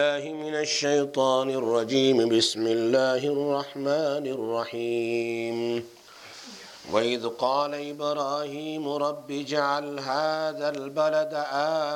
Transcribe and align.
الله 0.00 0.32
من 0.32 0.54
الشيطان 0.54 1.50
الرجيم. 1.50 2.28
بسم 2.28 2.66
الله 2.66 3.18
الرحمن 3.18 4.24
الرحيم. 4.30 5.86
وإذ 6.92 7.28
قال 7.28 7.74
إبراهيم 7.74 8.88
رب 8.88 9.30
اجعل 9.30 9.98
هذا 9.98 10.68
البلد 10.70 11.32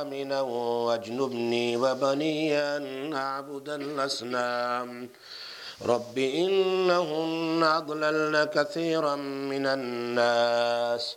آمنا 0.03 0.41
واجنبني 0.41 1.77
وبني 1.77 2.59
أن 2.59 3.11
نعبد 3.11 3.69
الأصنام. 3.69 5.09
رب 5.87 6.19
إنهن 6.19 7.63
أضللن 7.63 8.45
كثيرا 8.45 9.17
من 9.53 9.67
الناس. 9.67 11.17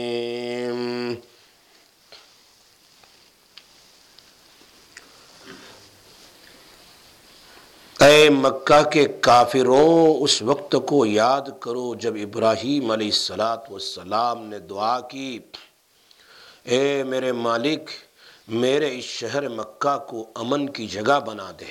اے 8.05 8.29
مکہ 8.29 8.81
کے 8.91 9.03
کافروں 9.25 10.23
اس 10.23 10.41
وقت 10.41 10.75
کو 10.87 11.05
یاد 11.05 11.45
کرو 11.61 11.93
جب 12.05 12.13
ابراہیم 12.21 12.91
علیہ 12.91 13.13
السلاۃ 13.17 13.63
والسلام 13.69 14.37
نے 14.45 14.59
دعا 14.71 14.99
کی 15.11 15.39
اے 16.63 17.03
میرے 17.09 17.31
مالک 17.45 17.83
میرے 18.47 18.99
اس 18.99 19.03
شہر 19.03 19.49
مکہ 19.49 19.97
کو 19.97 20.31
امن 20.35 20.69
کی 20.69 20.87
جگہ 20.87 21.19
بنا 21.19 21.51
دے۔ 21.59 21.65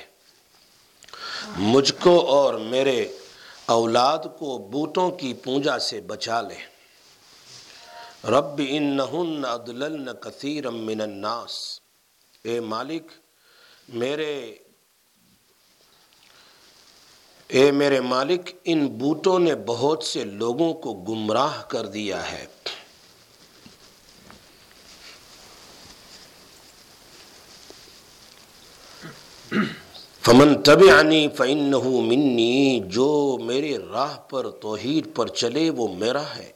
مجھ 1.56 1.92
کو 2.00 2.26
اور 2.26 2.54
میرے 2.54 3.08
اولاد 3.66 4.18
کو 4.38 4.58
بوٹوں 4.58 5.10
کی 5.10 5.34
پونجا 5.34 5.78
سے 5.78 6.00
بچا 6.00 6.40
لے۔ 6.40 6.54
رب 8.24 8.60
انہن 8.68 9.44
عدلن 9.44 10.08
کثیر 10.20 10.70
من 10.70 11.00
الناس۔ 11.00 11.80
اے 12.42 12.60
مالک، 12.60 13.02
میرے، 13.88 14.54
اے 17.48 17.70
میرے 17.70 18.00
مالک، 18.00 18.50
ان 18.64 18.86
بوٹوں 18.86 19.38
نے 19.38 19.54
بہت 19.54 20.04
سے 20.04 20.24
لوگوں 20.24 20.74
کو 20.74 20.92
گمراہ 20.94 21.62
کر 21.62 21.86
دیا 21.86 22.32
ہے۔ 22.32 22.46
فمن 30.22 30.62
تبعنی 30.62 31.28
فإنہ 31.28 31.78
منی، 31.78 32.80
جو 32.86 33.38
میرے 33.44 33.78
راہ 33.92 34.16
پر، 34.16 34.50
توحید 34.50 35.08
پر 35.14 35.26
چلے، 35.26 35.70
وہ 35.70 35.94
میرا 35.94 36.22
ہے۔ 36.36 36.52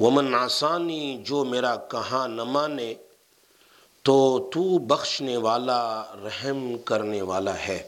ومن 0.00 0.34
آسانی 0.34 1.22
جو 1.24 1.44
میرا 1.44 1.76
کہاں 1.76 2.28
نہ 2.28 2.44
مانے، 2.44 2.94
تو 4.02 4.50
تو 4.54 4.78
بخشنے 4.78 5.36
والا، 5.36 6.04
رحم 6.24 6.78
کرنے 6.78 7.22
والا 7.22 7.58
ہے۔ 7.58 7.82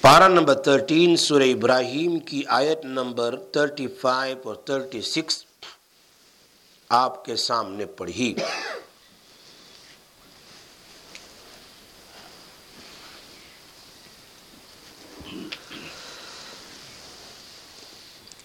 پارہ 0.00 0.28
نمبر 0.28 0.54
تھرٹین، 0.54 1.16
سورہ 1.16 1.42
ابراہیم 1.42 2.18
کی 2.18 2.42
آیت 2.48 2.84
نمبر 2.84 3.36
تھرٹی 3.52 3.86
فائیو 3.86 4.36
اور 4.44 4.54
تھرٹی 4.54 5.02
سکس 5.02 5.44
آپ 6.88 7.24
کے 7.24 7.36
سامنے 7.36 7.86
پڑھی۔ 7.86 8.34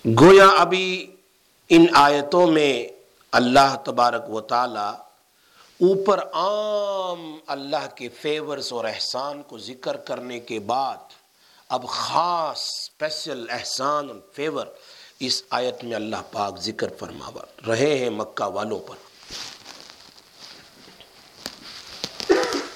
گویا 0.07 0.47
ابھی 0.47 1.15
ان 1.69 1.85
آیتوں 1.93 2.51
میں 2.51 2.87
اللہ 3.31 3.75
تبارک 3.85 4.29
و 4.29 4.41
تعالی 4.41 4.95
اوپر 5.87 6.19
عام 6.33 7.37
اللہ 7.47 7.95
کے 7.95 8.09
فیورز 8.09 8.73
اور 8.73 8.85
احسان 8.85 9.43
کو 9.43 9.57
ذکر 9.57 9.97
کرنے 9.97 10.39
کے 10.39 10.59
بعد 10.59 10.95
اب 11.69 11.87
خاص 11.87 12.59
اسپیشل 12.59 13.45
احسان 13.49 14.07
اور 14.07 14.15
فیور 14.33 14.65
اس 15.19 15.43
آیت 15.49 15.83
میں 15.83 15.95
اللہ 15.95 16.15
پاک 16.31 16.59
ذکر 16.59 16.87
فرماوا۔ 16.99 17.71
رہے 17.71 17.97
ہیں 17.97 18.09
مکہ 18.09 18.45
والوں 18.45 18.79
پر۔ 18.79 18.95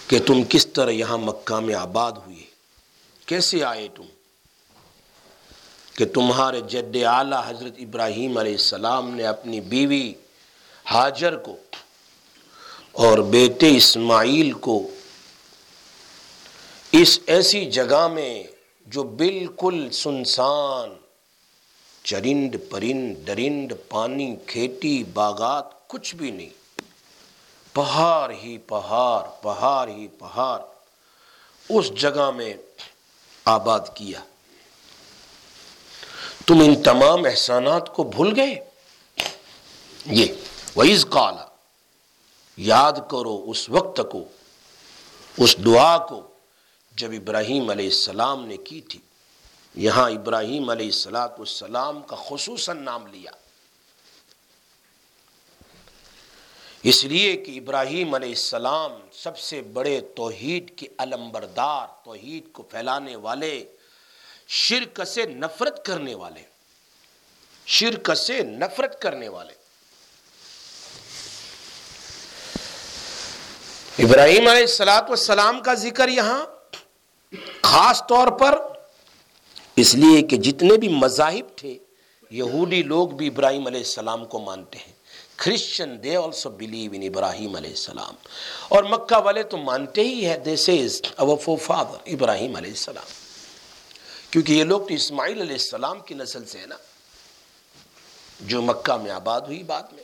کہ 0.08 0.20
تم 0.20 0.44
کس 0.50 0.68
طرح 0.68 0.90
یہاں 0.90 1.18
مکہ 1.18 1.60
میں 1.60 1.76
آباد 1.76 2.12
ہوئے۔ 2.12 2.44
کیسے 3.26 3.64
آئے 3.64 3.88
تم؟ 3.96 4.04
کہ 6.02 6.08
تمہارے 6.08 6.62
جد 6.62 6.96
اعلیٰ 7.06 7.42
حضرت 7.46 7.74
ابراہیم 7.78 8.38
علیہ 8.38 8.52
السلام 8.52 9.16
نے 9.16 9.24
اپنی 9.24 9.62
بیوی 9.62 10.14
حاجر 10.86 11.36
کو 11.36 11.56
اور 12.92 13.18
بیٹے 13.18 13.78
اسماعیل 13.78 14.52
کو 14.52 14.90
اس 16.92 17.20
ایسی 17.26 17.66
جگہ 17.66 18.08
میں 18.08 18.44
جو 18.86 19.04
بالکل 19.04 19.90
سنسان، 19.92 20.90
چرند 22.04 22.56
پرند، 22.70 23.28
درند 23.28 23.72
پانی، 23.90 24.36
کھیتی، 24.46 25.04
باغات، 25.04 25.88
کچھ 25.88 26.16
بھی 26.16 26.32
نہیں۔ 26.32 26.82
پہاڑ 27.74 28.32
ہی 28.32 28.58
پہاڑ 28.58 29.28
پہاڑ 29.42 29.90
ہی 29.90 30.08
پہاڑ۔ 30.08 30.62
اس 31.70 31.96
جگہ 31.96 32.32
میں 32.32 32.54
آباد 33.46 33.80
کیا۔ 33.94 34.20
تم 36.52 36.60
ان 36.60 36.84
تمام 36.84 37.26
احسانات 37.26 37.96
کو 37.96 38.04
بھول 38.04 38.34
گئے؟ 38.36 38.70
یہ 40.06 40.34
وعز 40.76 41.06
کالا 41.10 41.46
یاد 42.58 42.92
کرو 43.12 43.44
اس 43.48 43.70
وقت 43.70 44.02
کو، 44.12 44.24
اس 45.38 45.58
دعا 45.66 45.98
کو 45.98 46.28
جب 46.96 47.12
ابراہیم 47.12 47.70
علیہ 47.70 47.86
السلام 47.86 48.46
نے 48.46 48.58
کی 48.58 48.82
تھی۔ 48.82 49.00
یہاں 49.76 50.10
ابراہیم 50.10 50.70
علیہ 50.70 50.86
السلاۃ 50.86 51.40
السلام 51.40 52.02
کا 52.02 52.16
خصوصاً 52.30 52.84
نام 52.84 53.08
لیا۔ 53.08 53.32
اس 56.84 57.04
لیے 57.04 57.38
کہ 57.38 57.60
ابراہیم 57.60 58.14
علیہ 58.14 58.30
السلام 58.30 58.92
سب 59.14 59.38
سے 59.38 59.62
بڑے 59.62 60.02
توحید 60.02 60.78
کے 60.78 60.88
علمبردار، 60.98 61.88
توحید 62.06 62.52
کو 62.52 62.64
پھیلانے 62.64 63.16
والے 63.16 63.66
شرک 64.54 65.04
سے 65.08 65.26
نفرت 65.26 65.86
کرنے 65.86 66.16
والے 66.16 66.42
شرک 67.66 68.14
سے 68.18 68.44
نفرت 68.44 69.02
کرنے 69.02 69.30
والے 69.30 69.54
ابراہیم 74.04 74.48
علیہ 74.48 74.62
السلاۃ 74.62 75.02
والسلام 75.02 75.62
کا 75.62 75.74
ذکر 75.74 76.08
یہاں 76.08 76.46
خاص 77.62 78.04
طور 78.10 78.28
پر 78.28 78.60
اس 79.76 79.96
لیے 79.96 80.22
کہ 80.22 80.38
جتنے 80.38 80.78
بھی 80.78 80.88
مذاہب 80.88 81.58
تھے، 81.58 81.78
یہودی 82.30 82.84
لوگ 82.84 83.10
بھی 83.10 83.28
ابراہیم 83.28 83.68
علیہ 83.68 83.80
السلام 83.80 84.26
کو 84.26 84.40
مانتے 84.40 84.78
ہیں۔ 84.78 84.94
Christian 85.36 86.04
they 86.04 86.16
also 86.16 86.50
believe 86.50 86.92
in 86.94 87.02
ابراہیم 87.02 87.56
علیہ 87.56 87.70
السلام۔ 87.70 88.16
اور 88.68 88.84
مکہ 88.84 89.18
والے 89.18 89.44
تو 89.44 89.58
مانتے 89.58 90.02
ہی 90.02 90.26
ہے 90.26 90.38
this 90.38 90.70
is 90.70 91.02
our 91.16 91.38
four 91.38 91.58
father 91.58 91.98
ابراہیم 92.06 92.56
علیہ 92.56 92.72
السلام۔ 92.72 93.21
کیونکہ 94.32 94.54
یہ 94.54 94.64
لوگ 94.64 94.82
تو 94.82 94.94
اسماعیل 94.94 95.42
علیہ 95.42 95.52
السلام 95.52 96.00
کی 96.00 96.14
نسل 96.14 96.46
سے 96.46 96.60
ہے 96.60 96.66
نا، 96.66 96.78
جو 98.40 98.62
مکہ 98.62 98.98
میں 98.98 99.12
آباد 99.12 99.42
ہوئی 99.42 99.64
بعد 99.64 99.84
میں۔ 99.92 100.04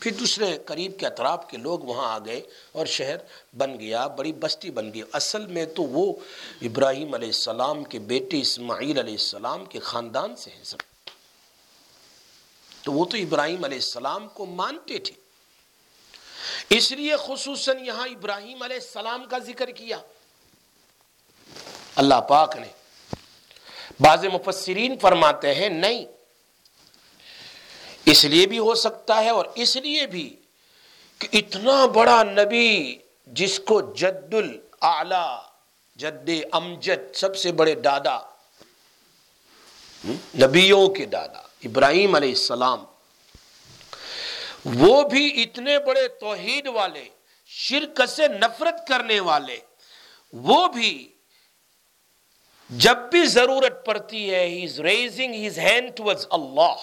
پھر 0.00 0.12
دوسرے 0.12 0.58
قریب 0.66 0.98
کے 0.98 1.06
اطراف 1.06 1.44
کے 1.50 1.56
لوگ 1.56 1.78
وہاں 1.78 2.14
آ 2.14 2.18
گئے 2.18 2.42
اور 2.72 2.86
شہر 2.86 3.16
بن 3.56 3.80
گیا، 3.80 4.06
بڑی 4.06 4.32
بستی 4.32 4.70
بن 4.70 4.94
گئی۔ 4.94 5.02
اصل 5.12 5.46
میں 5.46 5.66
تو 5.66 5.82
وہ 5.82 6.12
ابراہیم 6.62 7.14
علیہ 7.14 7.28
السلام 7.28 7.84
کے 7.84 7.98
بیٹے 7.98 8.40
اسماعیل 8.40 8.98
علیہ 8.98 9.14
السلام 9.14 9.64
کے 9.64 9.78
خاندان 9.78 10.36
سے 10.36 10.50
ہیں 10.50 10.64
سب۔ 10.64 10.78
تو 12.82 12.92
وہ 12.92 13.04
تو 13.04 13.16
ابراہیم 13.16 13.64
علیہ 13.64 13.78
السلام 13.78 14.28
کو 14.28 14.46
مانتے 14.46 14.98
تھے۔ 14.98 15.14
اس 16.70 16.92
لیے 16.92 17.14
خصوصاً 17.26 17.84
یہاں 17.84 18.08
ابراہیم 18.08 18.62
علیہ 18.62 18.76
السلام 18.76 19.24
کا 19.30 19.38
ذکر 19.38 19.70
کیا۔ 19.70 19.98
اللہ 21.96 22.20
پاک 22.28 22.56
نے 22.56 22.79
بعض 24.00 24.24
مفسرین 24.32 24.98
فرماتے 24.98 25.54
ہیں 25.54 25.68
نہیں، 25.68 26.04
اس 28.10 28.24
لیے 28.24 28.46
بھی 28.46 28.58
ہو 28.58 28.74
سکتا 28.74 29.20
ہے 29.24 29.30
اور 29.30 29.46
اس 29.54 29.76
لیے 29.76 30.06
بھی 30.06 30.28
کہ 31.20 31.28
اتنا 31.38 31.84
بڑا 31.94 32.22
نبی 32.22 32.96
جس 33.38 33.58
کو 33.66 33.80
جد 33.96 34.34
الاعلی، 34.34 35.26
جد 35.98 36.30
امجد 36.52 37.14
سب 37.14 37.36
سے 37.36 37.52
بڑے 37.52 37.74
دادا، 37.86 38.18
نبیوں 40.40 40.86
کے 40.94 41.06
دادا 41.06 41.42
ابراہیم 41.64 42.14
علیہ 42.14 42.34
السلام، 42.34 42.84
وہ 44.78 45.02
بھی 45.08 45.42
اتنے 45.42 45.78
بڑے 45.86 46.06
توحید 46.20 46.66
والے، 46.74 47.04
شرک 47.50 48.00
سے 48.08 48.28
نفرت 48.30 48.86
کرنے 48.88 49.20
والے، 49.20 49.58
وہ 50.34 50.66
بھی 50.74 50.92
جب 52.70 52.96
بھی 53.10 53.26
ضرورت 53.26 53.84
پڑتی 53.86 54.30
ہے 54.34 54.46
he 54.46 54.64
is 54.64 54.80
raising 54.80 55.46
his 55.46 55.58
hand 55.58 55.96
towards 55.96 56.26
اللہ 56.30 56.76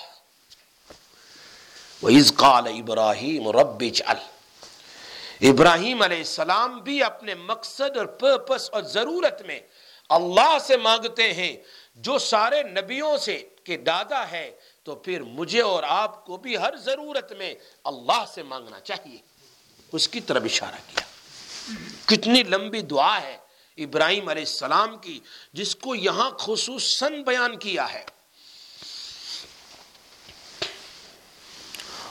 وَإِذْ 2.03 2.31
قَالَ 2.35 2.69
إِبْرَاهِيمُ 2.69 3.51
رَبِّ 3.51 3.89
جَعَلْ 3.89 4.17
ابراہیم 5.49 6.01
علیہ 6.01 6.17
السلام 6.17 6.79
بھی 6.79 7.03
اپنے 7.03 7.35
مقصد 7.35 7.97
اور 7.97 8.05
پرپس 8.05 8.69
اور 8.69 8.81
ضرورت 8.81 9.41
میں 9.41 9.59
اللہ 10.09 10.57
سے 10.61 10.77
مانگتے 10.77 11.33
ہیں، 11.33 11.55
جو 11.95 12.17
سارے 12.17 12.63
نبیوں 12.63 13.17
سے 13.17 13.37
کہ 13.63 13.77
دادا 13.77 14.31
ہے، 14.31 14.51
تو 14.83 14.95
پھر 14.95 15.21
مجھے 15.21 15.61
اور 15.61 15.83
آپ 15.83 16.25
کو 16.25 16.37
بھی 16.37 16.57
ہر 16.57 16.75
ضرورت 16.75 17.33
میں 17.33 17.53
اللہ 17.83 18.25
سے 18.33 18.43
مانگنا 18.43 18.79
چاہیے. 18.79 19.17
اس 19.93 20.07
کی 20.07 20.21
طرف 20.21 20.43
اشارہ 20.43 20.79
کیا. 20.87 21.05
کتنی 22.05 22.43
لمبی 22.43 22.81
دعا 22.81 23.21
ہے. 23.21 23.37
ابراہیم 23.77 24.29
علیہ 24.29 24.41
السلام 24.41 24.97
کی، 24.97 25.19
جس 25.53 25.75
کو 25.75 25.95
یہاں 25.95 26.29
خصوصاً 26.29 27.23
بیان 27.23 27.59
کیا 27.59 27.93
ہے۔ 27.93 28.05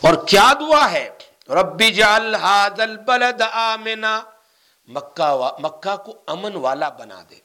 اور 0.00 0.26
کیا 0.26 0.52
دعا 0.60 0.92
ہے؟ 0.92 1.10
ربی 1.48 1.92
جعل 1.92 2.34
هذا 2.34 2.82
البلد 2.82 3.40
آمنا۔ 3.40 4.22
مکہ 4.86 5.56
مکہ 5.58 5.96
کو 5.96 6.22
امن 6.26 6.56
والا 6.56 6.88
بنا 6.88 7.22
دے۔ 7.30 7.38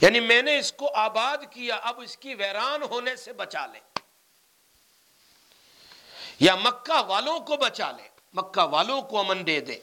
یعنی 0.00 0.20
میں 0.20 0.42
نے 0.42 0.58
اس 0.58 0.72
کو 0.72 0.94
آباد 0.94 1.36
کیا، 1.50 1.76
اب 1.76 2.00
اس 2.00 2.16
کی 2.16 2.34
ویران 2.34 2.82
ہونے 2.82 3.16
سے 3.16 3.32
بچا 3.32 3.66
لے۔ 3.66 3.80
یا 6.40 6.54
مکہ 6.54 7.02
والوں 7.02 7.40
کو 7.40 7.56
بچا 7.56 7.90
لے، 7.90 8.08
مکہ 8.32 8.62
والوں 8.62 9.02
کو 9.02 9.20
امن 9.20 9.46
دے 9.46 9.60
دے۔ 9.60 9.78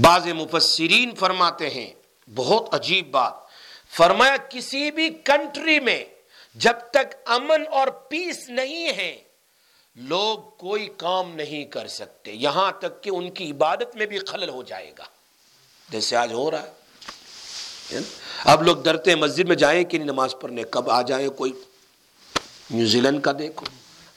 بعض 0.00 0.26
مفسرین 0.26 1.14
فرماتے 1.14 1.70
ہیں، 1.70 1.92
بہت 2.34 2.74
عجیب 2.74 3.10
بات۔ 3.10 3.32
فرمایا، 3.96 4.36
کسی 4.50 4.90
بھی 4.90 5.10
کنٹری 5.24 5.80
میں 5.80 6.04
جب 6.54 6.72
تک 6.90 7.14
امن 7.26 7.62
اور 7.70 7.88
پیس 7.88 8.48
نہیں 8.48 8.88
ہے، 8.88 9.22
لوگ 9.96 10.38
کوئی 10.38 10.88
کام 10.96 11.34
نہیں 11.34 11.64
کر 11.64 11.86
سکتے۔ 11.86 12.32
یہاں 12.32 12.72
تک 12.72 13.02
کہ 13.02 13.10
ان 13.10 13.30
کی 13.30 13.50
عبادت 13.50 13.96
میں 13.96 14.06
بھی 14.06 14.18
خلل 14.18 14.48
ہو 14.48 14.62
جائے 14.62 14.92
گا۔ 14.98 15.04
جیسے 15.90 16.16
آج 16.16 16.32
ہو 16.32 16.50
رہا 16.50 16.62
ہے۔ 16.62 17.98
اب 18.44 18.62
لوگ 18.62 18.76
ڈرتے 18.76 19.10
ہیں، 19.10 19.18
مسجد 19.18 19.48
میں 19.48 19.56
جائیں 19.56 19.84
کہ 19.84 19.98
نماز 19.98 20.34
پڑھنے۔ 20.40 20.62
کب 20.70 20.90
آ 20.90 21.02
جائے 21.02 21.28
کوئی؟ 21.28 21.52
نیوزی 22.70 23.00
لینڈ 23.00 23.22
کا 23.22 23.32
دیکھو 23.38 23.66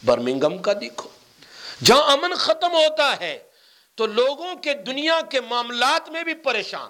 برمنگم 0.06 0.57
کا 0.57 0.74
دیکھو۔ 0.74 1.10
جہاں 1.84 2.01
امن 2.01 2.34
ختم 2.34 2.72
ہوتا 2.72 3.19
ہے 3.19 3.39
تو 4.01 4.07
لوگوں 4.07 4.56
کے 4.56 4.74
دنیا 4.74 5.21
کے 5.31 5.42
معاملات 5.42 6.09
میں 6.09 6.24
بھی 6.24 6.33
پریشان۔ 6.33 6.89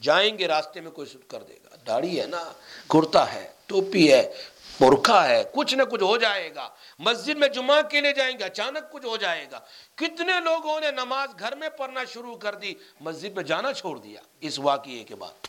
جائیں 0.00 0.38
گے، 0.38 0.48
راستے 0.48 0.80
میں 0.80 0.90
کوئی 0.90 1.16
کر 1.28 1.42
دے 1.42 1.54
گا۔ 1.64 1.76
داڑھی 1.86 2.20
ہے 2.20 2.26
نا، 2.26 2.52
کرتا 2.90 3.32
ہے، 3.32 3.48
ٹوپی 3.66 4.12
ہے 4.12 4.32
برکھا 4.80 5.28
ہے، 5.28 5.44
کچھ 5.54 5.74
نہ 5.74 5.82
کچھ 5.82 6.02
ہو 6.02 6.16
جائے 6.16 6.54
گا۔ 6.54 6.68
مسجد 6.98 7.36
میں 7.36 7.48
جمعہ 7.48 7.82
کے 7.82 8.00
لیے 8.00 8.12
جائیں 8.12 8.38
گے، 8.38 8.44
اچانک 8.44 8.92
کچھ 8.92 9.06
ہو 9.06 9.16
جائے 9.16 9.46
گا۔ 9.52 9.60
کتنے 9.94 10.32
لوگوں 10.44 10.80
نے 10.80 10.90
نماز 10.90 11.28
گھر 11.38 11.56
میں 11.56 11.68
پڑھنا 11.68 12.04
شروع 12.04 12.36
کر 12.36 12.54
دی، 12.54 12.74
مسجد 13.00 13.34
میں 13.34 13.44
جانا 13.44 13.72
چھوڑ 13.72 13.98
دیا۔ 13.98 14.20
اس 14.40 14.58
واقعے 14.58 15.04
کے 15.04 15.14
بعد۔ 15.14 15.46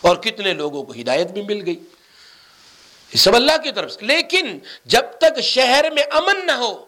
اور 0.00 0.16
کتنے 0.16 0.52
لوگوں 0.52 0.82
کو 0.84 0.92
ہدایت 0.92 1.30
بھی 1.30 1.42
مل 1.42 1.62
گئی۔ 1.66 1.80
سب 3.16 3.34
اللہ 3.34 3.56
کی 3.62 3.72
طرف 3.72 3.92
سے۔ 3.92 4.00
لیکن 4.00 4.58
جب 4.84 5.02
تک 5.20 5.40
شہر 5.40 5.90
میں 5.90 6.02
امن 6.10 6.46
نہ 6.46 6.52
ہو 6.52 6.86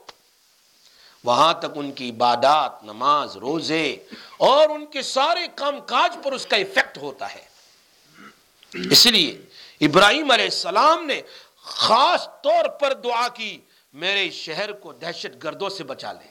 وہاں 1.24 1.54
تک 1.54 1.66
ان 1.74 1.92
کی 1.92 2.10
عبادات، 2.10 2.82
نماز، 2.82 3.36
روزے 3.36 3.96
اور 4.36 4.68
ان 4.68 4.86
کے 4.86 5.02
سارے 5.02 5.46
کام 5.54 5.80
کاج 5.80 6.16
پر 6.24 6.32
اس 6.32 6.46
کا 6.46 6.56
افیکٹ 6.56 6.98
ہوتا 6.98 7.34
ہے۔ 7.34 7.44
اس 8.90 9.06
لیے 9.06 9.40
ابراہیم 9.80 10.30
علیہ 10.30 10.44
السلام 10.44 11.06
نے 11.06 11.22
خاص 11.62 12.28
طور 12.42 12.64
پر 12.64 12.92
دعا 12.92 13.28
کی، 13.28 13.58
میرے 13.92 14.30
شہر 14.30 14.72
کو 14.72 14.92
دہشت 14.92 15.44
گردوں 15.44 15.68
سے 15.68 15.84
بچا 15.84 16.12
لے۔ 16.12 16.28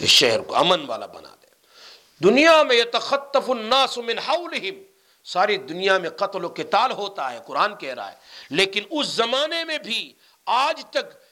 اس 0.00 0.10
شہر 0.10 0.40
کو 0.40 0.56
امن 0.56 0.84
والا 0.86 1.06
بنا 1.06 1.28
دے۔ 1.42 1.46
دنیا 2.24 2.62
میں 2.62 2.76
یتخطف 2.76 3.50
الناس 3.50 3.98
من 3.98 4.18
حولہم۔ 4.18 4.82
ساری 5.24 5.56
دنیا 5.56 5.98
میں 5.98 6.10
قتل 6.10 6.44
و 6.44 6.48
قتال 6.48 6.92
ہوتا 6.92 7.32
ہے، 7.32 7.38
قرآن 7.46 7.76
کہہ 7.76 7.94
رہا 7.94 8.12
ہے۔ 8.12 8.16
لیکن 8.50 8.82
اس 8.90 9.06
زمانے 9.06 9.64
میں 9.64 9.78
بھی 9.78 10.12
آج 10.46 10.84
تک 10.90 11.29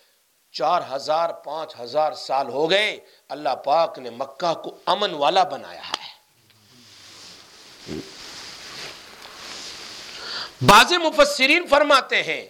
چار 0.53 0.83
ہزار، 0.91 1.31
پانچ 1.31 1.75
ہزار 1.81 2.13
سال 2.13 2.49
ہو 2.49 2.71
گئے، 2.71 3.01
اللہ 3.29 3.49
پاک 3.49 3.99
نے 3.99 4.11
مکہ 4.11 4.55
کو 4.55 4.79
امن 4.87 5.15
والا 5.15 5.45
بنایا 5.45 5.89
ہے۔ 5.89 6.09
بعض 10.61 10.93
مفسرین 10.93 11.67
فرماتے 11.67 12.23
ہیں 12.23 12.49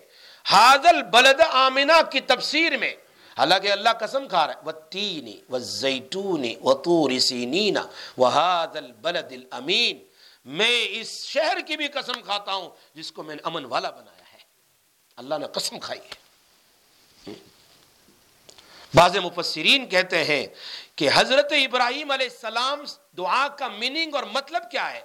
حاضل 0.50 1.02
بلد 1.02 1.40
آمینہ 1.50 1.92
کی 2.12 2.20
تفسیر 2.20 2.76
میں، 2.76 2.94
حالانکہ 3.38 3.72
اللہ 3.72 3.88
قسم 4.00 4.28
کھا 4.28 4.46
رہا 4.46 4.54
ہے 4.54 4.60
وَالتِّينِ 4.64 5.34
وَالزَّيْتُونِ 5.50 6.54
وَطُورِ 6.62 7.20
سِينِينَ 7.20 7.78
وَهَذَا 8.18 8.78
الْبَلَدِ 8.78 9.36
الْأَمِينَ 9.36 9.98
میں 10.44 10.86
اس 10.90 11.24
شہر 11.24 11.56
کی 11.66 11.76
بھی 11.76 11.88
قسم 11.88 12.22
کھاتا 12.22 12.54
ہوں 12.54 12.70
جس 12.94 13.12
کو 13.12 13.22
میں 13.22 13.34
نے 13.34 13.42
امن 13.44 13.64
والا 13.64 13.90
بنایا 13.90 14.32
ہے۔ 14.32 14.38
اللہ 15.16 15.34
نے 15.38 15.46
قسم 15.52 15.78
کھائی 15.78 16.00
ہے۔ 16.00 16.27
بعض 18.94 19.16
مفسرین 19.16 19.86
کہتے 19.86 20.24
ہیں 20.24 20.46
کہ 20.96 21.08
حضرت 21.14 21.52
ابراہیم 21.52 22.10
علیہ 22.10 22.28
السلام 22.30 22.84
دعا 23.16 23.46
کا 23.48 23.68
میننگ 23.68 24.14
اور 24.14 24.24
مطلب 24.32 24.70
کیا 24.70 24.92
ہے؟ 24.92 25.00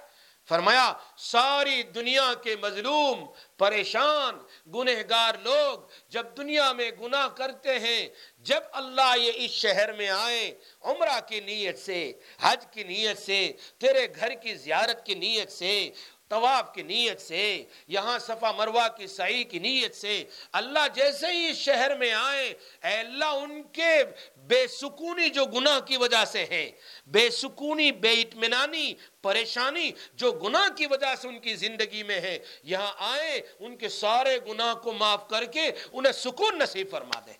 فرمایا، 0.48 0.92
ساری 1.16 1.82
دنیا 1.82 2.32
کے 2.42 2.54
مظلوم، 2.62 3.24
پریشان، 3.58 4.38
گنہگار 4.74 5.34
لوگ 5.42 5.78
جب 6.08 6.26
دنیا 6.36 6.72
میں 6.72 6.90
گناہ 7.00 7.28
کرتے 7.28 7.78
ہیں، 7.78 8.08
جب 8.38 8.60
اللہ 8.72 9.16
یہ 9.18 9.32
اس 9.34 9.50
شہر 9.50 9.92
میں 9.92 10.08
آئے، 10.08 10.52
عمرہ 10.82 11.18
کی 11.28 11.40
نیت 11.40 11.78
سے، 11.78 12.12
حج 12.40 12.66
کی 12.70 12.84
نیت 12.84 13.18
سے، 13.18 13.52
تیرے 13.78 14.06
گھر 14.20 14.34
کی 14.34 14.54
زیارت 14.54 15.06
کی 15.06 15.14
نیت 15.14 15.52
سے 15.52 15.90
طواف 16.28 16.74
کی 16.74 16.82
نیت 16.82 17.20
سے، 17.20 17.64
یہاں 17.88 18.18
صفا 18.18 18.52
مروہ 18.52 18.88
کی 18.96 19.06
سعی 19.06 19.44
کی 19.44 19.58
نیت 19.58 19.94
سے 19.94 20.24
اللہ 20.52 20.88
جیسے 20.94 21.26
ہی 21.26 21.54
شہر 21.54 21.96
میں 21.96 22.12
آئے، 22.12 22.54
اے 22.84 22.94
اللہ 22.94 23.24
ان 23.24 23.62
کے 23.62 24.04
بے 24.36 24.66
سکونی 24.68 25.28
جو 25.28 25.44
گناہ 25.44 25.80
کی 25.80 25.96
وجہ 25.96 26.24
سے 26.24 26.44
ہے 26.44 26.70
بے 27.06 27.30
سکونی، 27.30 27.92
بے 27.92 28.12
اطمینانی، 28.12 28.94
پریشانی 29.22 29.90
جو 30.14 30.32
گناہ 30.32 30.68
کی 30.76 30.86
وجہ 30.86 31.14
سے 31.14 31.28
ان 31.28 31.38
کی 31.38 31.54
زندگی 31.54 32.02
میں 32.02 32.20
ہے 32.20 32.38
یہاں 32.62 32.92
آئے، 32.98 33.42
ان 33.60 33.76
کے 33.76 33.88
سارے 33.88 34.38
گناہ 34.48 34.74
کو 34.74 34.92
معاف 34.92 35.28
کر 35.28 35.44
کے 35.44 35.72
انہیں 35.92 36.12
سکون 36.12 36.58
نصیب 36.58 36.90
فرما 36.90 37.20
دے۔ 37.26 37.32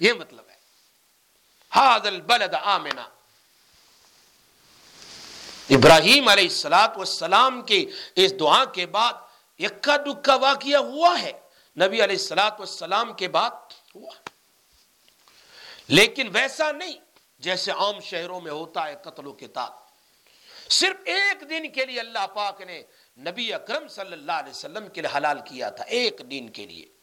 یہ 0.00 0.12
مطلب 0.12 0.44
ہے۔ 0.48 0.56
حاض 1.70 2.06
البلد 2.06 2.54
آمنہ۔ 2.54 3.17
ابراہیم 5.70 6.28
علیہ 6.28 6.44
السلاۃ 6.44 6.96
والسلام 6.96 7.62
کی 7.62 7.90
اس 8.14 8.40
دعا 8.40 8.64
کے 8.64 8.86
بعد 8.86 9.12
اکا 9.58 9.96
دکا 9.96 10.34
واقعہ 10.34 10.76
ہوا 10.76 11.22
ہے۔ 11.22 11.32
نبی 11.76 12.04
علیہ 12.04 12.16
السلاۃ 12.16 12.58
والسلام 12.58 13.12
کے 13.12 13.28
بعد 13.28 13.50
ہوا۔ 13.94 14.10
لیکن 15.88 16.28
ویسا 16.32 16.72
نہیں 16.72 16.94
جیسے 17.38 17.70
عام 17.70 18.00
شہروں 18.00 18.40
میں 18.40 18.52
ہوتا 18.52 18.88
ہے 18.88 18.94
قتل 19.02 19.26
و 19.26 19.32
کتاب 19.32 19.72
صرف 20.70 20.96
ایک 21.04 21.50
دن 21.50 21.70
کے 21.72 21.86
لیے 21.86 22.00
اللہ 22.00 22.26
پاک 22.34 22.60
نے 22.60 22.82
نبی 23.18 23.52
اکرم 23.52 23.88
صلی 23.88 24.12
اللہ 24.12 24.32
علیہ 24.32 24.50
وسلم 24.50 24.88
کے 24.88 25.00
لیے 25.00 25.16
حلال 25.16 25.38
کیا 25.44 25.70
تھا، 25.70 25.84
ایک 25.84 26.20
دن 26.30 26.48
کے 26.48 26.66
لیے۔ 26.66 26.97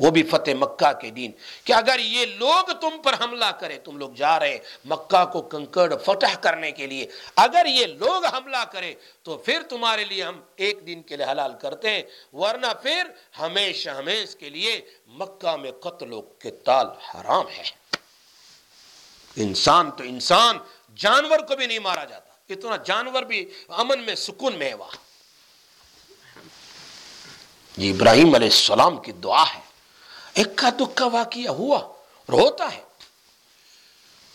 وہ 0.00 0.10
بھی 0.10 0.22
فتح 0.22 0.50
مکہ 0.58 0.92
کے 1.00 1.10
دین 1.10 1.32
کہ 1.64 1.72
اگر 1.72 1.98
یہ 1.98 2.26
لوگ 2.26 2.70
تم 2.80 3.00
پر 3.02 3.14
حملہ 3.20 3.50
کرے، 3.60 3.78
تم 3.78 3.96
لوگ 3.96 4.10
جا 4.10 4.38
رہے 4.40 4.58
مکہ 4.84 5.24
کو 5.32 5.42
کنکڑ 5.42 5.92
فتح 6.04 6.36
کرنے 6.40 6.70
کے 6.72 6.86
لیے، 6.86 7.06
اگر 7.36 7.66
یہ 7.66 7.86
لوگ 7.86 8.24
حملہ 8.24 8.64
کرے 8.72 8.94
تو 9.22 9.36
پھر 9.36 9.62
تمہارے 9.68 10.04
لیے 10.04 10.22
ہم 10.22 10.40
ایک 10.56 10.86
دن 10.86 11.02
کے 11.02 11.16
لیے 11.16 11.26
حلال 11.30 11.52
کرتے 11.60 11.90
ہیں، 11.90 12.02
ورنہ 12.32 12.72
پھر 12.82 13.02
ہمیشہ 13.38 13.90
ہمیش 13.90 14.36
کے 14.36 14.50
لیے 14.50 14.80
مکہ 15.06 15.56
میں 15.56 15.72
قتل 15.72 16.12
و 16.12 16.20
قتال 16.38 16.86
حرام 16.86 17.48
ہے۔ 17.48 17.70
انسان 19.36 19.90
تو 19.90 20.04
انسان، 20.04 20.58
جانور 20.96 21.38
کو 21.38 21.56
بھی 21.56 21.66
نہیں 21.66 21.78
مارا 21.78 22.04
جاتا، 22.04 22.32
اتنا 22.48 22.76
جانور 22.76 23.22
بھی 23.22 23.44
امن 23.68 24.00
میں، 24.00 24.14
سکون 24.14 24.58
میں 24.58 24.68
ہے 24.68 24.74
وہاں۔ 24.74 24.96
یہ 27.76 27.92
ابراہیم 27.94 28.34
علیہ 28.34 28.48
السلام 28.48 28.96
کی 28.96 29.12
دعا 29.12 29.44
ہے۔ 29.54 29.69
اکا 30.40 30.68
دکا 30.80 31.06
واقعہ 31.06 31.50
ہوا 31.50 31.78
اور 31.78 32.32
ہوتا 32.32 32.68
ہے۔ 32.74 32.82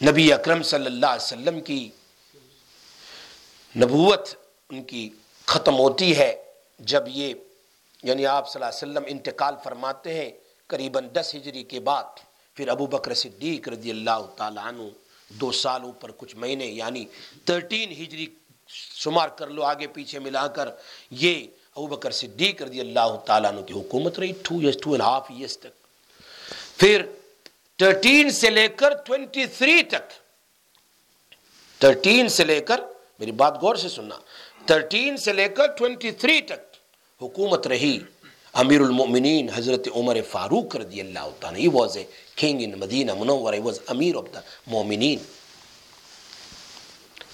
نبی 0.01 0.33
اکرم 0.33 0.63
صلی 0.63 0.85
اللہ 0.85 1.05
علیہ 1.05 1.23
وسلم 1.23 1.59
کی 1.61 1.89
نبوت 3.75 4.29
ان 4.69 4.83
کی 4.83 5.09
ختم 5.45 5.77
ہوتی 5.79 6.17
ہے 6.17 6.31
جب 6.79 7.03
یہ 7.07 7.33
یعنی 8.03 8.25
آپ 8.25 8.51
صلی 8.51 8.63
اللہ 8.63 8.69
علیہ 8.69 8.83
وسلم 8.83 9.03
انتقال 9.07 9.53
فرماتے 9.63 10.13
ہیں 10.13 10.29
قریباً 10.67 11.07
دس 11.13 11.35
ہجری 11.35 11.63
کے 11.63 11.79
بعد۔ 11.79 12.03
پھر 12.55 12.67
ابو 12.67 12.85
بکر 12.85 13.13
صدیق 13.13 13.69
رضی 13.69 13.91
اللہ 13.91 14.21
تعالیٰ 14.37 14.65
عنہ 14.65 14.83
دو 15.29 15.51
سال 15.51 15.81
اوپر 15.81 16.11
کچھ 16.17 16.35
مہینے 16.35 16.65
یعنی 16.65 17.05
تھرٹین 17.45 17.91
ہجری 17.91 18.25
شمار 18.69 19.29
کر 19.29 19.47
لو، 19.47 19.63
آگے 19.63 19.87
پیچھے 19.87 20.19
ملا 20.19 20.47
کر 20.47 20.69
یہ 21.11 21.35
ابو 21.75 21.87
بکر 21.87 22.11
صدیق 22.11 22.61
رضی 22.61 22.79
اللہ 22.79 23.15
تعالیٰ 23.25 23.51
عنہ 23.51 23.61
کی 23.61 23.73
حکومت 23.73 24.19
رہی۔ 24.19 24.31
Two 24.43 24.59
years 24.59 24.77
two 24.83 24.91
and 24.91 25.01
half 25.01 25.25
years 25.29 25.57
تک۔ 25.57 25.74
پھر 26.79 27.05
تھرٹین 27.79 28.29
سے 28.31 28.49
لے 28.49 28.67
کر 28.67 28.93
ٹوینٹی 29.05 29.45
تھری 29.57 29.81
تک، 29.83 30.11
تھرٹین 31.81 32.27
سے 32.29 32.43
لے 32.43 32.59
کر، 32.61 32.81
میری 33.19 33.31
بات 33.31 33.57
غور 33.61 33.75
سے 33.75 33.89
سننا، 33.89 34.17
تھرٹین 34.67 35.17
سے 35.17 35.33
لے 35.33 35.47
کر 35.57 35.67
ٹوینٹی 35.77 36.11
تھری 36.11 36.41
تک 36.41 36.75
حکومت 37.21 37.67
رہی۔ 37.67 37.97
امیر 38.53 38.81
المؤمنین 38.81 39.49
حضرت 39.53 39.87
عمر 39.95 40.17
فاروق 40.29 40.75
رضی 40.75 41.01
اللہ 41.01 41.29
تعالیٰ 41.39 41.61
he 41.61 41.71
was 41.73 41.97
a 41.97 42.03
king 42.41 42.61
in 42.61 42.77
Medina 42.79 43.13
Munawar 43.13 43.53
he 43.53 43.63
was 43.65 43.79
Amir 43.87 44.15
of 44.15 44.31
the 44.33 44.41
مومنین 44.67 45.19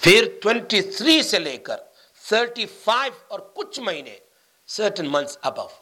پھر 0.01 0.27
23 0.45 1.21
سے 1.21 1.39
لے 1.39 1.57
کر 1.57 1.77
35 2.23 3.21
اور 3.27 3.39
کچھ 3.53 3.79
مہینے، 3.79 4.15
certain 4.69 5.11
months 5.15 5.37
above 5.49 5.73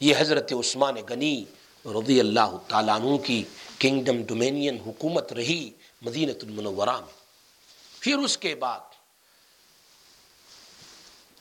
یہ 0.00 0.14
حضرت 0.18 0.52
عثمان 0.52 0.94
غنی 1.08 1.44
رضی 1.86 2.20
اللہ 2.20 2.56
تعالیٰ 2.68 3.00
عنہ 3.00 3.16
کی 3.16 3.44
کنگڈم 3.78 4.22
ڈومینین 4.22 4.78
حکومت 4.86 5.32
رہی 5.32 5.70
مدینہ 6.02 6.32
المنورہ 6.42 7.00
میں۔ 7.00 7.14
پھر 8.00 8.16
اس 8.18 8.38
کے 8.38 8.54
بعد 8.54 8.80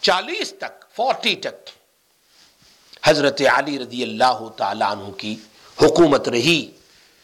چالیس 0.01 0.53
تک، 0.57 0.95
فورٹی 0.95 1.35
تک 1.35 1.69
حضرت 3.03 3.41
علی 3.53 3.79
رضی 3.79 4.03
اللہ 4.03 4.49
تعالیٰ 4.57 4.91
عنہ 4.91 5.11
کی 5.11 5.35
حکومت 5.81 6.29
رہی۔ 6.29 6.71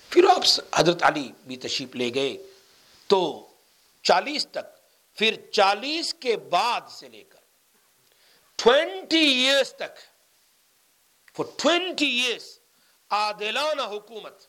پھر 0.09 0.23
آپ 0.29 0.61
حضرت 0.75 1.03
علی 1.03 1.31
بھی 1.47 1.57
تشریف 1.57 1.95
لے 1.95 2.13
گئے۔ 2.13 2.37
تو 3.07 3.47
چالیس 4.03 4.47
تک، 4.47 4.65
پھر 5.15 5.35
چالیس 5.51 6.13
کے 6.13 6.37
بعد 6.37 6.81
سے 6.91 7.09
لے 7.09 7.23
کر 7.23 7.39
ٹوینٹی 8.55 9.19
ایئرس 9.19 9.73
تک 9.73 9.97
فور 11.35 11.45
ٹوینٹی 11.57 12.05
ایئرس 12.05 12.60
عادلانہ 13.11 13.81
حکومت 13.81 14.43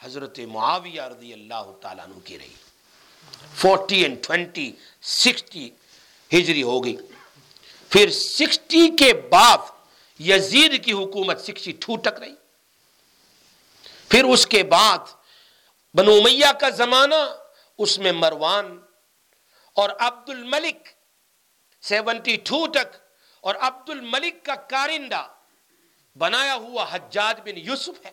حضرت 0.00 0.38
معاویہ 0.38 1.02
رضی 1.02 1.32
اللہ 1.32 1.70
تعالیٰ 1.80 2.04
عنہ 2.04 2.18
کی 2.24 2.38
رہی۔ 2.38 2.54
فورٹی 3.54 4.02
اینڈ 4.02 4.24
ٹوینٹی 4.26 4.72
سکسٹی 5.02 5.70
ہجری 6.32 6.62
ہو 6.62 6.84
گئی۔ 6.84 6.96
پھر 7.88 8.10
سکسٹی 8.10 8.88
کے 8.88 9.12
بعد 9.14 9.58
یزید 10.20 10.84
کی 10.84 10.92
حکومت 10.92 11.40
سکسٹی 11.40 11.72
ٹو 11.72 11.96
تک 12.00 12.20
رہی۔ 12.20 12.34
پھر 14.08 14.24
اس 14.24 14.46
کے 14.46 14.62
بعد 14.62 14.98
بنو 15.94 16.22
میہ 16.22 16.52
کا 16.60 16.68
زمانہ، 16.68 17.36
اس 17.78 17.98
میں 17.98 18.12
مروان 18.12 18.80
اور 19.72 19.90
عبد 19.98 20.30
الملک 20.30 20.88
سیونٹی 21.82 22.36
ٹو 22.36 22.66
تک 22.66 22.96
اور 23.40 23.54
عبد 23.54 23.90
الملک 23.90 24.44
کا 24.44 24.54
کارندہ۔ 24.54 25.26
بنایا 26.18 26.54
ہوا 26.54 26.86
حجاج 26.92 27.40
بن 27.40 27.56
یوسف 27.56 28.06
ہے، 28.06 28.10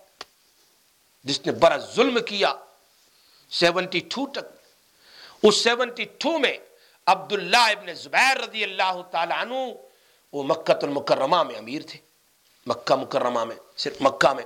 جس 1.24 1.46
نے 1.46 1.52
بڑا 1.52 1.78
ظلم 1.78 2.20
کیا۔ 2.24 2.54
سیونٹی 3.50 4.00
ٹو 4.00 4.28
تک۔ 4.28 4.46
اس 5.44 5.64
سیونٹی 5.64 6.04
ٹو 6.04 6.40
میں 6.40 6.58
عبداللہ 7.06 7.58
ابن 7.58 7.94
زبیر 7.94 8.38
رضی 8.38 8.64
اللہ 8.64 9.02
تعالیٰ 9.12 9.42
عنہ، 9.42 9.54
وہ 10.34 10.44
مکہ 10.44 10.74
المکرمہ 10.82 11.44
میں 11.44 11.56
امیر 11.56 11.82
تھے۔ 11.82 12.00
مکہ 12.66 12.96
مکرمہ 12.96 13.44
میں، 13.44 13.56
صرف 13.78 13.98
مکہ 14.02 14.34
میں۔ 14.34 14.44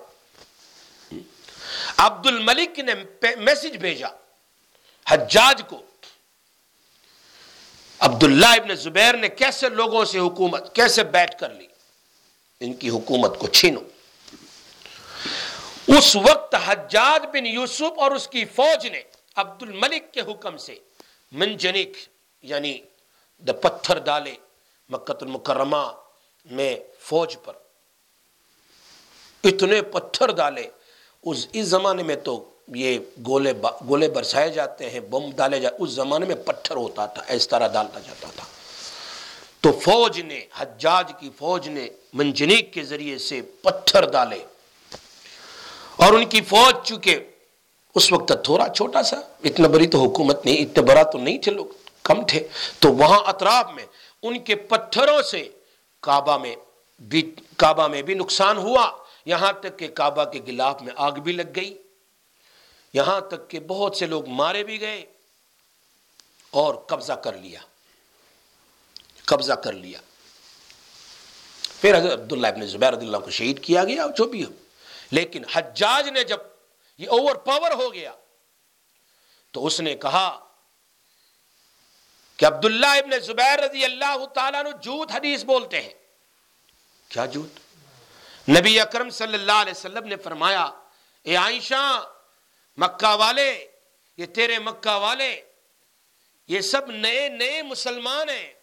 عبد 1.98 2.28
الملک 2.28 2.80
نے 2.80 2.94
میسج 3.36 3.78
بھیجا 3.78 4.08
حجاج 5.10 5.62
کو۔ 5.70 5.82
عبداللہ 8.00 8.46
ابن 8.46 8.76
زبیر 8.76 9.18
نے 9.18 9.30
کیسے 9.30 9.70
لوگوں 9.70 10.06
سے 10.06 10.20
حکومت، 10.20 10.76
کیسے 10.76 11.04
بیٹھ 11.04 11.40
کر 11.40 11.50
لی؟ 11.50 11.67
ان 12.60 12.74
کی 12.74 12.90
حکومت 12.90 13.40
کو 13.40 13.48
چھینو۔ 13.48 13.80
اس 15.88 16.16
وقت 16.16 16.56
حجاج 16.66 17.26
بن 17.34 17.46
یوسف 17.46 18.00
اور 18.00 18.12
اس 18.12 18.28
کی 18.28 18.46
فوج 18.46 18.88
نے 18.88 19.02
عبد 19.36 19.64
الملک 19.64 20.14
کے 20.14 20.22
حکم 20.22 20.58
سے 20.58 20.76
منجنک 21.32 21.98
یعنی 22.42 22.78
دا 23.38 23.54
پتھر 23.54 24.00
ڈالے 24.00 24.34
مکت 24.90 25.24
المکرمہ 25.24 25.92
میں 26.46 26.76
فوج 27.00 27.36
پر۔ 27.44 27.54
اتنے 29.44 29.82
پتھر 29.82 30.32
ڈالے۔ 30.32 30.68
اس 31.24 31.48
اس 31.54 31.66
زمانے 31.66 32.04
میں 32.04 32.16
تو 32.16 32.50
یہ 32.68 33.00
گولے 33.26 33.54
گولے 33.90 34.10
برسائے 34.10 34.50
جاتے 34.50 34.90
ہیں، 34.90 35.00
بم 35.00 35.32
ڈالے 35.36 35.60
جاتے 35.60 35.76
اس 35.80 35.90
زمانے 35.90 36.26
میں 36.26 36.36
پتھر 36.36 36.76
ہوتا 36.76 37.06
تھا 37.06 37.22
اس 37.28 37.48
طرح 37.48 37.68
ڈالتا 37.68 38.00
جاتا 38.00 38.28
تھا۔ 38.36 38.44
تو 39.68 39.80
فوج 39.80 40.22
نے، 40.22 40.46
حجاج 40.58 41.12
کی 41.20 41.30
فوج 41.38 41.68
نے 41.68 41.88
منجنیک 42.14 42.74
کے 42.74 42.84
ذریعے 42.84 43.18
سے 43.18 43.42
پتھر 43.42 44.12
ڈالے۔ 44.12 44.40
اور 45.96 46.14
ان 46.14 46.26
کی 46.26 46.42
فوج 46.42 46.88
چونکہ 46.88 47.20
اس 47.96 48.12
وقت 48.12 48.32
تھوڑا 48.44 48.70
چھوٹا 48.70 49.04
سا، 49.04 49.16
اتنا 49.44 49.68
بڑی 49.68 49.88
تو 49.88 50.00
حکومت 50.00 50.46
نہیں، 50.46 50.58
اتنا 50.58 50.86
بڑا 50.86 51.04
تو 51.04 51.18
نہیں 51.18 51.38
تھے 51.38 51.52
لوگ، 51.52 51.66
کم 52.04 52.26
تھے۔ 52.26 52.48
تو 52.80 52.92
وہاں 52.92 53.20
اطراف 53.20 53.66
میں 53.76 53.86
ان 54.24 54.40
کے 54.40 54.56
پتھروں 54.56 55.22
سے 55.22 55.50
کعبہ 56.02 56.38
میں 56.38 56.56
بھی، 57.00 57.36
کعبہ 57.58 57.88
میں 57.88 58.02
بھی 58.02 58.14
نقصان 58.14 58.58
ہوا۔ 58.58 58.92
یہاں 59.26 59.54
تک 59.54 59.80
کہ 59.80 59.88
کعبہ 59.88 60.24
کے 60.24 60.40
گلاف 60.48 60.82
میں 60.82 60.94
آگ 60.96 61.12
بھی 61.12 61.34
لگ 61.34 61.52
گئی۔ 61.56 61.78
یہاں 62.94 63.22
تک 63.22 63.50
کہ 63.50 63.60
بہت 63.60 63.96
سے 63.96 64.06
لوگ 64.06 64.28
مارے 64.28 64.64
بھی 64.64 64.82
گئے 64.82 65.06
اور 66.52 66.76
قبضہ 66.76 67.14
کر 67.14 67.34
لیا۔ 67.34 67.60
قبضہ 69.28 69.54
کر 69.54 69.74
لیا۔ 69.74 70.00
پھر 71.82 71.98
حضرت 71.98 72.20
عبداللہ 72.20 72.48
ابن 72.48 72.68
زبیر 72.68 72.94
رضی 72.94 73.06
اللہ 73.06 73.18
کو 73.18 73.30
شہید 73.30 73.64
کیا 73.64 73.84
گیا 73.84 74.08
جو 74.18 74.26
بھی 74.26 74.46
ہو۔ 74.46 74.50
لیکن 75.12 75.44
حجاج 75.54 76.10
نے 76.10 76.24
جب 76.24 76.38
یہ 76.98 77.08
اوور 77.10 77.36
پاور 77.36 77.72
ہو 77.72 77.94
گیا 77.94 78.14
تو 79.52 79.66
اس 79.66 79.82
نے 79.82 79.96
کہا 79.96 80.48
کہ 82.38 82.46
عبداللہ 82.46 82.86
ابن 82.86 83.20
زبیر 83.20 83.60
رضی 83.60 83.86
اللہ 83.86 84.26
تعالیٰ 84.26 84.64
نے 84.64 84.70
جھوٹ 84.82 85.12
حدیث 85.12 85.44
بولتے 85.44 85.82
ہیں۔ 85.82 85.94
کیا 87.10 87.26
جھوٹ؟ 87.26 87.60
نبی 88.50 88.80
اکرم 88.80 89.10
صلی 89.10 89.34
اللہ 89.34 89.52
علیہ 89.52 89.74
وسلم 89.76 90.08
نے 90.08 90.16
فرمایا، 90.16 90.72
اے 91.24 91.36
عائشہ، 91.36 92.14
مکہ 92.78 93.16
والے، 93.16 93.68
یہ 94.18 94.26
تیرے 94.26 94.60
مکہ 94.60 94.96
والے، 94.96 95.42
یہ 96.48 96.62
سب 96.62 96.92
نئے 96.92 97.30
نئے 97.30 97.64
مسلمان 97.64 98.30
ہیں۔ 98.30 98.57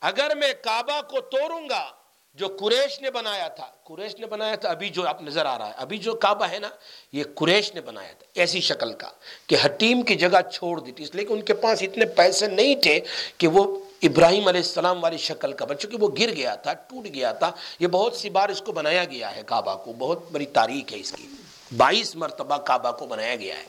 اگر 0.00 0.36
میں 0.36 0.52
کعبہ 0.62 1.00
کو 1.00 1.20
توڑوں 1.20 1.68
گا، 1.68 1.92
جو 2.34 2.48
قریش 2.60 3.00
نے 3.00 3.10
بنایا 3.10 3.48
تھا، 3.48 3.70
قریش 3.84 4.16
نے 4.16 4.26
بنایا 4.26 4.54
تھا، 4.54 4.68
ابھی 4.68 4.88
جو 4.88 5.06
آپ 5.06 5.22
نظر 5.22 5.46
آ 5.46 5.58
رہا 5.58 5.68
ہے، 5.68 5.72
ابھی 5.76 5.98
جو 5.98 6.14
کعبہ 6.14 6.44
ہے 6.44 6.58
نا، 6.58 6.68
یہ 7.12 7.24
قریش 7.34 7.74
نے 7.74 7.80
بنایا 7.80 8.12
تھا، 8.18 8.26
ایسی 8.34 8.60
شکل 8.60 8.92
کا، 8.92 9.10
کہ 9.46 9.56
حتیم 9.62 10.02
کی 10.02 10.14
جگہ 10.14 10.50
چھوڑ 10.52 10.80
دی 10.80 10.92
تھی، 10.92 11.04
اس 11.04 11.14
لیے 11.14 11.24
کہ 11.24 11.32
ان 11.32 11.42
کے 11.42 11.54
پاس 11.54 11.82
اتنے 11.82 12.04
پیسے 12.04 12.46
نہیں 12.46 12.74
تھے 12.74 13.00
کہ 13.38 13.48
وہ 13.48 13.84
ابراہیم 14.02 14.48
علیہ 14.48 14.60
السلام 14.60 15.02
والی 15.02 15.18
شکل 15.18 15.52
کا 15.52 15.64
بن، 15.64 15.78
چونکہ 15.78 15.96
وہ 16.00 16.08
گر 16.08 16.30
گیا 16.36 16.54
تھا، 16.54 16.72
ٹوٹ 16.72 17.04
گیا 17.14 17.32
تھا، 17.32 17.52
یہ 17.78 17.86
بہت 17.86 18.16
سی 18.16 18.30
بار 18.30 18.48
اس 18.48 18.62
کو 18.62 18.72
بنایا 18.72 19.04
گیا 19.04 19.36
ہے، 19.36 19.42
کعبہ 19.46 19.76
کو، 19.76 19.92
بہت 19.92 20.32
بڑی 20.32 20.46
تاریخ 20.46 20.92
ہے 20.92 20.98
اس 20.98 21.12
کی۔ 21.12 21.28
بائیس 21.76 22.16
مرتبہ 22.16 22.56
کعبہ 22.56 22.90
کو 22.90 23.06
بنایا 23.06 23.36
گیا 23.36 23.56
ہے۔ 23.58 23.64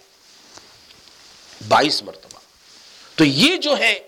بائیس 1.68 2.04
مرتبہ۔ 2.04 2.40
تو 3.16 3.26
یہ 3.26 3.58
جو 3.58 3.78
ہے 3.78 4.00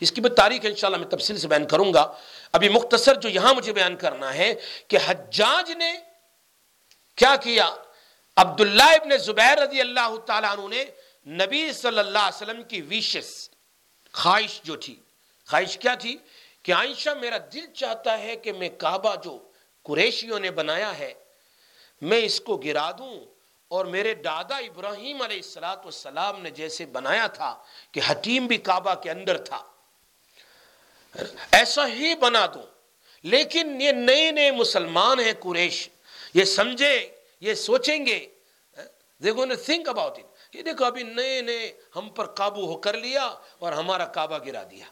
اس 0.00 0.12
کی 0.12 0.20
میں 0.20 0.30
تاریخ 0.30 0.60
انشاءاللہ 0.64 0.98
میں 0.98 1.08
تفصیل 1.08 1.38
سے 1.38 1.48
بیان 1.48 1.66
کروں 1.66 1.94
گا۔ 1.94 2.12
ابھی 2.52 2.68
مختصر 2.68 3.14
جو 3.14 3.28
یہاں 3.28 3.54
مجھے 3.54 3.72
بیان 3.72 3.96
کرنا 3.96 4.34
ہے 4.34 4.54
کہ 4.88 4.98
حجاج 5.06 5.70
نے 5.70 5.92
کیا 7.14 7.36
کیا؟ 7.36 7.74
عبداللہ 8.36 8.82
ابن 8.82 9.18
زبیر 9.18 9.58
رضی 9.58 9.80
اللہ 9.80 10.16
تعالیٰ 10.26 10.58
عنہ 10.58 10.74
نے 10.74 10.84
نبی 11.44 11.72
صلی 11.72 11.98
اللہ 11.98 12.18
علیہ 12.18 12.42
وسلم 12.42 12.62
کی 12.62 12.82
ویشس 12.82 13.50
خواہش 14.12 14.60
جو 14.62 14.76
تھی۔ 14.76 15.00
خواہش 15.50 15.78
کیا 15.78 15.94
تھی؟ 15.94 16.16
کہ 16.62 16.74
عائشہ 16.74 17.10
میرا 17.10 17.36
دل 17.52 17.72
چاہتا 17.72 18.18
ہے 18.18 18.36
کہ 18.36 18.52
میں 18.52 18.68
کعبہ 18.68 19.14
جو 19.24 19.38
قریشیوں 19.82 20.40
نے 20.40 20.50
بنایا 20.50 20.98
ہے، 20.98 21.14
میں 22.00 22.18
اس 22.18 22.40
کو 22.40 22.56
گرا 22.56 22.90
دوں۔ 22.90 23.24
اور 23.68 23.84
میرے 23.84 24.14
دادا 24.14 24.56
ابراہیم 24.56 25.22
علیہ 25.22 25.40
السلام 25.56 26.42
نے 26.42 26.50
جیسے 26.50 26.86
بنایا 26.86 27.26
تھا 27.26 27.58
کہ 27.92 28.00
حتیم 28.06 28.46
بھی 28.46 28.56
کعبہ 28.56 28.94
کے 28.94 29.10
اندر 29.10 29.38
تھا۔ 29.38 29.64
ایسا 31.52 31.88
ہی 31.88 32.14
بنا 32.14 32.46
دوں 32.54 32.62
لیکن 33.22 33.80
یہ 33.80 33.92
نئے 33.92 34.30
نئے 34.30 34.50
مسلمان 34.50 35.20
ہیں 35.20 35.32
قریش۔ 35.40 35.88
یہ 36.34 36.44
سمجھے، 36.44 37.08
یہ 37.40 37.54
سوچیں 37.54 38.06
گے۔ 38.06 38.26
دیکھو 39.24 39.46
تھنک 39.64 39.88
اباؤٹ 39.88 40.18
اٹ 40.18 40.54
یہ 40.54 40.62
دیکھو، 40.62 40.84
ابھی 40.84 41.02
نئے 41.02 41.40
نئے 41.40 41.72
ہم 41.96 42.08
پر 42.08 42.26
قابو 42.26 42.66
ہو 42.66 42.76
کر 42.76 42.96
لیا 42.96 43.24
اور 43.58 43.72
ہمارا 43.72 44.04
کعبہ 44.04 44.38
گرا 44.46 44.62
دیا۔ 44.70 44.86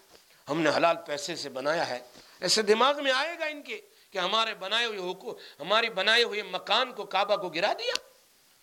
ہم 0.49 0.61
نے 0.61 0.70
حلال 0.76 0.96
پیسے 1.06 1.37
سے 1.37 1.49
بنایا 1.49 1.88
ہے۔ 1.88 1.99
ایسے 2.40 2.62
دماغ 2.62 3.02
میں 3.02 3.12
آئے 3.12 3.38
گا 3.38 3.44
ان 3.44 3.62
کے 3.62 3.80
کہ 4.11 4.18
ہمارے 4.18 4.54
بنائے 4.54 4.87
ہوئے 4.87 4.99
حکومت 4.99 5.61
ہماری 5.61 5.88
بنائے 5.88 6.23
ہوئے 6.23 6.42
مکان 6.42 6.92
کو 6.92 7.04
کعبہ 7.04 7.37
کو 7.37 7.49
گرا 7.49 7.73
دیا۔ 7.78 7.94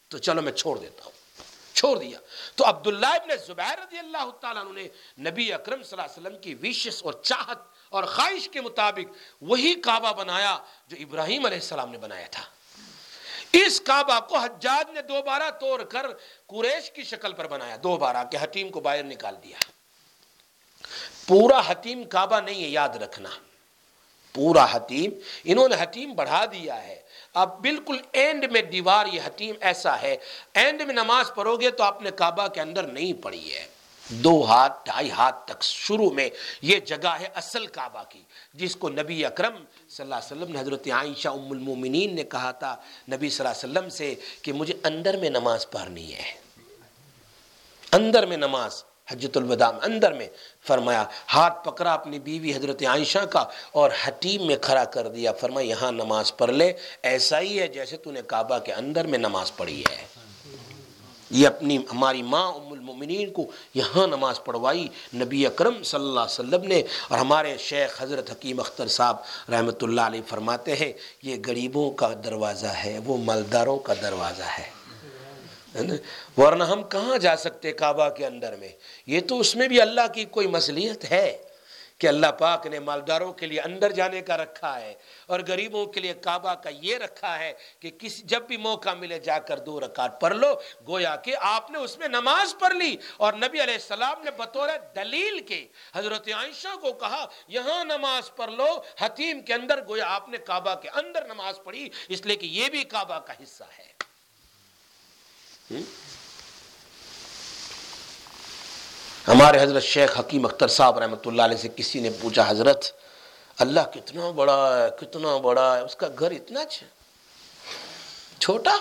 تو 0.09 0.17
چلو 0.17 0.41
میں 0.41 0.51
چھوڑ 0.51 0.77
دیتا 0.77 1.03
ہوں۔ 1.05 1.12
چھوڑ 1.73 1.99
دیا۔ 1.99 2.19
تو 2.55 2.69
عبداللہ 2.69 3.05
ابن 3.05 3.29
زبیر 3.47 3.79
رضی 3.79 3.99
اللہ 3.99 4.29
تعالیٰ 4.41 4.65
عنہ 4.65 4.79
نے 4.79 4.87
نبی 5.29 5.53
اکرم 5.53 5.83
صلی 5.83 6.01
اللہ 6.01 6.13
علیہ 6.13 6.27
وسلم 6.27 6.41
کی 6.41 6.53
ویشس 6.53 7.03
اور 7.03 7.13
چاہت 7.13 7.57
اور 7.89 8.03
خواہش 8.03 8.49
کے 8.49 8.61
مطابق 8.61 9.13
وہی 9.41 9.75
کعبہ 9.75 10.13
بنایا 10.13 10.57
جو 10.87 10.97
ابراہیم 10.99 11.45
علیہ 11.45 11.57
السلام 11.57 11.91
نے 11.91 11.97
بنایا 11.97 12.27
تھا۔ 12.31 12.43
اس 13.51 13.81
کعبہ 13.81 14.19
کو 14.19 14.37
حجاج 14.37 14.91
نے 14.91 15.01
دوبارہ 15.01 15.51
توڑ 15.59 15.83
کر 15.83 16.05
قریش 16.47 16.91
کی 16.91 17.03
شکل 17.03 17.33
پر 17.33 17.47
بنایا، 17.47 17.77
دوبارہ 17.83 18.23
کہ 18.31 18.37
حتیم 18.41 18.69
کو 18.69 18.79
باہر 18.79 19.03
نکال 19.03 19.35
دیا۔ 19.43 19.57
پورا 21.27 21.61
حتیم 21.67 22.03
کعبہ 22.03 22.39
نہیں 22.39 22.63
ہے، 22.63 22.67
یاد 22.67 22.89
رکھنا۔ 22.89 23.29
پورا 24.33 24.65
حتیم، 24.71 25.11
انہوں 25.43 25.69
نے 25.69 25.75
حتیم 25.79 26.13
بڑھا 26.13 26.45
دیا 26.45 26.83
ہے۔ 26.83 27.02
اب 27.33 27.61
بالکل 27.61 27.97
اینڈ 28.11 28.45
میں 28.51 28.61
دیوار 28.61 29.05
یہ 29.05 29.21
حتیم 29.25 29.55
ایسا 29.61 30.01
ہے۔ 30.01 30.15
اینڈ 30.53 30.81
میں 30.81 30.93
نماز 30.93 31.31
پڑھو 31.35 31.55
گے 31.55 31.69
تو 31.69 31.83
آپ 31.83 32.01
نے 32.01 32.11
کعبہ 32.11 32.47
کے 32.47 32.61
اندر 32.61 32.83
نہیں 32.83 33.13
پڑھی 33.13 33.53
ہے۔ 33.53 33.67
دو 34.09 34.45
ہاتھ، 34.45 34.85
ڈھائی 34.85 35.11
ہاتھ 35.11 35.47
تک 35.47 35.63
شروع 35.63 36.09
میں 36.09 36.29
یہ 36.61 36.79
جگہ 36.79 37.07
ہے 37.07 37.27
اصل 37.35 37.67
کعبہ 37.67 38.03
کی، 38.09 38.21
جس 38.53 38.75
کو 38.75 38.89
نبی 38.89 39.25
اکرم 39.25 39.63
صلی 39.89 40.03
اللہ 40.03 40.15
علیہ 40.15 40.41
وسلم 40.41 40.53
نے 40.53 40.59
حضرت 40.59 40.87
عائشہ 40.87 41.29
ام 41.29 41.51
المومنین 41.51 42.15
نے 42.15 42.23
کہا 42.23 42.51
تھا۔ 42.51 42.75
نبی 43.11 43.29
صلی 43.29 43.47
اللہ 43.47 43.59
علیہ 43.59 43.71
وسلم 43.71 43.89
سے 43.89 44.15
کہ 44.41 44.53
مجھے 44.53 44.73
اندر 44.83 45.17
میں 45.17 45.29
نماز 45.29 45.69
پڑھنی 45.69 46.15
ہے۔ 46.15 46.33
اندر 47.91 48.25
میں 48.25 48.37
نماز۔ 48.37 48.83
حجت 49.11 49.37
الوداع 49.37 49.69
اندر 49.81 50.13
میں 50.13 50.27
فرمایا، 50.67 51.03
ہاتھ 51.33 51.63
پکڑا 51.65 51.93
اپنی 51.93 52.19
بیوی 52.19 52.53
حضرت 52.53 52.83
عائشہ 52.87 53.25
کا 53.25 53.43
اور 53.71 53.89
حتیم 54.03 54.47
میں 54.47 54.55
کھڑا 54.61 54.83
کر 54.83 55.07
دیا، 55.07 55.31
فرمایا، 55.31 55.67
یہاں 55.67 55.91
نماز 55.91 56.37
پڑھ 56.37 56.51
لے، 56.51 56.73
ایسا 57.03 57.39
ہی 57.39 57.59
ہے 57.59 57.67
جیسے 57.67 57.97
تو 57.97 58.11
نے 58.11 58.21
کعبہ 58.27 58.57
کے 58.59 58.73
اندر 58.73 59.07
میں 59.07 59.19
نماز 59.19 59.55
پڑھی 59.55 59.83
ہے۔ 59.91 60.05
یہ 61.31 61.47
اپنی، 61.47 61.77
ہماری 61.91 62.21
ماں 62.21 62.47
ام 62.47 62.71
المؤمنین 62.71 63.31
کو 63.31 63.45
یہاں 63.73 64.07
نماز 64.07 64.43
پڑھوائی، 64.43 64.87
نبی 65.15 65.45
اکرم 65.45 65.83
صلی 65.83 66.07
اللہ 66.07 66.19
علیہ 66.19 66.39
وسلم 66.39 66.63
نے 66.63 66.81
اور 67.09 67.17
ہمارے 67.17 67.55
شیخ 67.59 68.01
حضرت 68.01 68.31
حکیم 68.31 68.59
اختر 68.59 68.87
صاحب 68.87 69.17
رحمۃ 69.49 69.81
اللہ 69.81 70.01
علیہ 70.01 70.21
فرماتے 70.27 70.75
ہیں، 70.75 70.91
یہ 71.21 71.37
غریبوں 71.47 71.91
کا 71.91 72.13
دروازہ 72.23 72.73
ہے، 72.83 72.99
وہ 73.05 73.17
مالداروں 73.17 73.77
کا 73.77 73.93
دروازہ 74.01 74.49
ہے۔ 74.59 74.69
ورنہ 76.37 76.63
ہم 76.63 76.83
کہاں 76.83 77.17
جا 77.17 77.35
سکتے 77.35 77.71
کعبہ 77.71 78.09
کے 78.09 78.25
اندر 78.25 78.55
میں؟ 78.55 78.69
یہ 79.07 79.21
تو 79.21 79.39
اس 79.39 79.55
میں 79.55 79.67
بھی 79.67 79.81
اللہ 79.81 80.07
کی 80.13 80.25
کوئی 80.25 80.47
مصلیحت 80.47 81.11
ہے 81.11 81.37
کہ 81.97 82.07
اللہ 82.07 82.27
پاک 82.27 82.67
نے 82.67 82.79
مالداروں 82.79 83.33
کے 83.33 83.45
لیے 83.45 83.59
اندر 83.61 83.91
جانے 83.91 84.21
کا 84.21 84.37
رکھا 84.37 84.81
ہے 84.81 84.93
اور 85.25 85.39
غریبوں 85.47 85.85
کے 85.85 85.99
لیے 85.99 86.13
کعبہ 86.13 86.53
کا 86.53 86.69
یہ 86.81 86.97
رکھا 86.97 87.39
ہے 87.39 87.53
کہ 87.79 87.89
کسی 87.89 88.21
جب 88.25 88.41
بھی 88.41 88.57
موقع 88.57 88.93
ملے 88.93 89.19
جا 89.19 89.39
کر 89.39 89.59
دو 89.59 89.79
رکعت 89.79 90.21
پڑھ 90.21 90.35
لو۔ 90.35 90.53
گویا 90.87 91.15
کہ 91.15 91.35
آپ 91.39 91.71
نے 91.71 91.77
اس 91.77 91.97
میں 91.97 92.07
نماز 92.07 92.55
پڑھ 92.59 92.73
لی 92.73 92.97
اور 93.17 93.33
نبی 93.33 93.63
علیہ 93.63 93.73
السلام 93.73 94.23
نے 94.23 94.31
بطور 94.31 94.67
دلیل 94.95 95.39
کے 95.39 95.67
حضرت 95.95 96.29
عائشہ 96.33 96.75
کو 96.81 96.93
کہا، 96.93 97.25
یہاں 97.47 97.83
نماز 97.83 98.35
پڑھ 98.35 98.51
لو، 98.51 98.81
حتیم 98.99 99.41
کے 99.41 99.53
اندر 99.53 99.79
گویا 99.87 100.05
آپ 100.07 100.29
نے 100.29 100.37
کعبہ 100.37 100.75
کے 100.75 100.89
اندر 100.89 101.25
نماز 101.25 101.59
پڑھی، 101.63 101.89
اس 102.09 102.25
لیے 102.25 102.35
کہ 102.35 102.45
یہ 102.45 102.69
بھی 102.69 102.83
کعبہ 102.83 103.19
کا 103.19 103.33
حصہ 103.43 103.63
ہے۔ 103.63 104.12
ہمارے 109.27 109.61
حضرت 109.61 109.83
شیخ 109.83 110.19
حکیم 110.19 110.45
اختر 110.45 110.67
صاحب 110.67 110.99
رحمۃ 110.99 111.25
اللہ 111.25 111.41
علیہ 111.41 111.57
سے 111.57 111.67
کسی 111.75 111.99
نے 111.99 112.09
پوچھا، 112.21 112.49
حضرت، 112.49 112.85
اللہ 113.57 113.79
کتنا 113.93 114.31
بڑا 114.31 114.77
ہے، 114.77 114.89
کتنا 114.99 115.37
بڑا 115.37 115.77
ہے، 115.77 115.81
اس 115.81 115.95
کا 115.95 116.07
گھر 116.19 116.31
اتنا 116.31 116.61
اچھا 116.61 116.85
چھوٹا؟ 118.39 118.77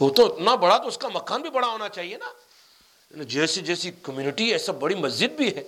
وہ 0.00 0.10
تو 0.10 0.34
اتنا 0.34 0.54
بڑا 0.54 0.78
تو 0.78 0.88
اس 0.88 0.98
کا 0.98 1.08
مکان 1.08 1.42
بھی 1.42 1.50
بڑا 1.50 1.68
ہونا 1.68 1.88
چاہیے 1.88 2.16
نا۔ 2.16 3.22
جیسی 3.22 3.60
جیسی 3.60 3.90
کمیونٹی 4.02 4.52
ہے، 4.52 4.58
سب 4.58 4.74
بڑی 4.74 4.94
مسجد 4.94 5.30
بھی 5.36 5.56
ہے۔ 5.56 5.62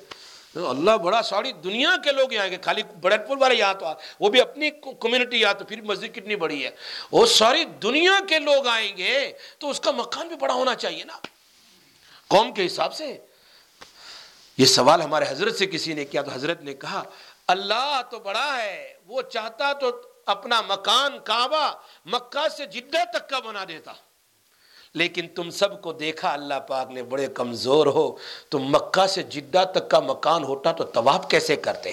اللہ 0.54 0.90
بڑا 0.90 1.22
ساری 1.22 1.52
دنیا 1.52 1.90
کے 2.04 2.12
لوگ 2.12 2.32
یہاں 2.32 2.48
گے 2.48 2.58
خالی 2.62 2.82
بڑے 3.00 3.18
پور 3.18 3.36
والے 3.36 3.54
یہاں 3.54 3.74
تو 3.74 3.86
وہ 4.20 4.28
بھی 4.28 4.40
اپنی 4.40 4.70
کمیونٹی 4.70 5.40
یہاں 5.40 5.54
تو 5.54 5.64
پھر 5.64 5.80
مسجد 5.80 6.14
کتنی 6.14 6.36
بڑی 6.36 6.64
ہے۔ 6.64 6.70
وہ 7.12 7.26
ساری 7.26 7.64
دنیا 7.64 8.18
کے 8.28 8.38
لوگ 8.38 8.66
آئیں 8.66 8.96
گے 8.96 9.32
تو 9.58 9.70
اس 9.70 9.80
کا 9.80 9.90
مکان 9.90 10.28
بھی 10.28 10.36
بڑا 10.36 10.54
ہونا 10.54 10.74
چاہیے 10.74 11.04
نا۔ 11.04 11.18
قوم 12.28 12.52
کے 12.52 12.66
حساب 12.66 12.94
سے 12.94 13.18
یہ 14.58 14.64
سوال 14.64 15.02
ہمارے 15.02 15.24
حضرت 15.28 15.56
سے 15.56 15.66
کسی 15.66 15.94
نے 15.94 16.04
کیا 16.04 16.22
تو 16.22 16.30
حضرت 16.30 16.62
نے 16.62 16.74
کہا، 16.74 17.02
اللہ 17.46 18.00
تو 18.10 18.18
بڑا 18.18 18.62
ہے، 18.62 18.94
وہ 19.06 19.22
چاہتا 19.22 19.72
تو 19.72 19.90
اپنا 20.26 20.60
مکان 20.60 21.18
کعبہ 21.24 21.72
مکہ 22.06 22.48
سے 22.56 22.66
جدہ 22.66 23.18
تک 23.18 23.28
کا 23.28 23.38
بنا 23.38 23.64
دیتا۔ 23.68 23.92
لیکن 24.94 25.28
تم 25.28 25.50
سب 25.50 25.80
کو 25.82 25.92
دیکھا 25.92 26.32
اللہ 26.32 26.58
پاک 26.68 26.90
نے 26.90 27.02
بڑے 27.02 27.26
کمزور 27.34 27.86
ہو، 27.86 28.16
تم 28.50 28.62
مکہ 28.62 29.06
سے 29.06 29.22
جدہ 29.22 29.64
تک 29.74 29.90
کا 29.90 30.00
مکان 30.00 30.44
ہوتا 30.44 30.72
تو 30.72 30.84
طواف 30.84 31.28
کیسے 31.30 31.56
کرتے 31.56 31.92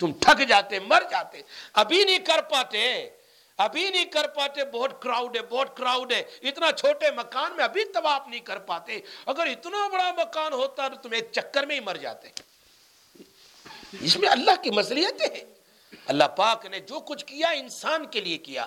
تم 0.00 0.12
تھک 0.20 0.42
جاتے، 0.48 0.78
مر 0.80 1.02
جاتے، 1.10 1.42
ابھی 1.72 2.04
نہیں 2.04 2.18
کر 2.18 2.40
پاتے، 2.50 3.10
ابھی 3.58 3.88
نہیں 3.90 4.04
کر 4.04 4.26
پاتے، 4.26 4.64
بہت 4.64 5.02
کراؤڈ 5.02 5.36
ہے، 5.36 5.42
بہت 5.42 5.76
کراؤڈ 5.76 6.12
ہے، 6.12 6.22
اتنا 6.42 6.72
چھوٹے 6.72 7.10
مکان 7.10 7.56
میں 7.56 7.64
ابھی 7.64 7.84
طواف 7.84 8.28
نہیں 8.28 8.40
کر 8.40 8.58
پاتے، 8.58 9.00
اگر 9.26 9.46
اتنا 9.46 9.88
بڑا 9.92 10.10
مکان 10.16 10.52
ہوتا 10.52 10.88
تو 10.88 10.96
تم 11.02 11.12
ایک 11.12 11.28
چکر 11.32 11.66
میں 11.66 11.74
ہی 11.76 11.80
مر 11.80 11.96
جاتے۔ 11.96 12.28
اس 14.00 14.16
میں 14.16 14.28
اللہ 14.28 14.62
کی 14.62 14.70
مصلیت 14.70 15.22
ہے 15.22 15.44
اللہ 16.06 16.24
پاک 16.36 16.66
نے 16.66 16.80
جو 16.80 17.00
کچھ 17.00 17.24
کیا 17.24 17.48
انسان 17.48 18.06
کے 18.06 18.20
لیے 18.20 18.38
کیا۔ 18.38 18.66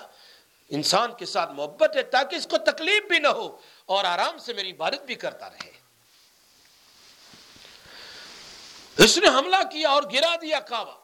انسان 0.70 1.14
کے 1.14 1.26
ساتھ 1.26 1.52
محبت 1.52 1.96
ہے 1.96 2.02
تاکہ 2.02 2.36
اس 2.36 2.46
کو 2.50 2.58
تکلیف 2.58 3.02
بھی 3.02 3.18
نہ 3.18 3.28
ہو 3.28 3.56
اور 3.86 4.04
آرام 4.04 4.38
سے 4.38 4.52
میری 4.52 4.70
عبادت 4.70 5.02
بھی 5.02 5.14
کرتا 5.14 5.50
رہے۔ 5.50 5.70
اس 8.98 9.18
نے 9.18 9.28
حملہ 9.28 9.56
کیا 9.56 9.88
اور 9.88 10.02
گرا 10.12 10.36
دیا 10.42 10.60
کعبہ۔ 10.60 10.96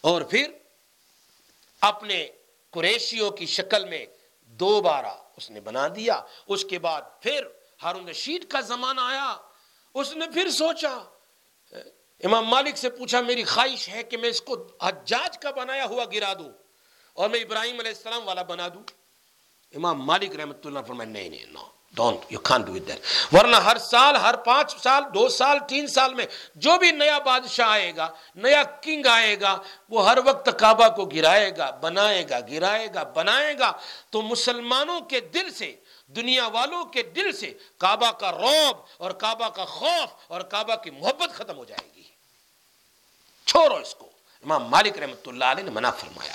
اور 0.00 0.22
پھر 0.22 0.52
اپنے 1.80 2.28
قریشیوں 2.70 3.30
کی 3.30 3.46
شکل 3.46 3.84
میں 3.84 4.06
دوبارہ 4.40 5.14
اس 5.36 5.50
نے 5.50 5.60
بنا 5.60 5.88
دیا۔ 5.88 6.22
اس 6.46 6.64
کے 6.64 6.78
بعد 6.78 7.02
پھر 7.20 7.46
ہارون 7.82 8.08
رشید 8.08 8.48
کا 8.48 8.60
زمانہ 8.60 9.00
آیا۔ 9.00 9.36
اس 9.94 10.12
نے 10.12 10.26
پھر 10.34 10.50
سوچا، 10.50 10.98
امام 12.24 12.46
مالک 12.46 12.76
سے 12.76 12.90
پوچھا، 12.90 13.20
میری 13.20 13.44
خواہش 13.44 13.88
ہے 13.88 14.02
کہ 14.02 14.16
میں 14.16 14.28
اس 14.28 14.40
کو 14.40 14.68
حجاج 14.82 15.38
کا 15.38 15.50
بنایا 15.50 15.84
ہوا 15.84 16.04
گرا 16.04 16.32
دوں۔ 16.34 16.63
اور 17.14 17.28
میں 17.28 17.40
ابراہیم 17.40 17.78
علیہ 17.78 17.92
السلام 17.96 18.28
والا 18.28 18.42
بنا 18.42 18.68
دوں۔ 18.68 18.82
امام 19.74 20.02
مالک 20.02 20.36
رحمۃ 20.36 20.64
اللہ 20.64 20.78
فرمائے، 20.86 21.10
نہیں 21.10 21.28
نہیں 21.28 21.46
no 21.52 21.64
don't 21.94 22.32
you 22.32 22.38
can 22.38 22.62
do 22.62 22.74
it 22.74 22.88
that 22.88 23.34
ورنہ 23.34 23.56
ہر 23.56 23.78
سال، 23.78 24.16
ہر 24.16 24.36
پانچ 24.36 24.82
سال، 24.82 25.02
دو 25.14 25.28
سال، 25.28 25.58
تین 25.68 25.86
سال 25.86 26.14
میں 26.14 26.26
جو 26.54 26.78
بھی 26.78 26.90
نیا 26.90 27.18
بادشاہ 27.18 27.68
آئے 27.68 27.96
گا، 27.96 28.08
نیا 28.34 28.62
کنگ 28.62 29.06
آئے 29.06 29.40
گا، 29.40 29.62
وہ 29.88 30.08
ہر 30.08 30.18
وقت 30.24 30.48
کعبہ 30.58 30.88
کو 30.88 31.04
گرائے 31.04 31.56
گا، 31.56 31.70
بنائے 31.70 32.28
گا، 32.28 32.40
گرائے 32.40 32.88
گا، 32.94 33.02
بنائے 33.02 33.58
گا۔ 33.58 33.72
تو 34.10 34.22
مسلمانوں 34.22 35.00
کے 35.00 35.20
دل 35.20 35.50
سے، 35.50 35.74
دنیا 36.06 36.46
والوں 36.46 36.84
کے 36.84 37.02
دل 37.02 37.32
سے 37.32 37.52
کعبہ 37.78 38.10
کا 38.10 38.32
روب 38.32 38.76
اور 38.96 39.10
کعبہ 39.10 39.48
کا 39.48 39.64
خوف 39.64 40.08
اور 40.28 40.40
کعبہ 40.40 40.74
کی 40.74 40.90
محبت 40.90 41.34
ختم 41.34 41.56
ہو 41.56 41.64
جائے 41.64 41.88
گی۔ 41.96 42.02
چھوڑو 43.46 43.76
اس 43.76 43.94
کو۔ 43.94 44.10
امام 44.42 44.64
مالک 44.64 44.98
رحمۃ 44.98 45.26
اللہ 45.26 45.44
علیہ 45.44 45.64
نے 45.64 45.70
منع 45.70 45.90
فرمایا۔ 45.90 46.34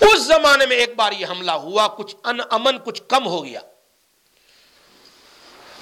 اس 0.00 0.18
زمانے 0.18 0.66
میں 0.66 0.76
ایک 0.76 0.94
بار 0.94 1.12
یہ 1.12 1.26
حملہ 1.26 1.50
ہوا، 1.50 1.88
کچھ 1.88 2.16
ان 2.24 2.40
امن 2.50 2.78
کچھ 2.78 3.02
کم 3.08 3.26
ہو 3.26 3.44
گیا۔ 3.44 3.60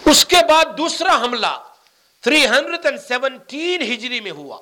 اس 0.07 0.25
کے 0.25 0.37
بعد 0.49 0.65
دوسرا 0.79 1.17
حملہ 1.17 1.71
317 2.21 3.83
ہجری 3.83 4.21
میں 4.21 4.31
ہوا۔ 4.31 4.59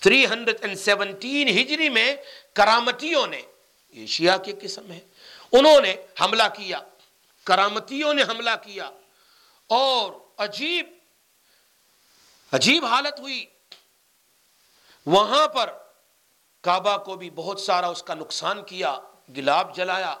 317 0.00 1.48
ہجری 1.48 1.88
میں 1.88 2.16
کرامتیوں 2.52 3.26
نے، 3.26 3.42
یہ 3.90 4.06
شیعہ 4.06 4.38
کی 4.38 4.52
قسم 4.62 4.92
ہے، 4.92 5.00
انہوں 5.52 5.80
نے 5.80 5.96
حملہ 6.20 6.42
کیا۔ 6.56 6.80
کرامتیوں 7.44 8.14
نے 8.14 8.22
حملہ 8.22 8.50
کیا۔ 8.62 8.90
اور 9.66 10.12
عجیب 10.38 10.86
عجیب 12.52 12.84
حالت 12.84 13.20
ہوئی۔ 13.20 13.46
وہاں 15.06 15.48
پر 15.48 15.72
کعبہ 16.66 16.96
کو 16.96 17.14
بھی 17.16 17.30
بہت 17.30 17.60
سارا 17.60 17.86
اس 17.86 18.02
کا 18.02 18.14
نقصان 18.14 18.62
کیا، 18.64 18.98
گلاب 19.36 19.74
جلایا 19.76 20.14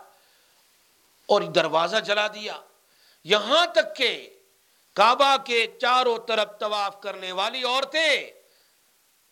اور 1.28 1.42
دروازہ 1.42 1.96
جلا 1.96 2.26
دیا۔ 2.26 2.60
یہاں 3.24 3.66
تک 3.66 3.96
کہ 3.96 4.10
کعبہ 4.94 5.36
کے 5.44 5.66
چاروں 5.80 6.18
طرف 6.28 6.48
طواف 6.60 7.00
کرنے 7.00 7.32
والی 7.32 7.62
عورتیں 7.64 8.30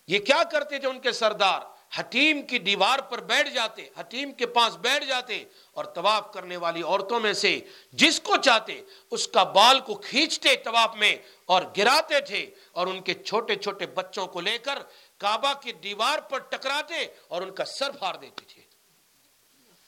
یہ 0.09 0.19
کیا 0.19 0.43
کرتے 0.53 0.79
تھے 0.79 0.89
ان 0.89 0.99
کے 1.01 1.13
سردار؟ 1.13 1.61
حتیم 1.97 2.43
کی 2.43 2.59
دیوار 2.59 2.99
پر 2.99 3.21
بیٹھ 3.21 3.49
جاتے، 3.49 3.89
حتیم 3.97 4.33
کے 4.33 4.47
پاس 4.47 4.77
بیٹھ 4.77 5.05
جاتے 5.05 5.45
اور 5.73 5.85
طواف 5.85 6.33
کرنے 6.33 6.57
والی 6.57 6.83
عورتوں 6.83 7.21
میں 7.21 7.33
سے 7.33 7.61
جس 7.93 8.21
کو 8.21 8.37
چاہتے، 8.37 8.81
اس 9.11 9.29
کا 9.29 9.43
بال 9.43 9.81
کو 9.81 9.95
کھینچتے 9.95 10.57
طواف 10.57 10.97
میں 10.97 11.17
اور 11.47 11.63
گراتے 11.77 12.21
تھے 12.21 12.51
اور 12.73 12.87
ان 12.87 13.01
کے 13.01 13.15
چھوٹے 13.15 13.55
چھوٹے 13.55 13.87
بچوں 13.87 14.27
کو 14.27 14.41
لے 14.41 14.59
کر 14.59 14.79
کعبہ 15.19 15.53
کی 15.61 15.73
دیوار 15.73 16.19
پر 16.19 16.39
ٹکراتے 16.39 17.07
اور 17.29 17.43
ان 17.43 17.55
کا 17.55 17.65
سر 17.65 17.91
پھاڑ 17.91 18.17
دیتے 18.17 18.45
تھے۔ 18.49 18.63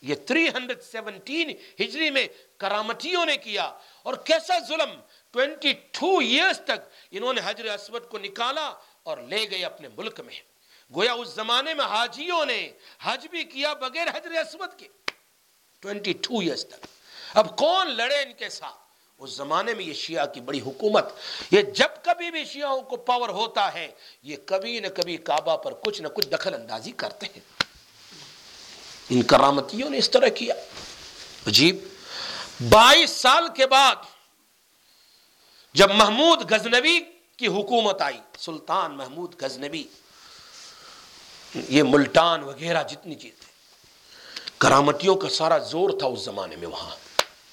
یہ 0.03 0.15
317 0.15 1.51
ہجری 1.81 2.11
میں 2.11 2.29
کرامتیوں 2.57 3.27
نے 3.27 3.37
کیا۔ 3.37 3.65
اور 4.03 4.15
کیسا 4.15 4.59
ظلم! 4.69 5.01
22 5.33 6.21
ایئرز 6.21 6.61
تک 6.61 6.89
انہوں 7.11 7.35
نے 7.35 7.41
حجر 7.45 7.65
اسود 7.65 8.09
کو 8.09 8.19
نکالا 8.19 8.75
اور 9.03 9.19
لے 9.19 9.51
گئے 9.51 9.65
اپنے 9.65 9.89
ملک 9.89 10.21
میں۔ 10.21 10.41
گویا 10.95 11.13
اس 11.13 11.29
زمانے 11.29 11.75
میں 11.75 11.85
حاجیوں 11.85 12.45
نے 12.45 12.71
حج 13.03 13.27
بھی 13.27 13.45
کیا 13.45 13.73
بغیر 13.73 14.07
حجر 14.09 14.31
اسود 14.31 14.79
کے۔ 14.79 14.89
22 15.83 16.41
ایئرز 16.41 16.67
تک۔ 16.67 16.87
اب 17.35 17.57
کون 17.57 17.91
لڑے 17.91 18.23
ان 18.23 18.33
کے 18.33 18.49
ساتھ؟ 18.49 18.86
اس 19.19 19.31
زمانے 19.31 19.75
میں 19.75 19.85
یہ 19.85 19.93
شیعہ 19.93 20.27
کی 20.27 20.41
بڑی 20.41 20.61
حکومت، 20.61 21.05
یہ 21.51 21.63
جب 21.63 21.89
کبھی 22.05 22.31
بھی 22.31 22.45
شیعوں 22.45 22.81
کو 22.81 22.97
پاور 22.97 23.29
ہوتا 23.29 23.75
ہے، 23.75 23.89
یہ 24.23 24.37
کبھی 24.47 24.81
نہ 24.81 24.87
کبھی 24.87 25.17
کعبہ 25.17 25.57
پر 25.57 25.73
کچھ 25.73 26.03
نہ 26.03 26.09
کچھ 26.09 26.29
دخل 26.29 26.55
اندازی 26.55 26.93
کرتے 26.93 27.27
ہیں۔ 27.27 27.41
ان 29.11 29.23
کرامتیوں 29.23 29.91
نے 29.91 29.99
اس 29.99 30.11
طرح 30.11 30.29
کیا۔ 30.29 30.55
عجیب۔ 31.47 31.77
بائیس 32.69 33.11
سال 33.11 33.49
کے 33.57 33.67
بعد 33.67 33.97
جب 35.75 35.91
محمود 35.91 36.53
غزنوی 36.53 37.01
کی 37.37 37.47
حکومت 37.47 38.03
آئی، 38.03 38.19
سلطان 38.39 38.97
محمود 38.97 39.43
غزنوی، 39.43 39.85
یہ 41.55 41.83
ملٹان 41.83 42.43
وغیرہ 42.43 42.83
جتنی 42.83 43.15
چیز 43.15 43.33
تھے 43.39 43.53
کرامتیوں 44.59 45.15
کا 45.15 45.29
سارا 45.29 45.59
زور 45.59 45.91
تھا 45.99 46.07
اس 46.07 46.21
زمانے 46.21 46.57
میں 46.57 46.69
وہاں۔ 46.69 46.97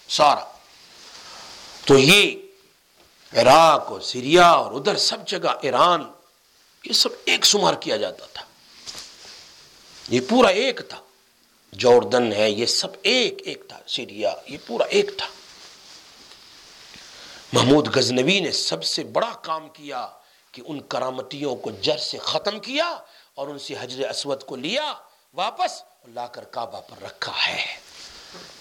سارا۔ 0.10 0.53
تو 1.86 1.98
یہ 1.98 2.36
عراق 3.34 3.92
اور 3.92 4.02
سیریا 4.02 4.50
اور 4.50 4.72
ادھر 4.72 4.98
سب 4.98 5.28
جگہ 5.28 5.56
ایران، 5.62 6.12
یہ 6.86 6.94
سب 6.94 7.10
ایک 7.26 7.46
شمار 7.46 7.74
کیا 7.74 7.98
جاتا 7.98 8.26
تھا۔ 8.34 8.46
یہ 10.10 10.22
پورا 10.30 10.48
ایک 10.48 10.82
تھا۔ 10.90 11.02
جوردن 11.72 12.34
ہے، 12.34 12.52
یہ 12.52 12.66
سب 12.66 12.88
ایک 13.04 13.38
ایک 13.46 13.64
تھا۔ 13.68 13.80
سیریا، 13.88 14.36
یہ 14.48 14.58
پورا 14.68 14.84
ایک 14.84 15.18
تھا۔ 15.18 15.28
محمود 17.54 17.96
غزنوی 17.96 18.40
نے 18.40 18.52
سب 18.52 18.84
سے 18.84 19.04
بڑا 19.04 19.34
کام 19.42 19.70
کیا 19.70 20.08
کہ 20.52 20.62
ان 20.66 20.80
کرامتیوں 20.80 21.56
کو 21.56 21.72
جر 21.72 21.98
سے 21.98 22.18
ختم 22.18 22.60
کیا 22.60 22.98
اور 23.36 23.48
ان 23.48 23.60
سے 23.60 23.74
حجر 23.80 24.10
اسود 24.10 24.44
کو 24.44 24.56
لیا، 24.56 24.94
واپس 25.34 25.84
لا 26.08 26.28
کر 26.28 26.44
کعبہ 26.44 26.82
پر 26.82 27.04
رکھا 27.04 27.34
ہے۔ 27.48 27.66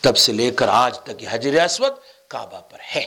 تب 0.00 0.16
سے 0.16 0.32
لے 0.32 0.50
کر 0.50 0.68
آج 0.68 0.98
تک 0.98 1.22
یہ 1.22 1.28
حجر 1.30 1.64
اسود 1.64 1.92
کعبہ 2.32 2.60
پر 2.60 2.78
ہے۔ 2.96 3.04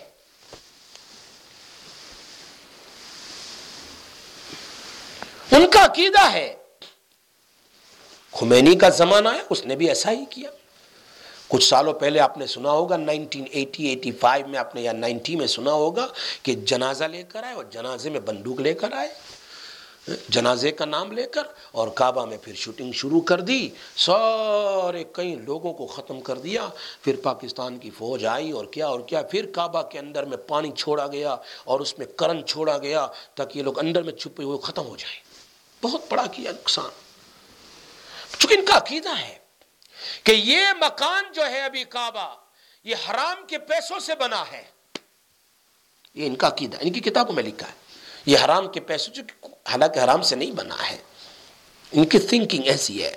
ان 5.51 5.71
کا 5.71 5.85
عقیدہ 5.85 6.31
ہے۔ 6.31 6.55
خمینی 8.31 8.75
کا 8.75 8.89
زمانہ 8.89 9.29
ہے، 9.29 9.41
اس 9.49 9.65
نے 9.65 9.75
بھی 9.75 9.89
ایسا 9.89 10.11
ہی 10.11 10.25
کیا۔ 10.29 10.51
کچھ 11.47 11.63
سالوں 11.63 11.93
پہلے 11.93 12.19
آپ 12.19 12.37
نے 12.37 12.47
سنا 12.47 12.71
ہوگا، 12.71 12.97
نائنٹین 12.97 13.45
ایٹی 13.51 13.85
ایٹی 13.85 14.11
فائیو 14.11 14.47
میں 14.47 14.59
آپ 14.59 14.75
نے، 14.75 14.81
یا 14.81 14.91
نائنٹی 14.91 15.35
میں 15.35 15.47
سنا 15.47 15.71
ہوگا 15.71 16.07
کہ 16.43 16.53
جنازہ 16.53 17.03
لے 17.03 17.23
کر 17.23 17.43
آئے 17.43 17.53
اور 17.53 17.63
جنازے 17.63 18.09
میں 18.09 18.19
بندوق 18.19 18.59
لے 18.59 18.73
کر 18.73 18.93
آئے۔ 18.93 19.13
جنازے 20.29 20.71
کا 20.71 20.85
نام 20.85 21.11
لے 21.11 21.23
کر 21.23 21.41
اور 21.71 21.87
کعبہ 21.87 22.25
میں 22.25 22.37
پھر 22.37 22.53
شوٹنگ 22.53 22.91
شروع 22.91 23.21
کر 23.21 23.41
دی۔ 23.41 23.69
سارے 23.97 25.03
کئی 25.03 25.35
لوگوں 25.35 25.73
کو 25.73 25.87
ختم 25.87 26.21
کر 26.21 26.37
دیا۔ 26.37 26.69
پھر 27.01 27.15
پاکستان 27.23 27.77
کی 27.77 27.89
فوج 27.89 28.25
آئی 28.25 28.51
اور 28.51 28.65
کیا 28.65 28.87
اور 28.87 28.99
کیا۔ 28.99 29.21
پھر 29.21 29.51
کعبہ 29.53 29.81
کے 29.81 29.99
اندر 29.99 30.25
میں 30.25 30.37
پانی 30.37 30.71
چھوڑا 30.71 31.07
گیا 31.07 31.35
اور 31.63 31.79
اس 31.79 31.97
میں 31.97 32.05
کرن 32.05 32.45
چھوڑا 32.45 32.77
گیا 32.77 33.07
تاکہ 33.35 33.59
یہ 33.59 33.63
لوگ 33.63 33.79
اندر 33.79 34.03
میں 34.03 34.13
چھپے 34.13 34.43
ہوئے 34.43 34.57
ختم 34.63 34.85
ہو 34.87 34.97
جائیں۔ 34.97 35.19
بہت 35.81 36.01
بڑا 36.09 36.25
کیا 36.25 36.51
نقصان۔ 36.51 36.89
چونکہ 38.37 38.53
ان 38.53 38.65
کا 38.65 38.77
عقیدہ 38.77 39.17
ہے 39.19 39.37
کہ 40.23 40.31
یہ 40.31 40.61
مکان 40.81 41.23
جو 41.33 41.45
ہے 41.45 41.61
ابھی 41.61 41.83
کعبہ، 41.83 42.35
یہ 42.83 42.95
حرام 43.09 43.45
کے 43.47 43.57
پیسوں 43.57 43.99
سے 43.99 44.15
بنا 44.15 44.43
ہے۔ 44.51 44.63
یہ 46.13 46.27
ان 46.27 46.35
کا 46.35 46.47
عقیدہ 46.47 46.77
ان 46.81 46.93
کی 46.93 46.99
کتابوں 46.99 47.33
میں 47.33 47.43
لکھا 47.43 47.67
ہے۔ 47.67 47.84
یہ 48.25 48.37
حرام 48.45 48.71
کے 48.71 48.79
پیسوں 48.79 49.13
چونکہ 49.13 49.47
حالانکہ 49.69 49.99
حرام 49.99 50.21
سے 50.21 50.35
نہیں 50.35 50.51
بنا 50.51 50.89
ہے۔ 50.91 50.97
ان 51.91 52.05
کی 52.05 52.19
تھنکنگ 52.19 52.63
ایسی 52.65 53.03
ہے۔ 53.03 53.15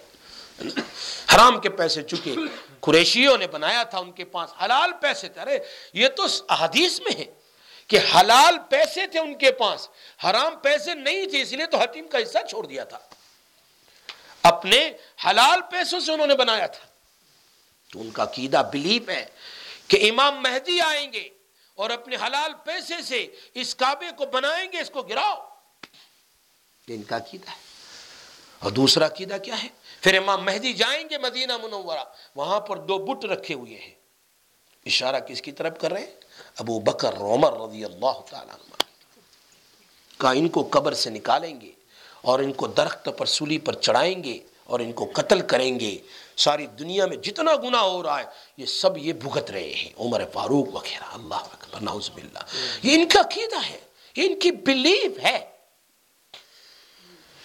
حرام 1.34 1.60
کے 1.60 1.68
پیسے 1.68 2.02
چکے 2.02 2.34
قریشیوں 2.80 3.38
نے 3.38 3.46
بنایا 3.46 3.82
تھا، 3.82 3.98
ان 3.98 4.12
کے 4.12 4.24
پاس 4.24 4.50
حلال 4.64 4.92
پیسے 5.00 5.28
تھے۔ 5.28 5.40
ارے، 5.40 5.58
یہ 5.92 6.08
تو 6.08 6.52
حدیث 6.52 7.00
میں 7.00 7.20
ہے 7.20 7.24
کہ 7.86 7.98
حلال 8.14 8.58
پیسے 8.70 9.06
تھے 9.06 9.20
ان 9.20 9.38
کے 9.38 9.52
پاس، 9.52 9.88
حرام 10.24 10.56
پیسے 10.56 10.94
نہیں 10.94 11.26
تھے، 11.26 11.42
اس 11.42 11.52
لیے 11.52 11.66
تو 11.66 11.78
حتیم 11.78 12.08
کا 12.08 12.18
حصہ 12.18 12.38
چھوڑ 12.48 12.66
دیا 12.66 12.84
تھا۔ 12.84 12.98
اپنے 14.42 14.92
حلال 15.30 15.60
پیسوں 15.70 16.00
سے 16.00 16.12
انہوں 16.12 16.26
نے 16.26 16.34
بنایا 16.34 16.66
تھا۔ 16.66 16.86
تو 17.92 18.00
ان 18.00 18.10
کا 18.10 18.22
عقیدہ 18.22 18.62
بلیف 18.72 19.08
ہے 19.08 19.26
کہ 19.88 20.10
امام 20.10 20.42
مہدی 20.42 20.80
آئیں 20.80 21.12
گے۔ 21.12 21.28
اور 21.78 21.90
اپنے 21.90 22.16
حلال 22.16 22.52
پیسے 22.64 23.02
سے 23.02 23.26
اس 23.54 23.74
کعبے 23.74 24.06
کو 24.16 24.26
بنائیں 24.26 24.72
گے، 24.72 24.80
اس 24.80 24.90
کو 24.90 25.02
گراؤ۔ 25.02 25.48
یہ 26.88 26.94
ان 26.94 27.02
کا 27.02 27.16
عقیدہ 27.16 27.50
ہے۔ 27.50 27.56
اور 28.58 28.70
دوسرا 28.70 29.06
عقیدہ 29.06 29.36
کیا 29.44 29.62
ہے؟ 29.62 29.68
پھر 30.00 30.16
امام 30.18 30.44
مہدی 30.44 30.72
جائیں 30.72 31.08
گے 31.10 31.18
مدینہ 31.18 31.56
منورہ، 31.56 32.04
وہاں 32.34 32.60
پر 32.60 32.76
دو 32.76 32.98
بٹ 32.98 33.24
رکھے 33.24 33.54
ہوئے 33.54 33.74
ہیں۔ 33.74 33.94
اشارہ 34.86 35.20
کس 35.20 35.42
کی 35.42 35.52
طرف 35.52 35.80
کر 35.80 35.92
رہے 35.92 36.00
ہیں؟ 36.00 36.14
ابو 36.56 36.80
بکر، 36.80 37.16
عمر 37.16 37.68
رضی 37.68 37.84
اللہ 37.84 38.20
تعالیٰ 38.30 38.56
کا 40.18 40.30
ان 40.30 40.48
کو 40.48 40.68
قبر 40.70 40.94
سے 40.94 41.10
نکالیں 41.10 41.60
گے 41.60 41.72
اور 42.20 42.38
ان 42.38 42.52
کو 42.52 42.66
درخت 42.66 43.08
پر 43.18 43.26
سولی 43.26 43.58
پر 43.58 43.74
چڑھائیں 43.74 44.24
گے 44.24 44.38
اور 44.64 44.80
ان 44.80 44.92
کو 44.92 45.10
قتل 45.14 45.40
کریں 45.40 45.80
گے۔ 45.80 45.98
ساری 46.38 46.66
دنیا 46.66 47.07
میں 47.07 47.16
جتنا 47.16 47.57
گناہ 47.57 47.83
ہو 47.83 48.03
رہا 48.03 48.20
ہے، 48.20 48.24
یہ 48.57 48.66
سب 48.66 48.98
یہ 48.98 49.12
بھگت 49.12 49.51
رہے 49.51 49.74
ہیں۔ 49.74 49.90
عمر 49.98 50.22
فاروق 50.33 50.74
وغیرہ، 50.74 51.05
اللہ 51.05 51.35
اکبر، 51.35 51.81
نعوذ 51.81 52.11
باللہ۔ 52.11 52.38
یہ 52.83 52.94
ان 52.94 53.09
کا 53.09 53.20
عقیدہ 53.20 53.66
ہے، 53.70 53.79
یہ 54.16 54.22
ان 54.22 54.38
کی 54.38 54.51
بلیف 54.51 55.18
ہے۔ 55.24 55.44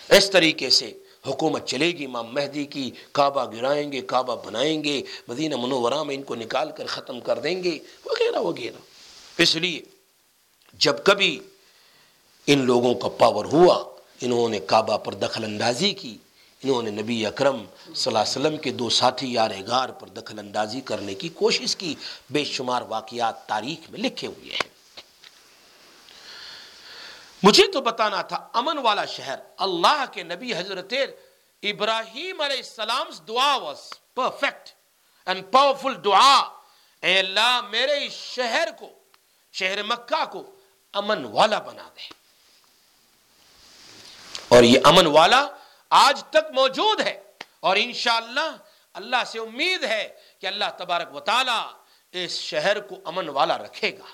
اس 0.10 0.30
طریقے 0.30 0.70
سے 0.70 0.94
حکومت 1.28 1.68
چلے 1.68 1.88
گی، 1.88 2.06
امام 2.06 2.34
مہدی 2.34 2.66
کی 2.66 2.92
کعبہ 3.12 3.46
گرائیں 3.46 3.92
گے، 3.92 4.02
کعبہ 4.02 4.36
بنائیں 4.46 4.84
گے، 4.84 5.02
مدینہ 5.28 5.56
منورہ 5.56 6.04
میں 6.04 6.16
ان 6.16 6.24
کو 6.24 6.36
نکال 6.36 6.72
کر 6.78 6.86
ختم 6.86 7.20
کر 7.20 7.40
دیں 7.40 7.64
گے، 7.64 7.80
وغیرہ 8.06 8.38
وغیرہ۔ 8.38 8.82
اس 9.38 9.56
لیے 9.56 9.82
جب 10.74 10.96
کبھی 11.04 11.40
ان 12.48 12.66
لوگوں 12.66 12.94
کا 12.94 13.08
پاور 13.08 13.46
ہوا، 13.46 13.84
انہوں 14.22 14.50
نے 14.50 14.60
کعبہ 14.60 14.98
پر 14.98 15.14
دخل 15.14 15.44
اندازی 15.44 15.92
کی 15.92 16.18
انہوں 16.64 16.82
نے 16.82 16.92
نبی 16.92 17.26
اکرم 17.26 17.66
صلی 17.96 18.04
اللہ 18.06 18.20
علیہ 18.20 18.32
وسلم 18.32 18.58
کے 18.58 18.72
دو 18.72 18.90
ساتھی 18.90 19.34
یار 19.34 19.50
غار 19.68 19.90
پر 19.90 20.08
دخل 20.08 20.40
اندازی 20.40 20.82
کرنے 20.82 21.16
کی 21.16 21.30
کوشش 21.30 21.76
کی، 21.76 21.96
بے 22.30 22.46
شمار 22.46 22.82
واقعات 22.82 23.48
تاریخ 23.48 23.92
میں 23.92 24.00
لکھے 24.00 24.28
ہوئے 24.28 24.50
ہیں۔ 24.50 24.70
مجھے 27.44 27.68
تو 27.68 27.82
بتانا 27.82 28.22
تھا، 28.22 28.48
امن 28.54 28.78
والا 28.78 29.06
شہر، 29.06 29.40
اللہ 29.58 30.06
کے 30.12 30.24
نبی 30.24 30.54
حضرت 30.56 30.94
ابراہیم 31.64 32.42
علیہ 32.42 32.58
السلام 32.58 33.08
دعا 33.28 33.58
واز 33.58 33.80
پرفیکٹ 34.14 34.70
اینڈ 35.26 35.44
پاورفل 35.52 35.94
دعا۔ 36.06 36.42
اے 37.02 37.20
اللہ، 37.20 37.62
میرے 37.70 38.06
اس 38.06 38.14
شہر 38.14 38.68
کو، 38.80 38.90
شہر 39.54 39.84
مکہ 39.84 40.26
کو 40.32 40.56
امن 40.94 41.26
والا 41.26 41.60
بنا 41.60 41.90
دے۔ 41.96 42.14
اور 44.48 44.64
یہ 44.64 44.80
امن 44.84 45.06
والا 45.06 45.48
آج 45.96 46.24
تک 46.30 46.52
موجود 46.54 47.02
ہے 47.02 47.18
اور 47.60 47.78
انشاءاللہ 47.80 48.50
اللہ 48.96 49.24
سے 49.26 49.40
امید 49.40 49.84
ہے 49.84 50.08
کہ 50.40 50.48
اللہ 50.48 50.70
تبارک 50.78 51.16
و 51.16 51.20
تعالی 51.22 51.60
اس 52.14 52.40
شہر 52.40 52.80
کو 52.82 53.00
امن 53.06 53.30
والا 53.30 53.58
رکھے 53.58 53.92
گا 53.98 54.12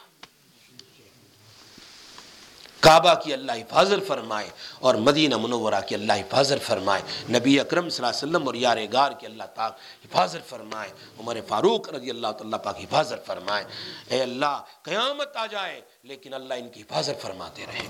کعبہ 2.79 3.13
کی 3.13 3.33
اللہ 3.33 3.51
حفاظت 3.51 4.07
فرمائے 4.07 4.49
اور 4.79 4.95
مدینہ 4.95 5.37
منورہ 5.37 5.81
کی 5.87 5.95
اللہ 5.95 6.13
حفاظت 6.13 6.65
فرمائے۔ 6.65 7.01
نبی 7.29 7.59
اکرم 7.59 7.89
صلی 7.89 8.05
اللہ 8.05 8.17
علیہ 8.17 8.29
وسلم 8.29 8.47
اور 8.47 8.55
یار 8.55 8.77
گار 8.93 9.11
کی 9.11 9.25
اللہ 9.25 9.43
پاک 9.55 9.77
حفاظت 10.05 10.49
فرمائے۔ 10.49 10.89
عمر 11.19 11.37
فاروق 11.47 11.89
رضی 11.89 12.09
اللہ 12.09 12.27
تعالیٰ 12.27 12.63
پاک 12.63 12.77
حفاظت 12.77 13.25
فرمائے۔ 13.25 13.65
اے 14.07 14.21
اللہ، 14.21 14.61
قیامت 14.83 15.37
آ 15.37 15.45
جائے، 15.45 15.81
لیکن 16.03 16.33
اللہ 16.33 16.53
ان 16.53 16.69
کی 16.69 16.81
حفاظت 16.81 17.21
فرماتے 17.21 17.65
رہے۔ 17.65 17.87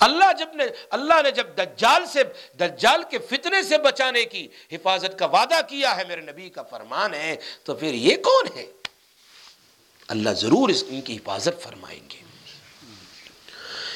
اللہ 0.00 0.32
جب 0.38 0.48
نے، 0.54 0.64
اللہ 0.90 1.22
نے 1.22 1.30
جب 1.30 1.46
دجال 1.58 2.06
سے، 2.06 2.22
دجال 2.56 3.02
کے 3.10 3.18
فتنے 3.18 3.62
سے 3.62 3.78
بچانے 3.78 4.24
کی 4.24 4.48
حفاظت 4.72 5.18
کا 5.18 5.26
وعدہ 5.26 5.60
کیا 5.68 5.96
ہے، 5.96 6.02
میرے 6.08 6.20
نبی 6.20 6.50
کا 6.50 6.62
فرمان 6.62 7.14
ہے، 7.14 7.36
تو 7.64 7.74
پھر 7.74 7.94
یہ 7.94 8.16
کون 8.16 8.58
ہے؟ 8.58 8.66
اللہ 10.08 10.30
ضرور 10.30 10.68
اس 10.68 10.84
ان 10.88 11.00
کی 11.00 11.16
حفاظت 11.16 11.62
فرمائیں 11.62 12.00
گے۔ 12.10 12.27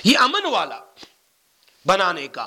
یہ 0.04 0.18
امن 0.18 0.44
والا 0.44 0.78
بنانے 1.86 2.28
کا 2.28 2.46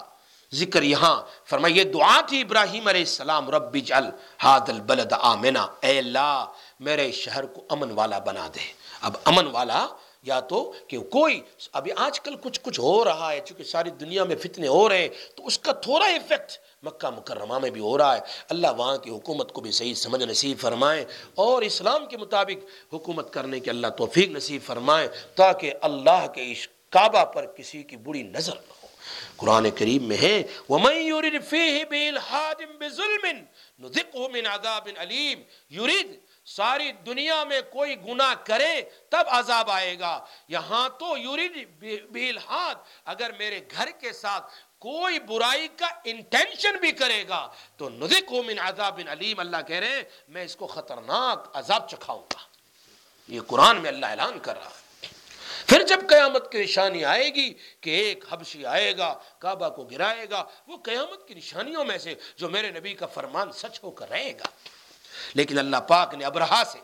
ذکر 0.54 0.84
یہاں۔ 0.84 1.22
فرمائیے، 1.46 1.84
دعا 1.84 2.22
تھی 2.22 2.41
ابراہیم 2.41 2.88
علیہ 2.88 3.02
السلام، 3.02 3.50
رب 3.50 3.76
جل 3.76 4.10
ہاد 4.44 4.70
البلد 4.70 5.13
آمنا۔ 5.20 5.68
اے 5.80 6.00
اللہ، 6.00 6.46
میرے 6.80 7.12
شہر 7.12 7.46
کو 7.46 7.65
امن 7.70 7.91
والا 7.91 8.20
بنا 8.20 8.48
دے۔ 8.56 8.74
اب 9.02 9.18
امن 9.26 9.48
والا، 9.48 9.88
یا 10.24 10.39
تو 10.39 10.74
کہ 10.88 11.00
کوئی، 11.00 11.41
ابھی 11.74 11.91
آج 11.96 12.20
کل 12.20 12.36
کچھ 12.36 12.60
کچھ 12.63 12.80
ہو 12.80 13.06
رہا 13.06 13.32
ہے، 13.32 13.41
چونکہ 13.46 13.63
ساری 13.63 13.89
دنیا 13.89 14.24
میں 14.24 14.36
فتنے 14.36 14.68
ہو 14.68 14.89
رہے 14.89 14.98
ہیں، 14.98 15.10
تو 15.36 15.48
اس 15.48 15.60
کا 15.60 15.72
تھوڑا 15.72 16.06
افیکٹ 16.06 16.52
مکہ 16.84 17.10
مکرمہ 17.10 17.60
میں 17.60 17.70
بھی 17.70 17.82
ہو 17.82 17.98
رہا 17.98 18.15
ہے۔ 18.15 18.22
اللہ 18.50 18.68
وہاں 18.78 18.98
کی 18.98 19.10
حکومت 19.10 19.52
کو 19.52 19.62
بھی 19.62 19.72
صحیح 19.72 19.94
سمجھ 19.94 20.24
نصیب 20.24 20.60
فرمائیں 20.60 21.06
اور 21.36 21.62
اسلام 21.62 22.06
کے 22.06 22.18
مطابق 22.18 22.94
حکومت 22.94 23.34
کرنے 23.34 23.60
کے 23.60 23.70
اللہ 23.70 23.88
توفیق 23.88 24.30
نصیب 24.30 24.62
فرمائیں 24.65 25.08
تاکہ 25.36 25.74
اللہ 25.82 26.28
کے 26.28 26.52
اس 26.52 26.68
کعبہ 26.96 27.26
پر 27.26 27.46
کسی 27.46 27.84
کی 27.84 27.98
بری 27.98 28.24
نظر 28.24 28.56
نہ 28.56 28.74
ہو۔ 28.84 28.88
قرآن 29.36 29.72
کریم 29.72 30.04
میں 30.04 30.18
ہے، 30.18 30.44
وَمَن 30.70 30.96
يُرِدْ 30.96 31.50
فِيهِ 31.50 31.84
بِالْحَادٍ 31.84 32.76
بِظُلْمٍ 32.78 33.34
نُذِقْهُ 33.80 34.30
مِنْ 34.32 34.48
عَذَابٍ 34.48 34.92
عَلِيمٍ 34.98 35.42
يُرِدْ 35.72 36.16
ساری 36.46 36.92
دنیا 36.92 37.44
میں 37.44 37.62
کوئی 37.62 37.96
گناہ 38.08 38.34
کرے، 38.44 38.82
تب 39.10 39.24
عذاب 39.28 39.72
آئے 39.72 40.00
گا۔ 40.00 40.26
یہاں 40.48 40.90
تو 40.90 41.18
یورید 41.18 41.70
بالحاد 42.12 42.76
اگر 43.06 43.32
میرے 43.38 43.60
گھر 43.72 43.90
کے 44.00 44.14
ساتھ 44.14 44.54
کوئی 44.80 45.20
برائی 45.20 45.68
کا 45.76 45.88
انٹینشن 46.04 46.76
بھی 46.76 46.92
کرے 46.92 47.24
گا، 47.28 47.52
تو 47.78 47.90
نذکو 47.90 48.44
من 48.44 48.60
عذاب 48.60 49.02
علیم 49.08 49.40
اللہ 49.40 49.58
کہہ 49.68 49.76
رہے 49.76 49.96
ہیں، 49.96 50.04
میں 50.28 50.44
اس 50.44 50.56
کو 50.56 50.68
خطرناک 50.68 51.50
عذاب 51.54 51.90
چکھاؤں 51.90 52.22
گا۔ 52.22 52.40
یہ 53.28 53.40
قرآن 53.48 53.82
میں 53.82 53.90
اللہ 53.90 54.06
اعلان 54.06 54.40
کر 54.40 54.58
رہا 54.58 54.70
ہے۔ 54.70 54.85
پھر 55.67 55.84
جب 55.84 55.99
قیامت 56.10 56.51
کی 56.51 56.58
نشانی 56.63 57.06
آئے 57.06 57.36
گی 57.36 57.54
کہ 57.82 57.89
ایک 57.89 58.25
حبشی 58.30 58.65
آئے 58.65 58.97
گا، 58.97 59.19
کعبہ 59.39 59.69
کو 59.69 59.84
گرائے 59.84 60.30
گا، 60.30 60.43
وہ 60.67 60.78
قیامت 60.78 61.28
کی 61.28 61.34
نشانیوں 61.34 61.86
میں 61.86 61.97
سے 61.97 62.15
جو 62.38 62.49
میرے 62.49 62.71
نبی 62.71 62.93
کا 62.93 63.06
فرمان 63.06 63.51
سچ 63.51 63.84
ہو 63.84 63.91
کر 63.91 64.10
رہے 64.10 64.32
گا۔ 64.32 64.47
لیکن 65.34 65.60
اللہ 65.60 65.78
پاک 65.78 66.13
نے 66.13 66.25
ابرہا 66.25 66.63
سے 66.71 66.80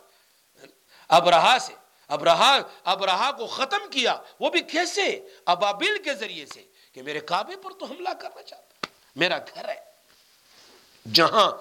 ابرہا 1.07 1.57
سے، 1.61 1.73
ابرہا 2.07 2.57
ابرہا 2.83 3.31
کو 3.31 3.47
ختم 3.47 3.89
کیا۔ 3.91 4.21
وہ 4.39 4.49
بھی 4.49 4.61
کیسے؟ 4.61 5.27
ابابل 5.45 6.03
کے 6.03 6.13
ذریعے 6.13 6.45
سے 6.45 6.63
کہ 6.91 7.01
میرے 7.01 7.19
کعبے 7.19 7.55
پر 7.55 7.71
تو 7.79 7.85
حملہ 7.85 8.09
کرنا 8.09 8.43
چاہتا 8.43 8.87
میرا 9.15 9.37
گھر 9.37 9.69
ہے۔ 9.69 9.79
جہاں 11.13 11.51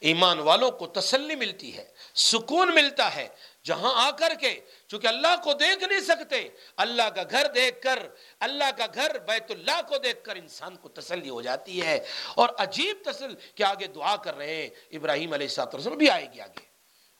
ایمان 0.00 0.38
والوں 0.38 0.70
کو 0.70 0.86
تسلی 0.86 1.34
ملتی 1.34 1.76
ہے، 1.76 1.84
سکون 2.14 2.74
ملتا 2.74 3.14
ہے 3.14 3.28
جہاں 3.66 3.92
آ 3.94 4.10
کر 4.10 4.32
کے، 4.40 4.60
چونکہ 4.88 5.06
اللہ 5.06 5.34
کو 5.44 5.52
دیکھ 5.52 5.84
نہیں 5.84 6.00
سکتے، 6.00 6.48
اللہ 6.76 7.08
کا 7.14 7.22
گھر 7.30 7.46
دیکھ 7.54 7.82
کر، 7.82 7.98
اللہ 8.40 8.70
کا 8.76 8.86
گھر 8.94 9.18
بیت 9.18 9.50
اللہ 9.50 9.80
کو 9.88 9.98
دیکھ 9.98 10.24
کر 10.24 10.36
انسان 10.36 10.76
کو 10.76 10.88
تسلی 10.88 11.30
ہو 11.30 11.42
جاتی 11.42 11.82
ہے۔ 11.82 11.98
اور 12.34 12.48
عجیب 12.58 12.96
تسل 13.04 13.34
کہ 13.54 13.62
آگے 13.62 13.86
دعا 13.86 14.16
کر 14.16 14.36
رہے 14.36 14.56
ہیں، 14.56 14.68
ابراہیم 14.92 15.32
علیہ 15.32 15.46
السلام 15.58 15.98
بھی 15.98 16.10
آئے 16.10 16.26
گی 16.34 16.40
آگے۔ 16.40 16.64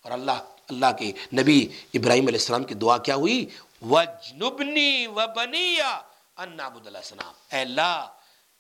اور 0.03 0.13
اللہ 0.13 0.39
اللہ 0.71 0.93
کے 0.99 1.13
نبی 1.41 1.69
ابراہیم 1.95 2.27
علیہ 2.27 2.39
السلام 2.39 2.65
کی 2.65 2.75
دعا 2.75 2.99
کیا 2.99 3.15
ہوئی؟ 3.15 3.47
وجنبنی 3.83 5.07
وبنیا 5.07 6.01
ان 6.37 6.61
عبد 6.61 6.87
السلام 6.87 7.33
اے 7.53 7.61
اللہ، 7.61 8.07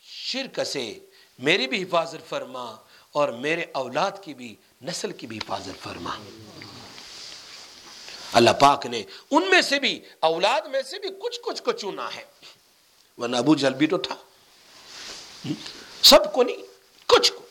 شرک 0.01 0.64
سے 0.64 0.99
میری 1.38 1.66
بھی 1.66 1.83
حفاظت 1.83 2.29
فرما 2.29 2.77
اور 3.12 3.29
میرے 3.29 3.64
اولاد 3.72 4.11
کی 4.22 4.35
بھی، 4.35 4.55
نسل 4.83 5.12
کی 5.12 5.27
بھی 5.27 5.37
حفاظت 5.37 5.83
فرما۔ 5.83 6.11
اللہ 8.33 8.51
پاک 8.51 8.87
نے 8.87 9.03
ان 9.31 9.51
میں 9.51 9.62
سے 9.62 9.79
بھی، 9.79 10.01
اولاد 10.21 10.61
میں 10.61 10.83
سے 10.83 10.99
بھی 10.99 11.09
کچھ 11.19 11.41
کچھ 11.43 11.62
کو 11.62 11.73
چنا 11.73 12.15
ہے۔ 12.15 12.25
ورنہ 13.19 13.37
ابو 13.37 13.55
جل 13.55 13.75
بھی 13.75 13.87
تو 13.87 13.99
تھا۔ 13.99 14.15
سب 16.03 16.33
کو 16.33 16.43
نہیں، 16.43 16.57
کچھ 17.07 17.33
کو۔ 17.33 17.47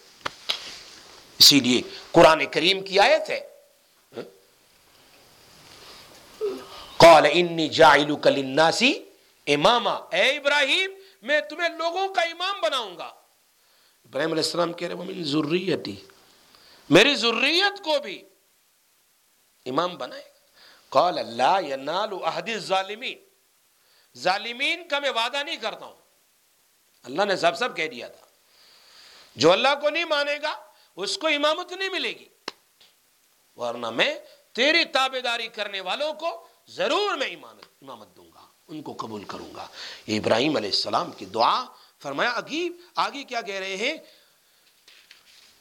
اسی 1.40 1.60
لیے 1.60 1.82
قرآن 2.12 2.46
کریم 2.46 2.84
کی 2.84 3.00
آیت 3.00 3.30
ہے۔ 3.30 3.48
قال 6.98 7.26
انی 7.34 7.70
جائلک 7.70 8.28
للناسی 8.28 9.04
اماما۔ 9.48 9.94
اے 9.94 10.38
ابراہیم، 10.38 10.92
میں 11.22 11.42
تمہیں 11.42 11.70
لوگوں 11.70 12.08
کا 12.08 12.22
امام 12.22 12.62
بناؤں 12.62 12.98
گا۔ 12.98 13.08
ابراہیم 14.06 14.32
علیہ 14.32 14.44
السلام 14.44 14.74
کہہ 14.74 14.88
رہے 14.88 14.96
وہ 14.96 15.04
ضروریت 15.24 15.90
میری 16.90 17.16
ضروریت 17.16 17.84
کو 17.84 18.00
بھی 18.00 18.24
امام 19.66 19.98
بنائے۔ 19.98 20.35
قال 20.96 21.18
اللہ 21.20 21.56
ینال 21.68 22.14
احد 22.24 22.50
الظالمین 22.50 23.18
ظالمین 24.16 24.88
کا 24.88 25.00
میں 25.00 25.12
وعدہ 25.12 25.42
نہیں 25.44 25.58
کرتا 25.58 25.86
ہوں. 25.86 25.96
اللہ 27.06 27.26
نے 27.26 27.36
سب 27.38 27.58
سب 27.58 27.76
کہہ 27.76 27.88
دیا 27.88 28.08
تھا. 28.08 28.26
جو 29.36 29.52
اللہ 29.52 29.74
کو 29.82 29.90
نہیں 29.90 30.06
مانے 30.06 30.38
گا، 30.44 30.54
اس 30.96 31.18
کو 31.18 31.28
امامت 31.28 31.72
نہیں 31.72 31.90
ملے 31.90 32.14
گی. 32.20 32.28
ورنہ 33.58 33.90
میں 33.90 34.14
تیری 34.56 34.84
تابے 34.86 35.22
داری 35.22 35.48
کرنے 35.48 35.82
والوں 35.82 36.14
کو 36.14 36.32
ضرور 36.68 37.16
میں 37.18 37.28
امامت 37.28 37.66
امامت 37.82 38.16
دوں 38.16 38.30
گا، 38.34 38.48
ان 38.68 38.82
کو 38.82 38.94
قبول 39.00 39.24
کروں 39.24 39.54
گا. 39.56 39.68
یہ 40.08 40.20
ابراہیم 40.20 40.56
علیہ 40.58 40.70
السلام 40.70 41.12
کی 41.12 41.26
دعا، 41.26 41.66
فرمایا 42.04 42.32
آگے 42.36 42.68
آگے 42.96 43.24
کیا 43.24 43.42
کہہ 43.42 43.56
رہے 43.56 43.76
ہیں؟ 43.78 43.98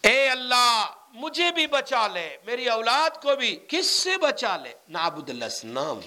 اے 0.05 0.29
اللہ 0.31 0.95
مجھے 1.15 1.51
بھی 1.51 1.67
بچا 1.67 2.07
لے، 2.07 2.37
میری 2.45 2.69
اولاد 2.69 3.23
کو 3.23 3.37
بھی، 3.37 3.59
کس 3.69 3.87
سے 3.87 4.17
بچا 4.19 4.57
لے؟ 4.57 4.73
نابد 4.89 5.31
الاسنام 5.31 6.01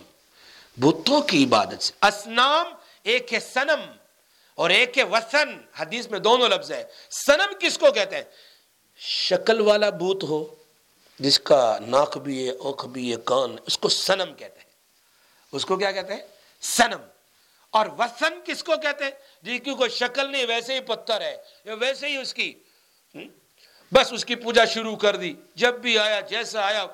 بتوں 0.78 1.22
کی 1.22 1.44
عبادت 1.44 1.84
سے۔ 1.84 1.94
اسنام 2.02 2.66
ایک 3.04 3.34
ہے 3.34 3.40
سنم 3.40 3.92
اور 4.56 4.70
ایک 4.70 4.98
ہے 4.98 5.04
وسن 5.04 5.50
حدیث 5.76 6.08
میں 6.08 6.20
دونوں 6.20 6.50
لفظ 6.50 6.72
ہے 6.72 6.84
سنم 7.10 7.54
کس 7.60 7.78
کو 7.78 7.92
کہتے 7.92 8.16
ہیں؟ 8.16 8.24
شکل 9.00 9.62
والا 9.62 9.90
بوت 9.90 10.24
ہو، 10.24 10.56
جس 11.20 11.40
کا 11.40 11.78
ناک 11.88 12.18
بھی 12.18 12.48
ہے 12.48 12.52
اوکھ 12.52 12.86
بھی 12.88 13.12
ہے، 13.12 13.18
کان، 13.26 13.56
اس 13.66 13.78
کو 13.78 13.90
سنم 13.90 14.34
کہتے 14.34 14.60
ہیں۔ 14.60 14.72
اس 15.52 15.66
کو 15.66 15.78
کیا 15.78 15.92
کہتے 15.92 16.14
ہیں؟ 16.14 16.22
سنم 16.62 17.02
اور 17.70 17.86
وسن 17.98 18.40
کس 18.46 18.64
کو 18.64 18.74
کہتے 18.78 19.04
ہیں؟ 19.04 19.12
جی 19.42 19.60
کی 19.60 19.74
کوئی 19.74 19.90
شکل 19.90 20.32
نہیں، 20.32 20.46
ویسے 20.46 20.74
ہی 20.74 20.80
پتھر 20.80 21.22
ہے، 21.22 21.38
ویسے 21.66 22.08
ہی 22.08 22.18
اس 22.18 22.34
کی۔ 22.34 22.54
بس 23.94 24.14
اس 24.14 24.26
کی 24.26 24.36
پوجا 24.36 24.66
شروع 24.66 24.96
کر 24.96 25.16
دی۔ 25.16 25.34
جب 25.56 25.74
بھی 25.74 26.00
آیا، 26.00 26.20
جیسا 26.20 26.62
آیا، 26.62 26.86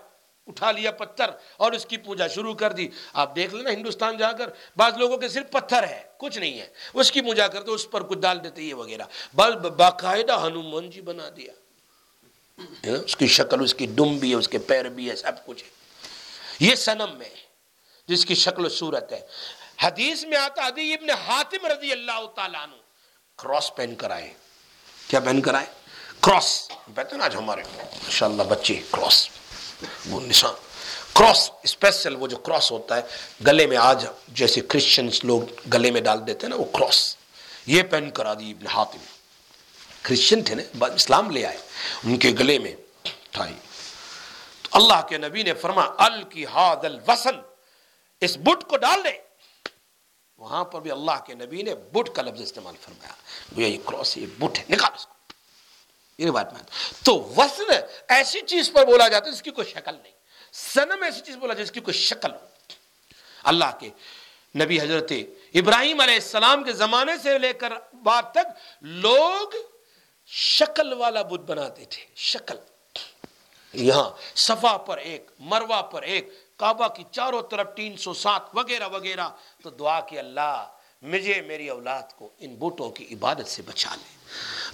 اٹھا 0.48 0.72
لیا 0.72 0.92
پتھر 0.92 1.26
اور 1.58 1.72
اس 1.72 1.86
کی 1.86 1.98
پوجا 1.98 2.28
شروع 2.28 2.54
کر 2.54 2.72
دی۔ 2.72 2.88
آپ 3.14 3.36
دیکھ 3.36 3.56
لینا 3.56 3.70
ہندوستان 3.70 4.18
جا 4.18 4.32
کر 4.32 4.50
بعض 4.76 4.98
لوگوں 4.98 5.18
کے 5.18 5.30
صرف 5.30 5.52
پتھر 5.52 5.84
ہے، 5.84 6.04
کچھ 6.18 6.38
نہیں 6.38 6.60
ہے۔ 6.60 6.68
اس 6.94 7.12
کی 7.12 7.22
پوجا 7.22 7.48
کرتے، 7.48 7.72
اس 7.72 7.92
پر 7.92 8.04
کچھ 8.04 8.20
ڈال 8.20 8.44
دیتے، 8.44 8.62
یہ 8.62 8.74
وغیرہ۔ 8.74 9.04
بس 9.36 9.56
باقاعدہ 9.56 10.48
ہنومان 10.48 10.90
جی 10.90 11.02
بنا 11.02 11.30
دیا۔ 11.36 11.54
ہاں، 12.60 13.04
اس 13.06 13.16
کی 13.16 13.28
شکل، 13.28 13.64
اس 13.64 13.74
کی 13.74 13.86
ڈم 13.86 14.18
بھی 14.18 14.30
ہے، 14.30 14.36
اس 14.36 14.48
کے 14.48 14.58
پیر 14.58 14.86
بھی 14.86 15.10
ہے، 15.10 15.16
سب 15.16 15.46
کچھ 15.46 15.64
ہے۔ 15.64 15.70
یہ 16.60 16.76
سنم 16.76 17.16
میں 17.18 17.30
جس 18.08 18.26
کی 18.26 18.36
شکل 18.36 18.66
و 18.66 18.70
صورت 18.70 19.14
ہے۔ 19.14 19.20
حدیث 19.84 20.26
میں 20.26 20.38
آتا، 20.38 20.68
حدیث 20.68 20.98
ابن 20.98 21.10
حاتم 21.10 21.66
رضی 21.66 21.92
اللہ 21.92 22.26
تعالیٰ 22.36 22.62
عنہ، 22.62 22.76
کراس 23.38 23.76
پہن 23.76 23.96
کر 23.96 24.12
آئے۔ 24.12 24.34
کیا 25.08 25.20
پہن 25.20 25.42
کر 25.42 25.54
آئے؟ 25.54 25.66
کراس 26.24 26.48
کہتے 26.68 27.10
ہیں 27.12 27.18
نا 27.18 27.26
آج 27.26 27.36
ہمارے 27.36 27.64
ماشاء 27.78 28.26
اللہ 28.26 28.44
بچے 28.50 28.82
کراس 28.92 29.28
وہ 30.10 30.20
نشان. 30.22 30.54
کراس 31.14 31.50
اسپیشل 31.64 32.16
وہ 32.20 32.28
جو 32.28 32.38
کراس 32.38 32.70
ہوتا 32.72 32.96
ہے، 32.98 33.02
گلے 33.48 33.66
میں 33.68 33.78
آج 33.78 34.06
جیسے 34.40 34.62
کرسچنس 34.62 35.24
لوگ 35.24 35.42
گلے 35.74 35.92
میں 35.92 36.02
ڈال 36.02 36.26
دیتے 36.28 36.46
ہیں 36.46 36.50
نا، 36.50 36.56
وہ 36.56 36.72
کراس 36.78 37.16
یہ 37.68 37.84
پہن 37.84 38.10
کرا 38.10 38.34
دی 38.34 38.52
ابن 38.52 38.68
حاتم. 38.68 39.04
کرسچن 40.02 40.44
تھے 40.44 40.56
نا 40.56 40.86
اسلام 40.86 41.30
لے 41.32 41.46
آئے. 41.46 41.58
ان 42.04 42.18
کے 42.18 42.32
گلے 42.40 42.58
میں 42.60 42.76
تھا 43.32 43.46
تو 44.62 44.70
اللہ 44.72 45.02
کے 45.10 45.18
نبی 45.18 45.44
نے 45.44 45.54
فرما 45.54 45.86
ال 46.06 46.24
کی 46.24 46.46
ہاد 46.46 46.86
الوسن 46.86 47.40
اس 48.22 48.38
بٹ 48.38 48.64
کو 48.70 48.78
ڈال 48.78 49.04
دے. 49.04 49.18
وہاں 50.40 50.64
پر 50.64 50.82
بھی 50.82 50.92
اللہ 50.92 51.24
کے 51.26 51.34
نبی 51.34 51.62
نے 51.62 51.76
بٹ 51.94 52.16
کا 52.16 52.22
لفظ 52.22 52.42
استعمال 52.42 52.76
فرمایا. 52.82 53.14
یہ 53.62 53.78
کراس 53.86 54.18
یہ 54.18 54.26
بٹ 54.40 54.60
ہے، 54.60 54.64
نکال 54.70 54.92
اس 54.96 55.06
کو. 55.06 55.14
یہ 56.18 56.32
بات 56.32 56.54
میں 56.54 56.62
تو 57.06 57.34
وزن 57.38 57.74
ایسی 58.08 58.42
چیز 58.42 58.72
پر 58.74 58.86
بولا 58.86 59.08
جاتا 59.08 59.28
ہے 59.28 59.32
جس 59.32 59.42
کی 59.42 59.52
کوئی 59.52 59.68
شکل 59.68 59.96
نہیں۔ 60.04 60.14
سنم 60.54 61.04
ایسی 61.04 61.22
چیز 61.22 61.36
بولا 61.36 61.54
جاتا 61.54 61.60
ہے 61.60 61.66
جس 61.66 61.72
کی 61.72 61.80
کوئی 61.80 61.98
شکل 61.98 62.32
ہو 62.32 62.48
اللہ 63.44 63.66
کے 63.80 63.90
نبی 64.60 64.82
حضرت 64.82 65.12
ابراہیم 65.54 66.00
علیہ 66.00 66.14
السلام 66.14 66.64
کے 66.64 66.74
زمانے 66.74 67.12
سے 67.24 67.40
لے 67.40 67.54
کر 67.54 67.74
بعد 68.04 68.24
تک 68.32 68.48
لوگ 68.82 69.48
شکل 70.26 70.94
والا 70.94 71.22
بدھ 71.22 71.42
بناتے 71.42 71.86
تھے۔ 71.86 72.06
شکل۔ 72.16 72.58
یہاں 73.74 74.10
صفا 74.36 74.78
پر 74.78 74.98
ایک 74.98 75.32
مروا 75.40 75.82
پر 75.82 76.02
ایک، 76.02 76.58
کعبہ 76.58 76.88
کی 76.88 77.04
چاروں 77.12 77.42
طرف 77.42 77.68
تین 77.76 77.98
سو 77.98 78.14
سات، 78.14 78.42
وغیرہ 78.54 78.88
وغیرہ۔ 78.88 79.30
تو 79.64 79.70
دعا 79.70 80.00
کہ 80.00 80.20
اللہ 80.20 80.72
مجھے، 81.02 81.42
میری 81.42 81.70
اولاد 81.70 82.14
کو 82.16 82.30
ان 82.38 82.56
بوٹوں 82.56 82.90
کی 82.90 83.14
عبادت 83.14 83.48
سے 83.48 83.62
بچا 83.62 83.96
لے۔ 83.96 84.23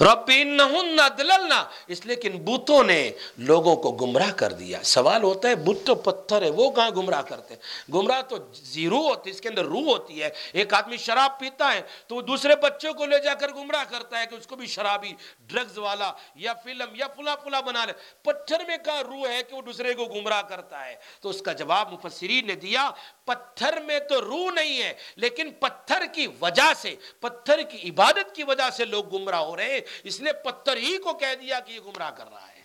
رب 0.02 0.32
انہن 0.36 1.00
دللنا 1.18 1.66
اس 1.88 2.06
لیے 2.06 2.16
کہ 2.16 2.30
ان 2.34 2.38
بتوں 2.38 2.84
نے 2.84 3.12
لوگوں 3.38 3.76
کو 3.76 3.92
گمراہ 3.92 4.32
کر 4.32 4.52
دیا۔ 4.52 4.84
سوال 4.84 5.24
ہوتا 5.24 5.50
ہے، 5.50 5.56
بت 5.56 5.86
تو 5.86 5.96
پتھر 5.96 6.42
ہے، 6.42 6.50
وہ 6.50 6.72
کہاں 6.72 6.90
گمراہ 6.90 7.22
کرتے 7.22 7.54
ہیں؟ 7.54 7.92
گمراہ 7.92 8.22
تو 8.22 8.38
زیرو 8.54 9.10
ہوتی 9.10 9.30
ہے، 9.30 9.36
اس 9.36 9.42
کے 9.42 9.50
اندر 9.50 9.66
روح 9.66 9.84
ہوتی 9.84 10.24
ہے۔ 10.24 10.30
ایک 10.54 10.74
آدمی 10.74 10.98
شراب 10.98 11.40
پیتا 11.40 11.74
ہے 11.74 11.82
تو 12.08 12.16
وہ 12.16 12.22
دوسرے 12.22 12.56
بچوں 12.56 12.94
کو 12.94 13.06
لے 13.06 13.20
جا 13.20 13.34
کر 13.34 13.50
گمراہ 13.50 13.84
کرتا 13.90 14.20
ہے 14.20 14.26
کہ 14.26 14.36
اس 14.36 14.48
کو 14.48 14.56
بھی 14.56 14.68
شرابی 14.68 15.14
ڈرگز 15.40 15.78
والا 15.78 16.12
یا 16.36 16.54
فلم 16.54 16.96
یا 16.96 17.08
فلا 17.16 17.36
فلا 17.36 17.62
بنا 17.62 17.86
لے۔ 17.86 17.94
پتھر 18.22 18.58
میں 18.68 18.78
کہاں 18.78 19.04
روح 19.04 19.28
ہے 19.28 19.44
کہ 19.50 19.56
وہ 19.56 19.62
دوسرے 19.62 19.94
کو 19.94 20.06
گمراہ 20.06 20.42
کرتا 20.42 20.86
ہے؟ 20.86 20.96
تو 21.22 21.30
اس 21.30 21.42
کا 21.42 21.54
جواب 21.54 21.94
مفسرین 21.94 22.48
نے 22.48 22.56
دیا، 22.56 22.92
پتھر 23.26 23.82
میں 23.82 24.00
تو 24.00 24.22
روح 24.22 24.52
نہیں 24.52 24.82
ہے، 24.82 24.94
لیکن 25.16 25.52
پتھر 25.52 26.06
کی 26.14 26.28
وجہ 26.42 26.74
سے، 26.78 26.96
پتھر 27.20 27.62
کی 27.62 27.90
عبادت 27.90 28.36
کی 28.36 28.44
وجہ 28.44 28.70
سے 28.70 28.86
لوگ 28.86 29.16
گمراہ 29.16 29.42
ہو 29.50 29.58
رہے 29.58 29.72
ہیں 29.72 29.82
اس 30.04 30.22
نے 30.22 30.34
پتھر 30.34 30.78
ہی 30.78 30.98
کو 30.98 31.14
کہہ 31.14 31.36
دیا 31.42 31.60
کہ 31.60 31.72
یہ 31.72 31.80
گمراہ 31.80 32.12
کر 32.12 32.30
رہا 32.30 32.48
ہے۔ 32.48 32.60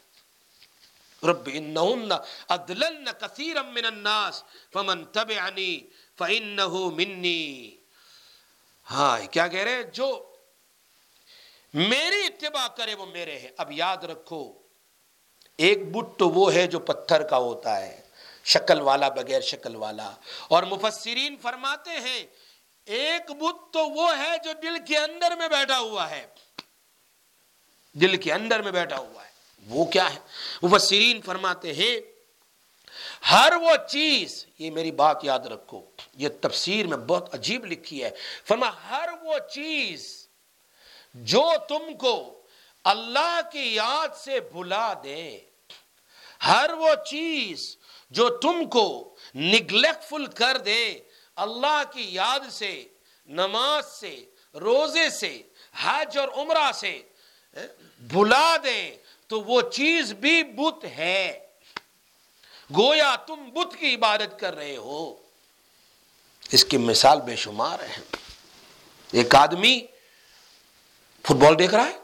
رب 1.23 1.49
انہن 1.53 2.13
ادللن 2.49 3.05
کثیرا 3.21 3.63
من 3.63 3.85
الناس 3.85 4.45
فمن 4.73 5.05
تبعنی 5.05 5.81
فانہو 6.19 6.91
منی۔ 6.91 7.71
ہاں 8.91 9.21
کیا 9.31 9.49
کہہ 9.49 9.61
رہے؟ 9.61 9.75
ہیں 9.75 9.83
جو 9.83 10.31
میری 11.75 12.27
اتباع 12.27 12.69
کرے 12.69 12.95
وہ 12.95 13.07
میرے 13.07 13.39
ہیں۔ 13.39 13.51
اب 13.57 13.73
یاد 13.73 13.97
رکھو، 13.97 14.53
ایک 15.57 15.93
بت 15.93 16.19
تو 16.19 16.31
وہ 16.31 16.55
ہے 16.55 16.67
جو 16.67 16.79
پتھر 16.79 17.23
کا 17.23 17.37
ہوتا 17.37 17.87
ہے، 17.87 18.01
شکل 18.45 18.81
والا 18.81 19.09
بغیر 19.09 19.41
شکل 19.41 19.77
والا۔ 19.77 20.11
اور 20.49 20.63
مفسرین 20.63 21.37
فرماتے 21.43 21.91
ہیں، 21.91 22.27
ایک 22.85 23.31
بت 23.31 23.73
تو 23.73 23.87
وہ 23.87 24.19
ہے 24.19 24.37
جو 24.45 24.51
دل 24.63 24.85
کے 24.87 24.99
اندر 24.99 25.37
میں 25.37 25.49
بیٹھا 25.49 25.79
ہوا 25.79 26.11
ہے۔ 26.11 26.27
دل 27.95 28.17
کے 28.17 28.33
اندر 28.33 28.63
میں 28.63 28.73
بیٹھا 28.73 28.99
ہوا 28.99 29.25
ہے۔ 29.25 29.31
وہ 29.67 29.85
کیا 29.85 30.15
ہے؟ 30.15 30.19
مفسرین 30.63 31.21
فرماتے 31.21 31.73
ہیں، 31.73 32.01
ہر 33.31 33.53
وہ 33.63 33.71
چیز، 33.89 34.47
یہ 34.59 34.71
میری 34.71 34.91
بات 34.91 35.25
یاد 35.25 35.47
رکھو، 35.47 35.81
یہ 36.15 36.29
تفسیر 36.41 36.87
میں 36.87 36.97
بہت 36.97 37.35
عجیب 37.35 37.65
لکھی 37.65 38.05
ہے۔ 38.05 38.11
فرما، 38.45 38.71
ہر 38.91 39.09
وہ 39.23 39.39
چیز 39.53 40.29
جو 41.15 41.51
تم 41.69 41.97
کو 41.99 42.43
اللہ 42.85 43.41
کی 43.53 43.75
یاد 43.75 44.17
سے 44.17 44.41
بھلا 44.41 44.93
دے، 45.05 45.41
ہر 46.47 46.71
وہ 46.79 46.89
چیز 47.07 47.77
جو 48.11 48.29
تم 48.29 48.69
کو 48.69 49.17
نگلیکٹ 49.35 50.05
فل 50.05 50.27
کر 50.27 50.57
دے، 50.57 50.99
اللہ 51.37 51.83
کی 51.93 52.07
یاد 52.15 52.51
سے، 52.51 52.85
نماز 53.27 53.87
سے، 53.87 54.25
روزے 54.55 55.11
سے، 55.11 55.43
حج 55.83 56.19
اور 56.19 56.29
عمرہ 56.29 56.73
سے 56.73 57.03
بھلا 57.99 58.57
دے 58.65 58.97
تو 59.27 59.41
وہ 59.41 59.61
چیز 59.61 60.13
بھی 60.13 60.43
بت 60.43 60.85
ہے۔ 60.85 61.47
گویا 62.77 63.17
تم 63.17 63.51
بت 63.53 63.77
کی 63.77 63.95
عبادت 63.95 64.41
کر 64.41 64.55
رہے 64.55 64.77
ہو۔ 64.77 65.15
اس 66.53 66.65
کی 66.65 66.77
مثال 66.77 67.21
بے 67.21 67.37
شمار 67.37 67.79
ہے۔ 67.79 68.17
ایک 69.13 69.35
آدمی 69.35 69.87
فٹ 71.23 71.33
بال 71.33 71.59
دیکھ 71.59 71.75
رہا 71.75 71.87
ہے۔ 71.87 71.99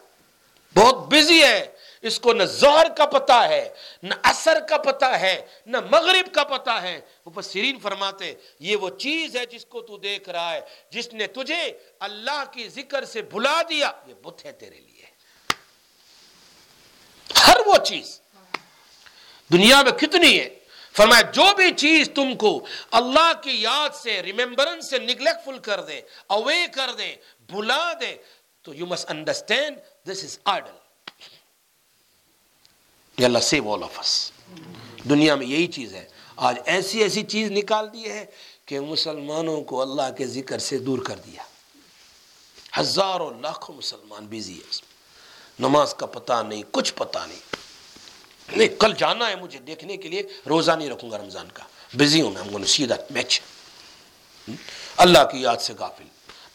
بہت 0.75 0.95
بزی 0.95 1.43
ہے۔ 1.43 1.77
اس 2.03 2.21
کو 2.21 2.33
نہ 2.33 2.43
زہر 2.43 2.87
کا 2.97 3.07
پتا 3.07 3.49
ہے، 3.49 3.75
نہ 4.03 4.15
اثر 4.23 4.59
کا 4.69 4.77
پتا 4.77 5.21
ہے، 5.21 5.47
نہ 5.67 5.77
مغرب 5.91 6.35
کا 6.35 6.45
پتا 6.45 6.83
ہے۔ 6.83 7.01
وہ 7.27 7.43
سیرین 7.43 7.79
فرماتے 7.79 8.35
یہ 8.61 8.77
وہ 8.77 8.91
چیز 8.91 9.37
ہے 9.37 9.47
جس 9.47 9.67
کو 9.67 9.81
تو 9.81 9.97
دیکھ 9.97 10.29
رہا 10.29 10.55
ہے، 10.55 10.61
جس 10.91 11.13
نے 11.13 11.27
تجھے 11.27 11.79
اللہ 12.01 12.45
کی 12.53 12.69
ذکر 12.69 13.05
سے 13.05 13.23
بھلا 13.23 13.63
دیا۔ 13.69 13.93
یہ 14.07 14.15
بت 14.15 14.45
ہے 14.45 14.53
تیرے 14.53 14.77
لیے۔ 14.77 15.00
ہر 17.47 17.57
وہ 17.67 17.77
چیز۔ 17.85 18.21
دنیا 19.53 19.83
میں 19.83 19.93
کتنی 19.93 20.41
ہے۔ 20.41 20.59
فرمایا، 20.93 21.23
جو 21.23 21.55
بھی 21.57 21.71
چیز 21.77 22.11
تم 22.15 22.37
کو 22.37 22.65
اللہ 22.91 23.33
کی 23.43 23.51
یاد 23.51 23.95
سے 23.95 24.23
ریمبرنس 24.23 24.91
سے 24.91 24.99
نگلیکٹ 24.99 25.45
فل 25.45 25.59
کر 25.59 25.81
دے 25.81 26.01
اوے 26.27 26.67
کر 26.75 26.91
دے، 26.99 27.17
بھلا 27.47 27.93
دے، 28.01 28.17
تو 28.63 28.75
you 28.75 28.87
must 28.87 29.11
understand 29.11 29.77
this 30.09 30.25
is 30.25 30.39
ideal 30.45 30.71
Allah 33.25 33.39
save 33.39 33.73
all 33.73 33.83
of 33.83 33.99
اس 33.99 34.33
دنیا 35.11 35.35
میں 35.35 35.47
یہی 35.47 35.67
چیز 35.67 35.95
ہے۔ 35.95 36.09
آج 36.37 36.59
ایسی 36.65 37.03
ایسی 37.03 37.23
چیز 37.23 37.51
نکال 37.51 37.93
دی 37.93 38.13
ہے 38.13 38.27
کہ 38.67 38.81
مسلمانوں 38.81 39.63
کو 39.63 39.83
اللہ 39.83 40.17
کے 40.19 40.27
ذکر 40.27 40.59
سے 40.59 40.79
دور 40.79 40.99
کر 40.99 41.17
دیا۔ 41.17 41.43
ہزاروں 42.81 43.31
لاکھوں 43.41 43.77
مسلمان 43.77 44.27
بیزی 44.27 44.55
ہے 44.55 44.65
اس 44.71 44.83
میں 44.83 44.90
نماز 45.61 45.95
کا 45.95 46.07
پتہ 46.07 46.43
نہیں، 46.49 46.63
کچھ 46.71 46.95
پتہ 46.95 47.19
نہیں۔ 47.29 47.39
نہیں، 48.57 48.69
کل 48.69 48.93
جانا 48.99 49.31
ہے 49.31 49.37
مجھے 49.37 49.59
دیکھنے 49.59 49.97
کے 49.97 50.09
لیے 50.09 50.23
روزہ 50.49 50.73
نہیں 50.73 50.91
رکھوں 50.91 51.11
گا 51.11 51.19
رمضان 51.19 51.49
کا۔ 51.53 51.65
بزی 51.97 52.21
ہوں 52.23 52.59
میں 52.59 52.65
سیدھا 52.65 52.97
میچ 53.11 53.41
اللہ 54.97 55.19
کی 55.33 55.41
یاد 55.41 55.57
سے 55.57 55.73
غافل۔ 55.79 56.05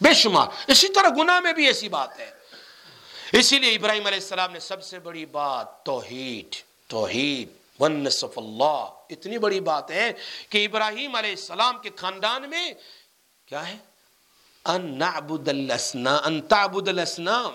بے 0.00 0.14
شمار، 0.14 0.46
اسی 0.66 0.88
طرح 0.88 1.08
گناہ 1.16 1.40
میں 1.40 1.52
بھی 1.52 1.66
ایسی 1.66 1.88
بات 1.88 2.18
ہے۔ 2.18 2.30
اسی 3.32 3.58
لیے 3.58 3.74
ابراہیم 3.74 4.06
علیہ 4.06 4.18
السلام 4.18 4.52
نے 4.52 4.60
سب 4.60 4.82
سے 4.82 4.98
بڑی 4.98 5.26
بات، 5.26 5.82
توحید۔ 5.82 6.54
توحید 6.88 7.48
ونصف 7.80 8.38
اللہ۔ 8.38 8.86
اتنی 9.10 9.38
بڑی 9.38 9.60
بات 9.60 9.90
ہے 9.90 10.12
کہ 10.48 10.64
ابراہیم 10.64 11.14
علیہ 11.14 11.30
السلام 11.30 11.78
کے 11.78 11.90
خاندان 11.96 12.50
میں 12.50 12.72
کیا 13.46 13.68
ہے؟ 13.68 13.76
ان 14.64 14.98
نعبد 14.98 15.48
الاسنام 15.48 16.20
ان 16.24 16.40
تعبد 16.40 16.88
الاسنام 16.88 17.54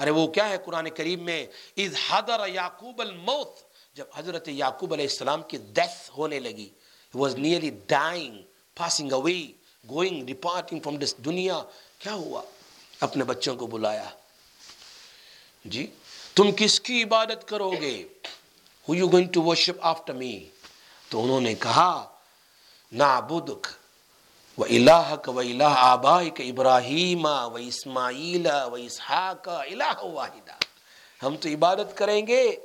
ارے 0.00 0.10
وہ 0.10 0.26
کیا 0.26 0.48
ہے 0.48 0.56
قرآن 0.64 0.90
کریم 0.90 1.24
میں؟ 1.24 1.46
اذ 1.76 1.94
حضر 2.08 2.48
یعقوب 2.48 3.00
الموت، 3.00 3.58
جب 3.94 4.04
حضرت 4.14 4.48
یعقوب 4.48 4.92
علیہ 4.92 5.04
السلام 5.04 5.42
کی 5.42 5.56
ڈیتھ 5.56 6.10
ہونے 6.18 6.40
لگی 6.40 6.68
was 7.14 7.34
nearly 7.34 7.70
dying 7.86 8.42
passing 8.76 9.12
away 9.12 9.42
going 9.88 10.26
departing 10.26 10.80
from 10.80 10.96
this 10.96 11.14
دنیا، 11.16 11.62
کیا 11.98 12.14
ہوا؟ 12.14 12.42
اپنے 13.00 13.24
بچوں 13.24 13.56
کو 13.56 13.66
بلایا۔ 13.66 14.08
جی 15.64 15.86
تم 16.34 16.50
کس 16.56 16.80
کی 16.80 17.02
عبادت 17.02 17.48
کرو 17.48 17.70
گے؟ 17.70 18.08
Who 18.88 18.94
you 18.94 19.08
going 19.08 19.28
to 19.28 19.42
worship 19.42 19.78
after 19.80 20.12
me 20.12 20.48
تو 21.08 21.24
انہوں 21.24 21.40
نے 21.40 21.54
کہا، 21.54 22.08
نعبدک۔ 22.92 23.66
و 24.60 24.64
الہ 24.64 25.14
کا 25.14 25.32
و 25.32 25.38
الہ 25.38 25.62
آبائی 25.66 26.30
کا 26.30 26.44
ابراہیم 26.44 27.24
و 27.24 27.54
اسماعیل 27.54 28.46
و 28.46 28.74
اسحاق 28.74 29.48
الہ 29.48 30.04
واحدہ۔ 30.04 30.52
ہم 31.22 31.36
تو 31.36 31.48
عبادت 31.48 31.96
کریں 31.96 32.26
گے 32.26 32.56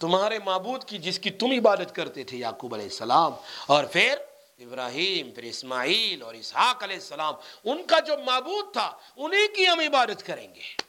تمہارے 0.00 0.38
معبود 0.38 0.84
کی 0.84 0.98
جس 0.98 1.18
کی 1.18 1.30
تم 1.30 1.50
عبادت 1.50 1.94
کرتے 1.94 2.24
تھے 2.24 2.38
یعقوب 2.38 2.74
علیہ 2.74 2.84
السلام۔ 2.84 3.32
اور 3.66 3.84
پھر 3.84 4.14
ابراہیم، 4.58 5.30
پھر 5.30 5.42
اسماعیل 5.42 6.22
اور 6.22 6.34
اسحاق 6.34 6.82
علیہ 6.82 6.96
السلام، 6.96 7.34
ان 7.64 7.82
کا 7.86 8.00
جو 8.00 8.14
معبود 8.26 8.72
تھا، 8.72 8.92
انہیں 9.16 9.56
کی 9.56 9.68
ہم 9.68 9.78
عبادت 9.78 10.26
کریں 10.26 10.54
گے۔ 10.54 10.82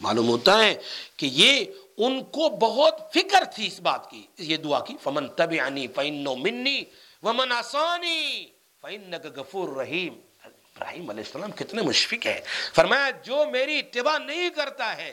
معلوم 0.00 0.28
ہوتا 0.28 0.58
ہے 0.58 0.74
کہ 1.16 1.26
یہ 1.32 1.64
ان 1.98 2.24
کو 2.24 2.48
بہت 2.48 2.94
فکر 3.14 3.44
تھی 3.44 3.66
اس 3.66 3.80
بات 3.80 4.10
کی، 4.10 4.26
یہ 4.38 4.56
دعا 4.56 4.80
کی، 4.80 4.96
فمن 5.02 5.28
تبعنی 5.28 5.86
فإنه 5.86 6.34
منی 6.34 6.82
ومن 7.22 7.52
آسانی 7.52 8.53
فَإِنَّكَ 8.84 9.28
غفور 9.28 9.76
رحیم 9.76 10.20
ابراہیم 10.44 11.10
علیہ 11.10 11.24
السلام 11.26 11.52
کتنے 11.52 11.82
مشفق 11.82 12.26
ہے 12.26 12.40
فرمایا، 12.74 13.10
جو 13.10 13.44
میری 13.52 13.78
اتباع 13.78 14.18
نہیں 14.18 14.50
کرتا 14.50 14.96
ہے، 14.96 15.12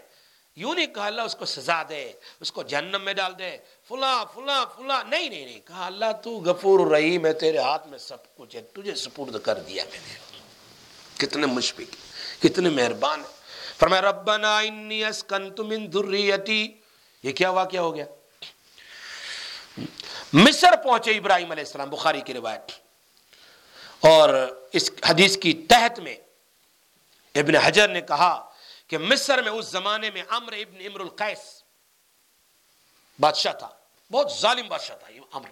یوں 0.55 0.75
نہیں 0.75 0.85
کہا 0.85 1.05
اللہ 1.05 1.21
اس 1.21 1.35
کو 1.35 1.45
سزا 1.45 1.83
دے، 1.89 2.11
اس 2.39 2.51
کو 2.51 2.63
جہنم 2.63 3.01
میں 3.01 3.13
ڈال 3.13 3.39
دے، 3.39 3.57
فلاں 3.87 4.25
فلاں 4.33 4.65
فلاں۔ 4.75 5.03
نہیں 5.03 5.29
نہیں 5.29 5.45
نہیں، 5.45 5.59
کہا 5.65 5.85
اللہ 5.85 6.11
تو 6.23 6.29
غفور 6.29 6.91
رحیم 6.91 7.25
ہے، 7.25 7.33
تیرے 7.33 7.57
ہاتھ 7.57 7.87
میں 7.87 7.97
سب 7.97 8.35
کچھ 8.35 8.55
ہے، 8.55 8.61
تجھے 8.61 8.95
سپرد 8.95 9.35
کر 9.43 9.59
دیا 9.59 9.83
میں 9.91 9.99
نے۔ 10.07 10.13
کتنے 11.17 11.45
مشفق، 11.45 11.95
کتنے 12.41 12.69
مہربان۔ 12.69 13.19
ہے 13.19 13.25
فرمایا، 13.77 14.01
ربنا 14.01 14.57
انی 14.57 15.05
اسکنت 15.05 15.59
من 15.59 15.91
ذریتی۔ 15.91 16.71
یہ 17.23 17.31
کیا 17.31 17.49
واقعہ 17.49 17.79
ہو 17.79 17.95
گیا؟ 17.95 18.05
مصر 20.33 20.75
پہنچے 20.83 21.11
ابراہیم 21.11 21.51
علیہ 21.51 21.63
السلام، 21.63 21.89
بخاری 21.89 22.21
کی 22.21 22.33
روایت۔ 22.33 22.80
اور 24.01 24.29
اس 24.73 24.91
حدیث 25.05 25.37
کی 25.37 25.53
تحت 25.53 25.99
میں 25.99 26.15
ابن 27.35 27.55
حجر 27.55 27.87
نے 27.87 28.01
کہا 28.01 28.51
کہ 28.87 28.97
مصر 28.97 29.41
میں 29.41 29.51
اس 29.51 29.65
زمانے 29.65 30.11
میں 30.11 30.23
امر 30.27 30.53
ابن 30.53 30.81
امر 30.85 30.99
القیس 30.99 31.63
بادشاہ 33.19 33.53
تھا، 33.53 33.69
بہت 34.11 34.31
ظالم 34.31 34.67
بادشاہ 34.67 34.97
تھا 34.97 35.07
امر 35.31 35.49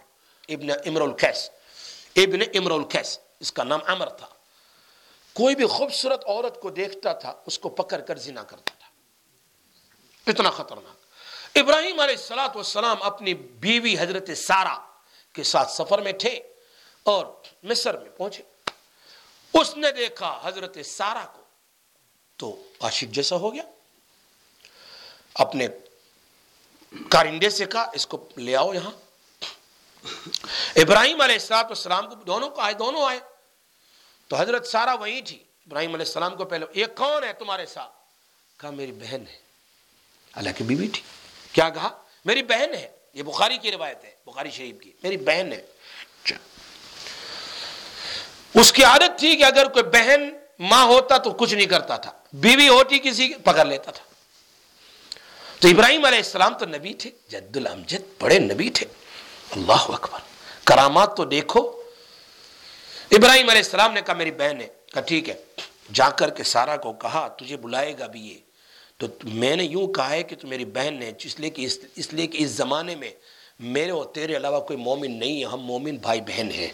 ابن 0.49 0.69
امر 0.85 1.01
القیس، 1.01 1.49
ابن 2.15 2.41
امر 2.57 2.71
القیس، 2.71 3.19
اس 3.39 3.51
کا 3.51 3.63
نام 3.63 3.79
امر 3.87 4.09
تھا۔ 4.09 4.27
کوئی 5.33 5.55
بھی 5.55 5.65
خوبصورت 5.65 6.25
عورت 6.25 6.61
کو 6.61 6.69
دیکھتا 6.69 7.13
تھا، 7.13 7.33
اس 7.45 7.59
کو 7.59 7.69
پکڑ 7.69 7.99
کر 8.01 8.17
زنا 8.17 8.43
کرتا 8.43 8.73
تھا۔ 8.79 8.87
اتنا 10.31 10.49
خطرناک۔ 10.49 11.57
ابراہیم 11.57 11.99
علیہ 11.99 12.15
السلاۃ 12.15 12.55
والسلام 12.55 13.01
اپنی 13.01 13.33
بیوی 13.33 13.95
حضرت 13.99 14.29
سارا 14.37 14.77
کے 15.33 15.43
ساتھ 15.43 15.71
سفر 15.71 16.01
میں 16.01 16.11
تھے۔ 16.11 16.39
اور 17.03 17.25
مصر 17.63 17.97
میں 17.97 18.09
پہنچے۔ 18.09 18.43
اس 19.53 19.77
نے 19.77 19.91
دیکھا 19.91 20.39
حضرت 20.43 20.77
سارا 20.85 21.25
کو۔ 21.33 21.41
تو 22.37 22.63
عاشق 22.79 23.13
جیسا 23.13 23.35
ہو 23.35 23.53
گیا۔ 23.53 23.63
اپنے 25.33 25.67
کارنڈے 27.09 27.49
سے 27.49 27.65
کہا، 27.65 27.89
اس 27.93 28.07
کو 28.07 28.29
لے 28.37 28.55
آؤ 28.55 28.73
یہاں۔ 28.73 28.91
ابراہیم 30.75 31.21
علیہ 31.21 31.35
السلام 31.35 31.65
السلام 31.65 32.09
کو 32.09 32.15
دونوں 32.15 32.49
کو 32.49 32.61
آئے، 32.61 32.73
دونوں 32.73 33.05
آئے۔ 33.05 33.19
تو 34.27 34.35
حضرت 34.35 34.67
سارا 34.67 34.93
وہی 34.93 35.21
تھی۔ 35.21 35.43
ابراہیم 35.65 35.93
علیہ 35.93 36.05
السلام 36.05 36.35
کو 36.35 36.45
پہلے، 36.45 36.65
یہ 36.73 36.85
کون 36.97 37.23
ہے 37.23 37.33
تمہارے 37.33 37.65
ساتھ؟ 37.65 37.91
کہا، 38.59 38.69
میری 38.69 38.91
بہن 38.91 39.23
ہے۔ 39.27 39.39
اللہ 40.31 40.49
کی 40.57 40.63
بیوی 40.63 40.87
تھی۔ 40.87 41.01
کیا 41.51 41.69
کہا؟ 41.69 42.03
میری 42.25 42.43
بہن 42.43 42.73
ہے۔ 42.73 42.91
یہ 43.13 43.23
بخاری 43.23 43.57
کی 43.57 43.71
روایت 43.71 44.03
ہے، 44.03 44.15
بخاری 44.25 44.51
شریف 44.51 44.75
کی۔ 44.81 44.91
میری 45.03 45.17
بہن 45.17 45.53
ہے۔ 45.53 45.65
اس 48.55 48.71
کی 48.71 48.83
عادت 48.83 49.19
تھی 49.19 49.35
کہ 49.35 49.43
اگر 49.43 49.67
کوئی 49.67 49.83
بہن 49.83 50.29
ماں 50.59 50.85
ہوتا 50.85 51.17
تو 51.17 51.31
کچھ 51.31 51.53
نہیں 51.53 51.65
کرتا 51.65 51.97
تھا۔ 51.97 52.11
بیوی 52.33 52.67
ہوتی 52.67 52.99
کسی 52.99 53.33
پکڑ 53.43 53.65
لیتا 53.65 53.91
تھا۔ 53.91 54.03
تو 55.59 55.67
ابراہیم 55.67 56.05
علیہ 56.05 56.17
السلام 56.17 56.57
تو 56.57 56.65
نبی 56.65 56.93
تھے، 56.93 57.09
جد 57.29 57.57
الامجد 57.57 58.21
بڑے 58.21 58.39
نبی 58.39 58.69
تھے۔ 58.69 58.85
اللہ 59.51 59.91
اکبر۔ 59.91 60.19
کرامات 60.63 61.17
تو 61.17 61.25
دیکھو۔ 61.25 61.81
ابراہیم 63.11 63.49
علیہ 63.49 63.61
السلام 63.61 63.93
نے 63.93 64.01
کہا، 64.01 64.13
میری 64.13 64.31
بہن 64.31 64.61
ہے۔ 64.61 64.67
کہا، 64.93 65.01
ٹھیک 65.01 65.29
ہے۔ 65.29 65.35
جا 65.93 66.09
کر 66.09 66.29
کے 66.29 66.43
سارا 66.43 66.77
کو 66.77 66.93
کہا، 66.93 67.27
تجھے 67.27 67.57
بلائے 67.57 67.93
گا 67.99 68.07
بھی 68.07 68.21
یہ۔ 68.21 68.37
تو 68.97 69.07
میں 69.23 69.55
نے 69.55 69.63
یوں 69.63 69.87
کہا 69.87 70.09
ہے 70.09 70.23
کہ 70.23 70.35
تو 70.35 70.47
میری 70.47 70.65
بہن 70.65 71.01
ہے، 71.01 71.11
اس 71.23 71.39
لیے 71.39 71.49
کہ 71.49 71.67
اس 71.95 72.13
لیے 72.13 72.27
کہ 72.27 72.43
اس 72.43 72.49
زمانے 72.49 72.95
میں 72.95 73.11
میرے 73.59 73.91
اور 73.91 74.05
تیرے 74.05 74.37
علاوہ 74.37 74.59
کوئی 74.59 74.79
مومن 74.79 75.19
نہیں 75.19 75.39
ہے، 75.39 75.45
ہم 75.45 75.61
مومن 75.61 75.95
بھائی 75.95 76.21
بہن 76.21 76.51
ہیں۔ 76.51 76.67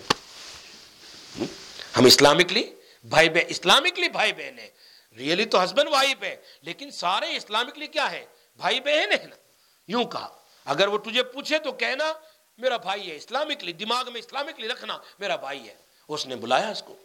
ہم 1.97 2.05
اسلامکلی 2.05 2.71
بھائی 3.03 3.29
بہن 3.29 3.43
اسلامکلی 3.47 4.09
بھائی 4.09 4.33
بہن 4.33 4.59
ہیں۔ 4.59 4.69
ریئلی 5.17 5.45
تو 5.45 5.63
ہسبینڈ 5.63 5.89
وائف 5.89 6.23
ہے 6.23 6.35
لیکن 6.61 6.91
سارے 6.91 7.35
اسلامکلی 7.35 7.87
کیا 7.87 8.11
ہے 8.11 8.25
بھائی 8.57 8.79
بہن 8.79 9.11
ہے 9.11 9.27
نا۔ 9.27 9.35
یوں 9.87 10.05
کہا۔ 10.05 10.37
اگر 10.65 10.87
وہ 10.87 10.97
تجھے 10.97 11.23
پوچھے 11.23 11.59
تو 11.59 11.71
کہنا، 11.71 12.13
میرا 12.57 12.77
بھائی 12.77 13.11
ہے 13.11 13.15
اسلامکلی، 13.15 13.73
دماغ 13.73 14.11
میں 14.11 14.19
اسلامکلی 14.19 14.67
رکھنا، 14.67 14.97
میرا 15.19 15.35
بھائی 15.35 15.67
ہے۔ 15.69 15.73
اس 16.07 16.27
نے 16.27 16.35
بلایا 16.35 16.69
اس 16.69 16.83
کو 16.83 16.95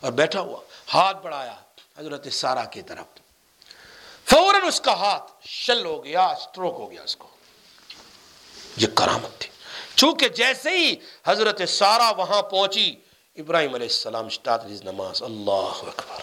اور 0.00 0.12
بیٹھا 0.12 0.40
ہوا، 0.40 0.60
ہاتھ 0.94 1.16
بڑھایا 1.16 1.56
حضرت 1.98 2.32
سارا 2.32 2.64
کی 2.64 2.82
طرف۔ 2.82 3.06
فوراً 4.30 4.68
اس 4.68 4.80
کا 4.80 4.92
ہاتھ 4.92 5.32
شل 5.46 5.84
ہو 5.84 6.04
گیا 6.04 6.34
سٹروک 6.40 6.74
ہو 6.74 6.90
گیا 6.90 7.02
اس 7.02 7.16
کو۔ 7.16 7.28
یہ 8.76 8.86
کرامت 8.86 9.40
تھی۔ 9.40 9.50
چونکہ 9.94 10.28
جیسے 10.28 10.70
ہی 10.70 10.96
حضرت 11.26 11.68
سارا 11.68 12.10
وہاں 12.10 12.42
پہنچی 12.42 12.96
ابراہیم 13.36 13.74
علیہ 13.74 13.86
السلام 13.86 14.26
اسٹارٹ 14.26 14.64
ہز 14.64 14.82
نماز، 14.82 15.22
اللہ 15.22 15.78
اکبر۔ 15.82 16.22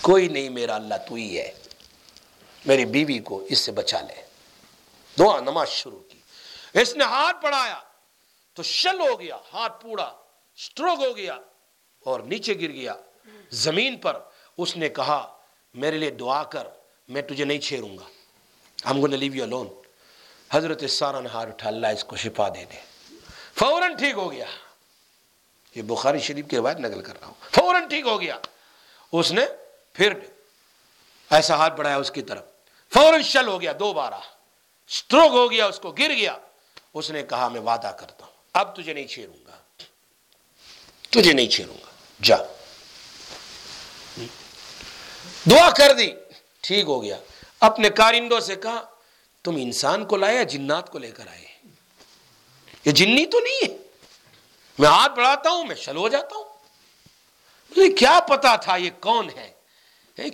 کوئی 0.00 0.28
نہیں 0.28 0.48
میرا 0.48 0.74
اللہ 0.74 0.94
تو 1.08 1.14
ہی 1.14 1.38
ہے۔ 1.38 1.52
میری 2.66 2.84
بیوی 2.84 3.18
کو 3.18 3.46
اس 3.48 3.58
سے 3.58 3.72
بچا 3.72 4.00
لے۔ 4.00 4.22
دعا، 5.18 5.40
نماز 5.40 5.68
شروع 5.68 5.98
کی۔ 6.08 6.18
اس 6.80 6.96
نے 6.96 7.04
ہاتھ 7.04 7.36
بڑھایا 7.42 7.78
تو 8.54 8.62
شل 8.62 9.00
ہو 9.00 9.20
گیا، 9.20 9.36
ہاتھ 9.52 9.82
پوڑا 9.82 10.12
سٹروک 10.56 10.98
ہو 11.04 11.16
گیا 11.16 11.38
اور 12.04 12.20
نیچے 12.20 12.54
گر 12.54 12.68
گیا۔ 12.68 12.94
زمین 13.50 13.96
پر 13.96 14.20
اس 14.58 14.76
نے 14.76 14.88
کہا، 14.88 15.36
میرے 15.74 15.98
لیے 15.98 16.10
دعا 16.10 16.42
کر، 16.42 16.66
میں 17.08 17.22
تجھے 17.22 17.44
نہیں 17.44 17.58
چھیروں 17.58 17.98
گا۔ 17.98 18.04
ہم 18.90 19.00
کو 19.00 19.06
لیو 19.06 19.34
یو 19.34 19.46
لون 19.46 19.68
حضرت 20.50 20.90
سارا 20.90 21.20
نے 21.20 21.28
ہار 21.28 21.48
اٹھا، 21.48 21.68
اللہ 21.68 21.86
اس 21.86 22.04
کو 22.04 22.16
شفا 22.16 22.48
دے 22.48 22.64
دے۔ 22.64 22.78
فوراً 23.58 23.96
ٹھیک 23.96 24.14
ہو 24.14 24.32
گیا۔ 24.32 24.46
یہ 25.74 25.82
بخاری 25.82 26.18
شریف 26.18 26.44
کی 26.48 26.56
روایت 26.56 26.76
نقل 26.76 27.02
کر 27.02 27.20
رہا 27.20 27.26
ہوں۔ 27.26 27.34
فوراً 27.52 27.88
ٹھیک 27.88 28.06
ہو 28.06 28.20
گیا۔ 28.20 28.38
اس 29.12 29.32
نے 29.32 29.46
پھر 29.92 30.12
ایسا 31.30 31.56
ہاتھ 31.56 31.74
بڑھایا 31.74 31.96
اس 31.96 32.10
کی 32.10 32.22
طرف۔ 32.22 32.44
فوراً 32.94 33.22
شل 33.22 33.48
ہو 33.48 33.60
گیا 33.60 33.72
دو 33.80 33.92
بارہ 33.92 34.20
سٹروک 34.88 35.30
ہو 35.30 35.50
گیا، 35.50 35.66
اس 35.66 35.78
کو 35.78 35.90
گر 35.90 36.10
گیا۔ 36.16 36.36
اس 36.94 37.10
نے 37.10 37.22
کہا، 37.22 37.48
میں 37.48 37.60
وعدہ 37.60 37.96
کرتا 38.00 38.24
ہوں۔ 38.24 38.32
اب 38.52 38.76
تجھے 38.76 38.92
نہیں 38.92 39.06
چھیروں 39.06 39.46
گا۔ 39.46 39.56
تجھے 41.10 41.32
نہیں 41.32 41.48
چھیروں 41.48 41.74
گا۔ 41.74 41.90
جا۔ 42.22 42.36
دعا 45.50 45.70
کر 45.70 45.94
دی۔ 45.94 46.12
ٹھیک 46.60 46.84
ہو 46.84 47.02
گیا۔ 47.02 47.16
اپنے 47.60 47.90
کارندوں 47.90 48.40
سے 48.40 48.56
کہا، 48.56 48.84
تم 49.42 49.56
انسان 49.56 50.04
کو 50.04 50.16
لائے 50.16 50.36
یا 50.36 50.42
جنات 50.42 50.90
کو 50.90 50.98
لے 50.98 51.10
کر 51.10 51.26
آئے؟ 51.28 51.44
یہ 52.84 52.92
جنی 52.92 53.26
تو 53.26 53.40
نہیں 53.40 53.70
ہے۔ 53.70 53.87
میں 54.78 54.88
ہاتھ 54.88 55.12
بڑھاتا 55.12 55.50
ہوں، 55.50 55.64
میں 55.64 55.76
شل 55.76 55.96
ہو 55.96 56.08
جاتا 56.08 56.36
ہوں۔ 56.36 56.44
مجھے 57.70 57.92
کیا 57.92 58.20
پتا 58.20 58.56
تھا 58.56 58.76
یہ 58.76 58.90
کون 59.00 59.30
ہے؟ 59.30 59.52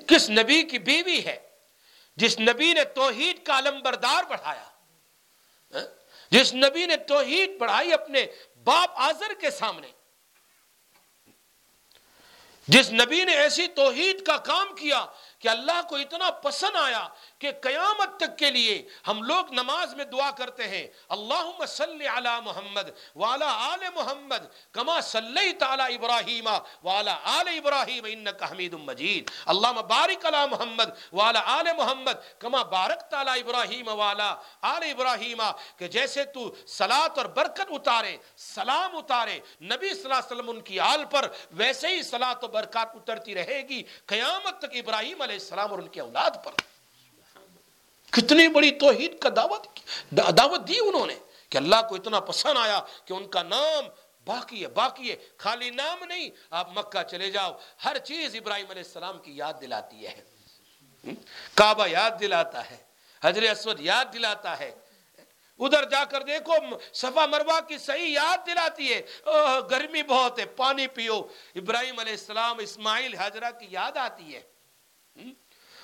کس 0.07 0.31
نبی 0.31 0.63
کی 0.63 0.79
بیوی 0.79 1.25
ہے؟ 1.25 1.37
جس 2.17 2.41
نبی 2.41 2.73
نے 2.73 2.85
توحید 2.85 3.47
کا 3.47 3.59
علم 3.59 3.81
بردار 3.83 4.25
بڑھایا 4.25 4.65
جس 6.31 6.55
نبی 6.55 6.87
نے 6.87 6.97
توحید 6.97 7.59
بڑھائی 7.59 7.93
اپنے 7.93 8.27
باپ 8.65 8.91
آزر 8.95 9.35
کے 9.41 9.51
سامنے۔ 9.51 9.89
جس 12.69 12.93
نبی 12.93 13.25
نے 13.25 13.33
ایسی 13.33 13.67
توحید 13.67 14.27
کا 14.27 14.37
کام 14.37 14.75
کیا 14.75 15.07
کہ 15.45 15.49
اللہ 15.49 15.81
کو 15.89 15.97
اتنا 15.97 16.31
پسند 16.31 16.77
آیا 16.77 17.09
کہ 17.39 17.51
قیامت 17.61 18.17
تک 18.17 18.39
کے 18.39 18.51
لیے 18.51 18.89
ہم 19.09 19.23
لوگ 19.23 19.53
نماز 19.53 19.95
میں 19.95 20.05
دعا 20.05 20.31
کرتے 20.31 20.69
ہیں۔ 20.69 20.87
اللہم 21.09 21.67
صلی 21.67 22.07
علی 22.07 22.29
محمد 22.45 22.89
والا 23.17 23.51
آل 23.73 23.85
محمد 23.95 24.47
کما 24.73 25.01
صلی 25.01 25.53
تعالی 25.53 25.95
ابراہیم 25.95 26.49
والا 26.83 27.17
آل 27.25 27.49
ابراہیم 27.49 28.05
انکا 28.09 28.51
حمید 28.51 28.75
مجید۔ 28.75 29.31
اللہم 29.47 29.81
بارک 29.89 30.27
علی 30.27 30.43
محمد 30.51 30.91
والا 31.13 31.43
آل 31.47 31.67
محمد 31.77 32.19
کما 32.39 32.63
بارک 32.63 33.01
تعالی 33.11 33.41
ابراہیم 33.41 33.89
والا 33.89 34.35
آل 34.63 34.83
ابراہیم 34.83 35.43
کہ 35.77 35.89
جیسے 35.89 36.25
تو 36.25 36.55
صلاة 36.67 37.09
اور 37.17 37.25
برکت 37.25 37.71
اتارے، 37.71 38.17
سلام 38.37 38.97
اتارے، 38.97 39.39
نبی 39.61 39.89
صلی 39.89 40.03
اللہ 40.03 40.15
علیہ 40.15 40.33
وسلم 40.33 40.51
ان 40.51 40.61
کی 40.61 40.81
آل 40.81 41.05
پر 41.05 41.29
ویسے 41.51 41.89
ہی 41.89 42.03
صلاة 42.03 42.39
و 42.43 42.49
برکات 42.49 42.89
اترتی 42.95 43.35
رہے 43.35 43.63
گی۔ 43.69 43.83
قیامت 44.07 44.59
تک 44.59 44.73
ابراہیم 44.73 45.23
علیہ 45.23 45.34
علیہ 45.35 45.45
السلام 45.45 45.71
اور 45.71 45.79
ان 45.79 45.89
کے 45.89 46.01
اولاد 46.01 46.31
پر۔ 46.45 46.53
کتنی 48.11 48.49
بڑی 48.49 48.71
توحید 48.71 49.19
کا 49.19 49.29
دعوت 49.37 49.67
دعوت 50.39 50.69
دی 50.69 50.79
انہوں 50.81 51.07
نے 51.07 51.15
کہ 51.49 51.59
اللہ 51.59 51.77
کو 51.89 51.95
اتنا 51.95 52.21
پسند 52.21 52.59
آیا 52.59 52.81
کہ 53.05 53.13
ان 53.13 53.29
کا 53.29 53.43
نام 53.43 53.85
باقی 54.25 54.63
ہے 54.63 54.69
باقی 54.69 55.11
ہے۔ 55.11 55.17
خالی 55.37 55.71
نام 55.71 56.05
نہیں، 56.05 56.29
آپ 56.51 56.79
مکہ 56.79 57.03
چلے 57.03 57.31
جاؤ۔ 57.31 57.53
ہر 57.85 57.99
چیز 57.99 58.35
ابراہیم 58.35 58.67
علیہ 58.71 58.83
السلام 58.83 59.19
کی 59.19 59.37
یاد 59.37 59.55
دلاتی 59.61 60.07
ہے۔ 60.07 60.25
کعبہ 61.55 61.87
یاد 61.89 62.11
دلاتا 62.21 62.71
ہے۔ 62.71 62.77
حضر 63.25 63.43
اسود 63.43 63.81
یاد 63.81 64.05
دلاتا 64.13 64.59
ہے۔ 64.59 64.75
ادھر 65.59 65.89
جا 65.89 66.05
کر 66.05 66.23
دیکھو، 66.23 66.55
صفا 66.95 67.27
مروا 67.27 67.61
کی 67.61 67.79
صحیح 67.79 68.13
یاد 68.13 68.47
دلاتی 68.47 68.95
ہے۔ 68.95 69.03
گرمی 69.71 70.03
بہت 70.03 70.39
ہے، 70.39 70.45
پانی 70.45 70.87
پیو۔ 70.87 71.23
ابراہیم 71.55 71.99
علیہ 71.99 72.13
السلام 72.13 72.59
اسماعیل 72.59 73.15
حضرہ 73.19 73.51
کی 73.51 73.67
یاد 73.71 73.97
آتی 73.97 74.35
ہے۔ 74.35 74.54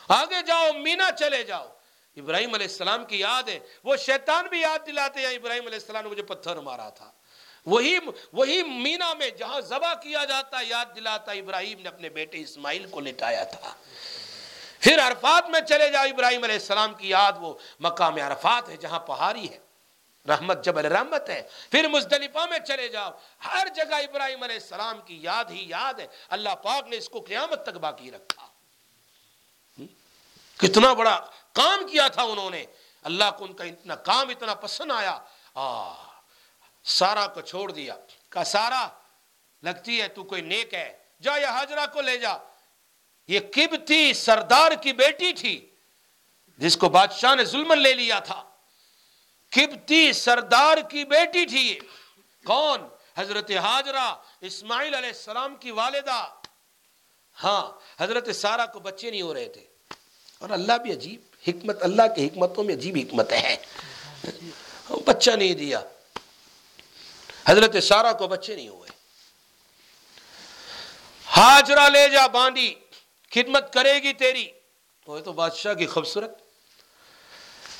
آگے 0.09 0.43
جاؤ، 0.47 0.73
مینا 0.73 1.13
چلے 1.13 1.43
جاؤ۔ 1.43 1.69
ابراہیم 2.17 2.55
علیہ 2.55 2.67
السلام 2.67 3.05
کی 3.05 3.19
یاد 3.19 3.43
ہے۔ 3.49 3.59
وہ 3.85 3.97
شیطان 3.97 4.47
بھی 4.47 4.61
یاد 4.61 4.87
دلاتے 4.87 5.21
ہیں۔ 5.21 5.27
ابراہیم 5.27 5.67
علیہ 5.67 5.79
السلام 5.79 6.03
نے 6.03 6.09
مجھے 6.09 6.23
پتھر 6.23 6.57
مارا 6.57 6.89
تھا۔ 6.89 7.11
وہی 7.67 7.99
وہی 8.33 8.63
مینا 8.63 9.15
میں 9.15 9.31
جہاں 9.31 9.61
ذبح 9.61 9.95
کیا 9.95 10.25
جاتا، 10.25 10.57
یاد 10.63 10.87
دلاتا، 10.97 11.33
ابراہیم 11.33 11.81
نے 11.81 11.89
اپنے 11.89 12.09
بیٹے 12.09 12.41
اسماعیل 12.41 12.89
کو 12.89 13.01
لٹایا 13.01 13.45
تھا۔ 13.45 13.75
پھر 14.81 14.99
عرفات 14.99 15.51
میں 15.51 15.61
چلے 15.61 15.91
جاؤ۔ 15.91 16.05
ابراہیم 16.05 16.43
علیہ 16.43 16.55
السلام 16.55 16.95
کی 16.95 17.09
یاد 17.09 17.33
وہ 17.37 17.55
مقام 17.81 18.15
عرفات 18.15 18.69
ہے 18.69 18.77
جہاں 18.77 19.01
پہاڑی 19.01 19.51
ہے۔ 19.51 19.59
رحمت 20.29 20.65
جبل 20.65 20.87
رحمت 20.87 21.29
ہے۔ 21.29 21.43
پھر 21.71 21.89
مزدلفہ 21.89 22.47
میں 22.51 22.59
چلے 22.59 22.89
جاؤ۔ 22.89 23.11
ہر 23.47 23.69
جگہ 23.75 23.95
ابراہیم 23.95 24.43
علیہ 24.43 24.55
السلام 24.55 25.01
کی 25.01 25.19
یاد 25.23 25.45
ہی 25.45 25.69
یاد 25.69 26.01
ہے۔ 26.01 26.07
اللہ 26.29 26.49
پاک 26.49 26.89
نے 26.89 26.97
اس 26.97 27.09
کو 27.09 27.21
قیامت 27.21 27.63
تک 27.63 27.75
باقی 27.75 28.11
رکھا۔ 28.11 28.50
کتنا 30.61 30.93
بڑا 30.93 31.27
کام 31.53 31.87
کیا 31.87 32.09
تھا 32.09 32.23
انہوں 32.23 32.51
نے۔ 32.51 32.65
اللہ 33.03 33.25
کو 33.39 33.45
ان 33.45 33.53
کا 33.53 33.65
اتنا 33.65 33.95
کام، 33.95 34.29
اتنا 34.29 34.55
پسند 34.55 34.91
آیا۔ 34.91 35.19
سارا 36.85 37.27
کو 37.27 37.41
چھوڑ 37.41 37.73
دیا۔ 37.73 37.97
کہا، 38.29 38.45
سارا، 38.45 38.89
لگتی 39.63 40.03
ہے 40.03 40.09
تو 40.09 40.25
کوئی 40.25 40.43
نیک 40.43 40.75
ہے۔ 40.75 40.99
جا 41.23 41.37
یا 41.37 41.51
حاجرہ 41.51 41.87
کو 41.93 42.01
لے 42.01 42.19
جا۔ 42.19 42.33
یہ 43.29 43.41
کبتی 43.41 44.13
سردار 44.13 44.73
کی 44.73 44.93
بیٹی 44.93 45.33
تھی، 45.33 45.71
جس 46.59 46.77
کو 46.77 46.89
بادشاہ 46.89 47.35
نے 47.35 47.45
ظلم 47.45 47.73
لے 47.73 47.93
لیا 47.93 48.19
تھا۔ 48.19 48.45
کبتی 49.53 50.13
سردار 50.13 50.79
کی 50.91 51.05
بیٹی 51.05 51.47
تھی 51.47 51.79
کون؟ 52.45 52.89
حضرت 53.17 53.51
حاجرہ 53.51 54.15
اسماعیل 54.41 54.95
علیہ 54.95 55.09
السلام 55.09 55.57
کی 55.57 55.71
والدہ۔ 55.71 56.35
ہاں 57.45 57.71
حضرت 58.03 58.37
سارا 58.37 58.67
کو 58.67 58.81
بچے 58.81 59.11
نہیں 59.11 59.23
ہو 59.23 59.35
رہے 59.35 59.49
تھے۔ 59.49 59.70
اور 60.41 60.51
اللہ 60.51 60.73
بھی 60.73 60.93
عجیب، 60.93 61.21
حکمت، 61.49 61.83
اللہ 61.83 62.03
کی 62.17 62.27
حکمتوں 62.27 62.65
میں 62.65 62.75
عجیب 62.75 62.97
حکمت 62.97 63.33
ہے۔ 63.33 63.57
بچہ 65.07 65.31
نہیں 65.31 65.55
دیا۔ 65.55 65.81
حضرت 67.47 67.85
سارا 67.85 68.13
کو 68.13 68.29
بچے 68.29 68.57
نہیں 68.57 68.69
ہوئے۔ 68.69 68.91
حاجرہ 71.25 71.89
لے 71.89 72.09
جا 72.09 72.27
باندھی 72.27 72.75
خدمت 73.31 73.73
کرے 73.73 73.95
گی 73.95 74.13
تیری۔ 74.13 74.51
وہ 75.07 75.19
تو 75.19 75.33
بادشاہ 75.33 75.75
کی 75.75 75.87
خوبصورت۔ 75.87 76.31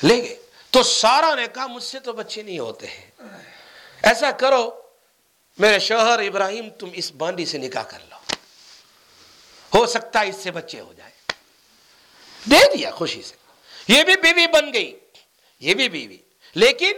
لے 0.03 0.17
گئے۔ 0.17 0.35
تو 0.69 0.83
سارا 0.83 1.35
نے 1.35 1.47
کہا، 1.53 1.67
مجھ 1.67 1.83
سے 1.83 1.99
تو 1.99 2.13
بچے 2.13 2.43
نہیں 2.43 2.59
ہوتے 2.59 2.87
ہیں۔ 2.87 3.11
ایسا 4.03 4.31
کرو، 4.31 4.81
میرے 5.57 5.79
شوہر 5.79 6.19
ابراہیم، 6.19 6.69
تم 6.69 6.89
اس 6.93 7.11
بانڈی 7.11 7.45
سے 7.45 7.57
نکاح 7.57 7.83
کر 7.83 7.99
لو۔ 8.09 8.15
ہو 9.75 9.85
سکتا 9.85 10.19
ہے 10.21 10.29
اس 10.29 10.35
سے 10.35 10.51
بچے 10.51 10.79
ہو 10.79 10.93
جائے 10.93 11.10
دے 12.45 12.77
دیا 12.77 12.91
خوشی 12.91 13.21
سے۔ 13.21 13.35
یہ 13.87 14.03
بھی 14.03 14.15
بیوی 14.15 14.47
بن 14.47 14.73
گئی، 14.73 14.99
یہ 15.59 15.73
بھی 15.73 15.89
بیوی۔ 15.89 16.17
لیکن 16.55 16.91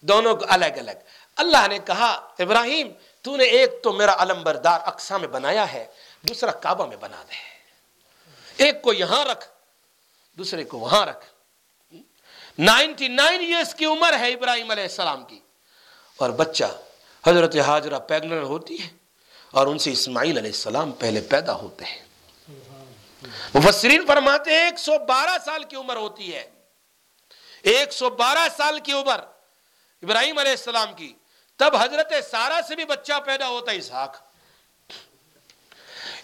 دونوں 0.00 0.36
کو 0.36 0.44
الگ 0.48 0.64
الگ۔ 0.64 0.90
اللہ 1.36 1.68
نے 1.68 1.78
کہا، 1.78 2.34
ابراہیم، 2.38 2.92
تو 3.22 3.36
نے 3.36 3.44
ایک 3.44 3.70
تو 3.82 3.92
میرا 3.92 4.14
علم 4.18 4.42
بردار 4.42 4.80
اقسا 4.84 5.16
میں 5.16 5.28
بنایا 5.28 5.72
ہے، 5.72 5.86
دوسرا 6.22 6.50
کعبہ 6.50 6.86
میں 6.86 6.96
بنا 6.96 7.22
دے۔ 7.28 7.58
ایک 8.64 8.82
کو 8.82 8.92
یہاں 8.92 9.24
رکھ، 9.24 9.48
دوسرے 10.32 10.64
کو 10.64 10.78
وہاں 10.78 11.06
رکھ۔ 11.06 11.26
نائنٹی 12.58 13.08
نائن 13.08 13.40
ایئرس 13.40 13.74
کی 13.74 13.84
عمر 13.84 14.18
ہے 14.18 14.32
ابراہیم 14.32 14.70
علیہ 14.70 14.82
السلام 14.82 15.24
کی۔ 15.24 15.38
اور 16.16 16.30
بچہ 16.30 16.64
حضرت 17.26 17.56
حاجرہ 17.56 17.98
پیگنر 17.98 18.42
ہوتی 18.42 18.82
ہے 18.82 18.88
اور 19.50 19.66
ان 19.66 19.78
سے 19.78 19.92
اسماعیل 19.92 20.38
علیہ 20.38 20.50
السلام 20.50 20.92
پہلے 20.92 21.20
پیدا 21.20 21.54
ہوتے 21.54 21.84
ہیں۔ 21.84 22.07
مفسرین 23.54 24.06
فرماتے 24.06 24.50
ہیں 24.50 24.64
ایک 24.64 24.78
سو 24.78 24.98
بارہ 24.98 25.36
سال 25.44 25.64
کی 25.64 25.76
عمر 25.76 25.96
ہوتی 25.96 26.34
ہے۔ 26.34 26.50
ایک 27.62 27.92
سو 27.92 28.10
بارہ 28.10 28.48
سال 28.56 28.80
کی 28.80 28.92
عمر 28.92 29.20
ابراہیم 30.02 30.38
علیہ 30.38 30.50
السلام 30.50 30.94
کی۔ 30.94 31.14
تب 31.56 31.76
حضرت 31.76 32.12
سارا 32.30 32.60
سے 32.68 32.74
بھی 32.74 32.84
بچہ 32.84 33.12
پیدا 33.26 33.48
ہوتا 33.48 33.72
ہے، 33.72 33.76
اسحاق۔ 33.76 34.16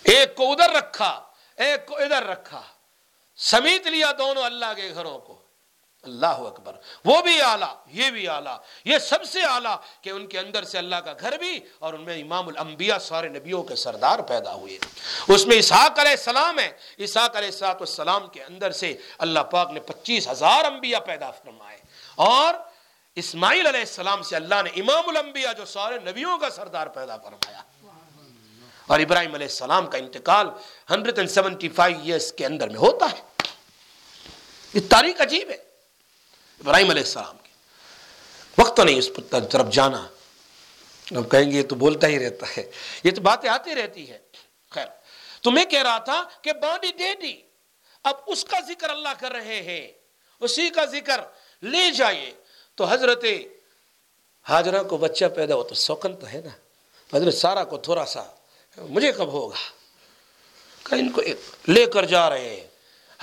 ایک 0.03 0.37
کو 0.37 0.53
ادھر 0.53 0.70
رکھا، 0.70 1.22
ایک 1.57 1.87
کو 1.87 1.97
ادھر 1.97 2.25
رکھا۔ 2.25 2.62
سمیت 3.37 3.87
لیا 3.87 4.12
دونوں 4.18 4.43
اللہ 4.43 4.75
کے 4.77 4.91
گھروں 4.95 5.18
کو۔ 5.18 5.43
اللہ 6.05 6.26
اکبر۔ 6.26 6.72
وہ 7.05 7.22
بھی 7.22 7.40
آلہ 7.40 7.64
یہ 7.86 8.11
بھی 8.11 8.28
آلہ 8.28 8.48
یہ 8.84 8.98
سب 8.98 9.24
سے 9.24 9.42
آلہ 9.42 9.76
کہ 10.00 10.11
ان 10.11 10.26
کے 10.26 10.38
اندر 10.38 10.64
سے 10.64 10.78
اللہ 10.78 10.96
کا 10.96 11.12
گھر 11.20 11.38
بھی 11.38 11.61
اور 11.78 11.94
ان 11.94 12.00
میں 12.00 12.22
امام 12.22 12.48
الانبیاء 12.48 12.98
سارے 12.98 13.28
نبیوں 13.28 13.62
کے 13.62 13.76
سردار 13.76 14.18
پیدا 14.18 14.55
ہوئے۔ 14.55 14.78
اس 15.28 15.46
میں 15.46 15.57
اسحاق 15.57 15.98
علیہ 15.98 16.11
السلام 16.11 16.59
ہے۔ 16.59 16.70
اسحاق 16.96 17.36
علیہ 17.36 17.64
السلام 17.64 18.26
کے 18.26 18.44
اندر 18.44 18.70
سے 18.70 18.96
اللہ 19.18 19.40
پاک 19.40 19.70
نے 19.70 19.80
پچیس 19.80 20.28
ہزار 20.28 20.64
انبیاء 20.64 20.98
پیدا 20.98 21.30
فرمائے۔ 21.30 21.78
اور 22.14 22.55
اسماعیل 23.14 23.66
علیہ 23.66 23.80
السلام 23.80 24.22
سے 24.22 24.36
اللہ 24.36 24.55
نے 24.64 24.70
امام 24.70 25.09
الانبیاء 25.09 25.52
جو 25.52 25.64
سارے 25.64 25.98
نبیوں 25.98 26.38
کا 26.38 26.50
سردار 26.50 26.86
پیدا 26.86 27.16
فرمایا۔ 27.16 27.62
اور 28.86 29.00
ابراہیم 29.00 29.34
علیہ 29.34 29.46
السلام 29.46 29.86
کا 29.86 29.98
انتقال 29.98 30.46
175 30.90 31.94
ایئرس 32.02 32.32
کے 32.32 32.46
اندر 32.46 32.68
میں 32.68 32.76
ہوتا 32.76 33.07
ہے۔ 33.07 33.22
یہ 34.74 34.80
تاریخ 34.90 35.20
عجیب 35.20 35.50
ہے۔ 35.50 35.74
ابراہیم 36.61 36.90
علیہ 36.90 37.02
السلام 37.02 37.36
کی۔ 37.42 37.48
وقت 38.59 38.80
نہیں 38.80 38.98
اس 38.98 39.11
پر 39.16 39.40
طرف 39.40 39.72
جانا۔ 39.72 40.07
اب 41.16 41.30
کہیں 41.30 41.52
گے 41.52 41.59
یہ 41.59 41.62
تو 41.62 41.74
بولتا 41.74 42.07
ہی 42.07 42.24
رہتا 42.24 42.46
ہے۔ 42.57 42.70
یہ 43.05 43.11
تو 43.11 43.20
باتیں 43.20 43.50
آتی 43.50 43.74
رہتی 43.74 44.11
ہے 44.11 44.18
خیر، 44.70 44.86
تو 45.40 45.50
میں 45.50 45.64
کہہ 45.64 45.82
رہا 45.82 45.98
تھا 45.98 46.24
کہ 46.42 46.52
بانی 46.52 46.92
دے 46.92 47.14
دی۔ 47.14 47.40
اب 48.05 48.14
اس 48.26 48.44
کا 48.44 48.61
ذکر 48.61 48.90
اللہ 48.90 49.09
کر 49.20 49.32
رہے 49.32 49.62
ہیں۔ 49.62 49.92
اسی 50.40 50.70
کا 50.70 50.84
ذکر 50.84 51.20
لے 51.62 51.90
جائیے۔ 51.90 52.34
تو 52.74 52.84
حضرت 52.84 53.24
حاجرہ 54.48 54.82
کو 54.82 54.96
بچہ 54.96 55.24
پیدا 55.36 55.55
ہو 55.55 55.62
تو 55.62 55.74
سوکن 55.74 56.16
تو 56.16 56.26
ہے 56.26 56.40
نا۔ 56.44 56.50
حضرت 57.16 57.34
سارا 57.34 57.64
کو 57.64 57.78
تھوڑا 57.78 58.07
سا 58.07 58.22
مجھے 58.76 59.12
کب 59.12 59.26
ہوگا؟ 59.26 59.57
کہ 60.84 60.94
ان 60.94 61.12
کو 61.12 61.22
لے 61.68 61.86
کر 61.86 62.05
جا 62.05 62.30
رہے 62.30 62.57
ہیں۔ 62.57 62.66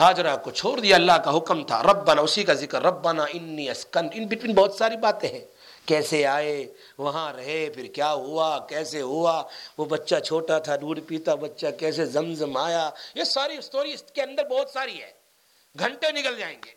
حاجرہ 0.02 0.38
کو 0.38 0.52
چھوڑ 0.52 0.80
دیا، 0.80 0.95
اللہ 0.95 1.12
کا 1.12 1.38
حکم 1.38 1.64
تھا۔ 1.64 1.84
ربنا، 1.84 2.22
اسی 2.22 2.43
کا 2.43 2.54
ذکر، 2.54 2.82
ربنا 2.82 3.24
انی 3.34 3.70
اسکن 3.70 4.08
ان 4.14 4.26
بٹوین 4.28 4.56
بہت 4.56 4.74
ساری 4.74 4.97
باتیں 4.97 5.30
ہیں۔ 5.30 5.45
کیسے 5.86 6.26
آئے؟ 6.26 6.66
وہاں 6.97 7.34
رہے، 7.34 7.70
پھر 7.70 7.86
کیا 7.86 8.14
ہوا؟ 8.14 8.60
کیسے 8.70 9.02
ہوا؟ 9.02 9.43
وہ 9.78 9.86
بچہ 9.86 10.20
چھوٹا 10.20 10.60
تھا، 10.60 10.76
دودھ 10.76 10.99
پیتا 10.99 11.36
بچہ، 11.36 11.68
کیسے 11.80 12.06
زمزم 12.06 12.58
آیا؟ 12.58 12.89
یہ 13.16 13.24
ساری 13.24 13.62
سٹوری 13.62 13.93
اس 13.93 14.04
کے 14.14 14.22
اندر 14.22 14.43
بہت 14.43 14.70
ساری 14.70 15.02
ہے۔ 15.02 15.12
گھنٹے 15.80 16.12
نکل 16.12 16.38
جائیں 16.38 16.58
گے۔ 16.66 16.72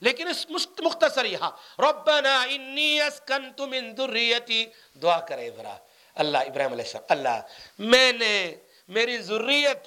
لیکن 0.00 0.28
اس 0.28 0.46
مختصر 0.78 1.24
یہاں، 1.24 1.50
ربنا 1.78 2.42
انی 2.42 3.00
اسکنت 3.00 3.60
من 3.60 3.96
ذریتی۔ 3.96 4.66
دعا 5.02 5.20
کرے 5.20 5.50
برا 5.50 5.76
اللہ، 6.14 6.38
ابراہیم 6.38 6.72
علیہ 6.72 6.84
السلام، 6.84 7.04
اللہ، 7.08 7.40
میں 7.78 8.12
نے 8.12 8.54
میری 8.88 9.18
ذریت 9.18 9.86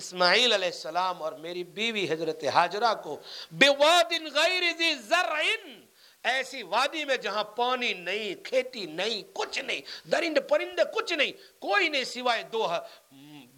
اسماعیل 0.00 0.52
علیہ 0.52 0.68
السلام 0.68 1.22
اور 1.22 1.32
میری 1.32 1.64
بیوی 1.64 2.06
حضرت 2.10 2.44
حاجرہ 2.44 2.94
کو 2.94 3.20
بواد 3.50 4.12
غیر 4.34 4.62
ذی 4.78 4.94
زرع، 4.94 5.42
ایسی 6.22 6.62
وادی 6.62 7.04
میں 7.04 7.16
جہاں 7.16 7.44
پانی 7.44 7.94
نہیں، 7.94 8.44
کھیتی 8.44 8.86
نہیں، 8.86 9.22
کچھ 9.32 9.58
نہیں، 9.58 10.08
درند 10.08 10.38
پرندے 10.48 10.82
کچھ 10.94 11.12
نہیں، 11.12 11.32
کوئی 11.58 11.88
نہیں 11.88 12.04
سوائے 12.04 12.42
دو 12.42 12.66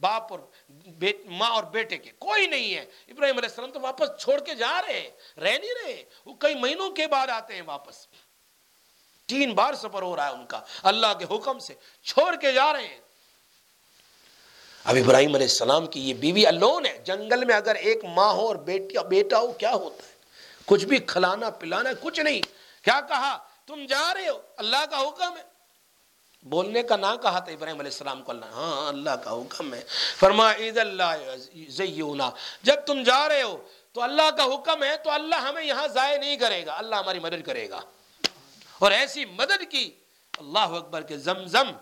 باپ 0.01 0.33
اور 0.33 0.41
ماں 1.25 1.51
اور 1.51 1.65
بیٹے 1.65 1.99
کے، 1.99 2.11
کوئی 2.19 2.47
نہیں 2.47 2.75
ہے۔ 2.75 2.87
ابراہیم 3.09 3.37
علیہ 3.37 3.49
السلام 3.49 3.71
تو 3.71 3.81
واپس 3.81 4.09
چھوڑ 4.19 4.41
کے 4.41 4.55
جا 4.55 4.81
رہے 4.89 5.01
ہیں، 5.01 5.41
رہ 5.41 5.59
نہیں 5.59 5.75
رہے۔ 5.85 6.05
وہ 6.25 6.35
کئی 6.35 6.55
مہینوں 6.55 6.91
کے 6.91 7.07
بعد 7.07 7.29
آتے 7.29 7.55
ہیں 7.55 7.63
واپس۔ 7.67 8.07
تین 9.27 9.53
بار 9.53 9.75
سفر 9.75 10.03
ہو 10.03 10.17
رہا 10.17 10.27
ہے 10.27 10.33
ان 10.33 10.47
کا۔ 10.47 10.61
اللہ 10.83 11.07
کے 11.19 11.25
حکم 11.37 11.59
سے 11.59 11.75
چھوڑ 12.03 12.37
کے 12.37 12.53
جا 12.53 12.73
رہے 12.73 12.87
ہیں۔ 12.87 13.01
اب 14.85 14.97
ابراہیم 14.97 15.35
علیہ 15.35 15.47
السلام 15.47 15.87
کی 15.87 16.09
یہ 16.09 16.15
بیوی 16.15 16.47
الون 16.47 16.87
ہے۔ 16.87 16.99
جنگل 17.05 17.45
میں 17.45 17.55
اگر 17.55 17.75
ایک 17.75 18.05
ماں 18.05 18.33
ہو 18.33 18.47
اور 18.47 18.57
بیٹی 18.57 18.95
بیٹا 19.09 19.39
ہو، 19.39 19.53
کیا 19.53 19.73
ہوتا 19.73 20.07
ہے؟ 20.07 20.13
کچھ 20.67 20.85
بھی 20.85 20.99
کھلانا، 20.99 21.51
پلانا، 21.51 21.91
کچھ 22.01 22.21
نہیں۔ 22.21 22.41
کیا 22.85 23.01
کہا؟ 23.01 23.39
تم 23.67 23.87
جا 23.89 24.15
رہے 24.15 24.29
ہو۔ 24.29 24.41
اللہ 24.57 24.87
کا 24.91 25.01
حکم 25.01 25.37
ہے۔ 25.37 25.43
بولنے 26.43 26.83
کا 26.83 26.97
نہ 26.97 27.07
کہا 27.23 27.39
تھا 27.39 27.53
ابراہیم 27.53 27.79
علیہ 27.79 27.91
السلام 27.91 28.23
کو۔ 28.23 28.33
اللہ 28.33 28.45
ہاں 28.45 28.89
اللہ 28.89 29.11
کا 29.11 29.33
حکم 29.33 29.75
ہے۔ 29.75 29.83
فرما 30.19 30.53
عید 30.55 30.79
اللہ 30.79 31.37
زیونا 31.69 32.31
جب 32.63 32.75
تم 32.87 33.03
جا 33.03 33.29
رہے 33.29 33.43
ہو 33.43 33.69
تو 33.93 34.03
اللہ 34.03 34.31
کا 34.37 34.45
حکم 34.45 34.83
ہے، 34.83 34.97
تو 35.05 35.11
اللہ 35.11 35.35
ہمیں 35.35 35.65
یہاں 35.65 35.89
ضائع 35.89 36.19
نہیں 36.19 36.37
کرے 36.37 36.67
گا۔ 36.67 36.75
اللہ 36.79 36.97
ہماری 36.97 37.19
مدد 37.19 37.47
کرے 37.47 37.71
گا۔ 37.71 37.81
اور 38.79 38.91
ایسی 38.91 39.25
مدد 39.25 39.71
کی۔ 39.71 39.91
اللہ 40.39 40.59
اکبر 40.59 41.03
کے 41.03 41.17
زمزم 41.17 41.73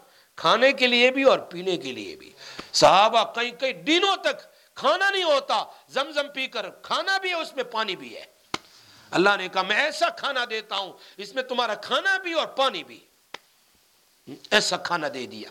کھانے 0.41 0.73
کے 0.73 0.87
لیے 0.87 1.11
بھی 1.11 1.23
اور 1.23 1.39
پینے 1.39 1.77
کے 1.77 1.93
لیے 1.93 2.17
بھی۔ 2.17 2.33
صحابہ 2.73 3.33
کئی 3.35 3.51
کئی 3.51 3.73
دنوں 3.73 4.17
تک 4.17 4.55
کھانا 4.75 5.11
نہیں 5.11 5.23
ہوتا، 5.23 5.65
زمزم 5.89 6.29
پی 6.29 6.47
کر 6.47 6.71
کھانا 6.71 7.19
بھی 7.19 7.29
ہے، 7.29 7.35
اس 7.35 7.55
میں 7.55 7.65
پانی 7.65 7.97
بھی 7.97 8.17
ہے۔ 8.17 8.25
اللہ 9.11 9.31
نے 9.39 9.49
کہا، 9.49 9.63
میں 9.63 9.77
ایسا 9.77 10.09
کھانا 10.09 10.45
دیتا 10.51 10.77
ہوں، 10.77 10.93
اس 11.17 11.35
میں 11.35 11.43
تمہارا 11.43 11.75
کھانا 11.75 12.19
بھی 12.19 12.33
اور 12.33 12.47
پانی 12.47 12.85
بھی۔ 12.85 13.01
ایسا 14.51 14.77
کھانا 14.77 15.07
دے 15.15 15.27
دیا۔ 15.27 15.51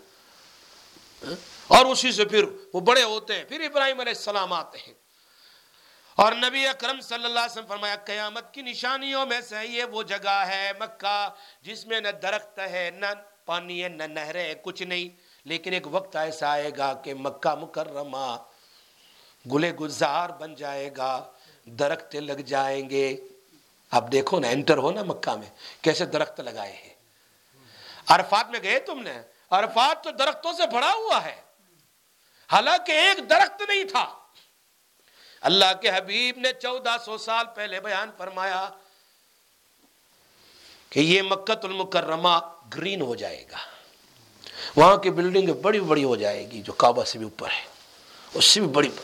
اور 1.67 1.85
اسی 1.85 2.11
سے 2.11 2.25
پھر 2.25 2.43
وہ 2.73 2.79
بڑے 2.79 3.03
ہوتے 3.03 3.35
ہیں، 3.35 3.43
پھر 3.43 3.61
ابراہیم 3.61 3.99
علیہ 3.99 4.13
السلام 4.15 4.53
آتے 4.53 4.77
ہیں۔ 4.77 4.93
اور 6.15 6.31
نبی 6.31 6.67
اکرم 6.67 7.01
صلی 7.01 7.25
اللہ 7.25 7.39
علیہ 7.39 7.51
وسلم 7.51 7.67
فرمایا، 7.67 7.95
قیامت 7.95 8.53
کی 8.53 8.61
نشانیوں 8.61 9.25
میں 9.25 9.41
سے 9.41 9.55
یہ 9.65 9.83
وہ 9.83 10.03
جگہ 10.03 10.43
ہے 10.47 10.71
مکہ، 10.79 11.29
جس 11.61 11.85
میں 11.85 12.01
نہ 12.01 12.07
درخت 12.07 12.59
ہے، 12.59 12.91
نہ 12.93 13.05
پانی 13.45 13.83
ہے، 13.83 13.89
نہ 13.89 14.03
نہریں 14.03 14.43
ہے، 14.43 14.53
کچھ 14.61 14.83
نہیں۔ 14.83 15.09
لیکن 15.45 15.73
ایک 15.73 15.87
وقت 15.91 16.15
ایسا 16.15 16.49
آئے 16.49 16.71
گا 16.77 16.93
کہ 16.93 17.13
مکہ 17.13 17.55
مکرمہ 17.55 18.37
گلے 19.53 19.73
گزار 19.73 20.29
بن 20.29 20.55
جائے 20.55 20.89
گا، 20.97 21.31
درخت 21.65 22.15
لگ 22.15 22.33
جائیں 22.33 22.89
گے۔ 22.89 23.17
اب 23.91 24.11
دیکھو 24.11 24.39
نا، 24.39 24.47
انٹر 24.47 24.77
ہو 24.77 24.91
نا 24.91 25.03
مکہ 25.03 25.35
میں، 25.35 25.49
کیسے 25.81 26.05
درخت 26.05 26.39
لگائے 26.39 26.71
ہیں۔ 26.71 26.93
عرفات 28.07 28.49
میں 28.49 28.59
گئے 28.63 28.79
تم 28.79 29.01
نے؟ 29.01 29.21
عرفات 29.49 30.03
تو 30.03 30.11
درختوں 30.11 30.53
سے 30.53 30.63
بڑا 30.73 30.93
ہوا 30.93 31.23
ہے۔ 31.23 31.41
حالانکہ 32.51 32.91
ایک 32.91 33.29
درخت 33.29 33.61
نہیں 33.69 33.83
تھا۔ 33.83 34.15
اللہ 35.41 35.81
کے 35.81 35.89
حبیب 35.89 36.37
نے 36.37 36.53
چودہ 36.53 36.97
سو 37.05 37.17
سال 37.17 37.45
پہلے 37.55 37.79
بیان 37.79 38.11
فرمایا 38.17 38.69
کہ 40.89 40.99
یہ 40.99 41.21
مکت 41.21 41.65
المکرمہ 41.65 42.39
گرین 42.75 43.01
ہو 43.01 43.15
جائے 43.15 43.45
گا۔ 43.51 43.57
وہاں 44.75 44.97
کی 44.97 45.09
بلڈنگ 45.09 45.53
بڑی 45.53 45.79
بڑی 45.79 46.03
ہو 46.03 46.15
جائے 46.15 46.51
گی 46.51 46.61
جو 46.61 46.73
کعبہ 46.73 47.03
سے 47.03 47.17
بھی 47.17 47.25
اوپر 47.25 47.49
ہے۔ 47.49 47.65
اس 48.33 48.45
سے 48.45 48.59
بھی 48.59 48.67
بڑی 48.67 48.89
بڑی۔ 48.89 49.03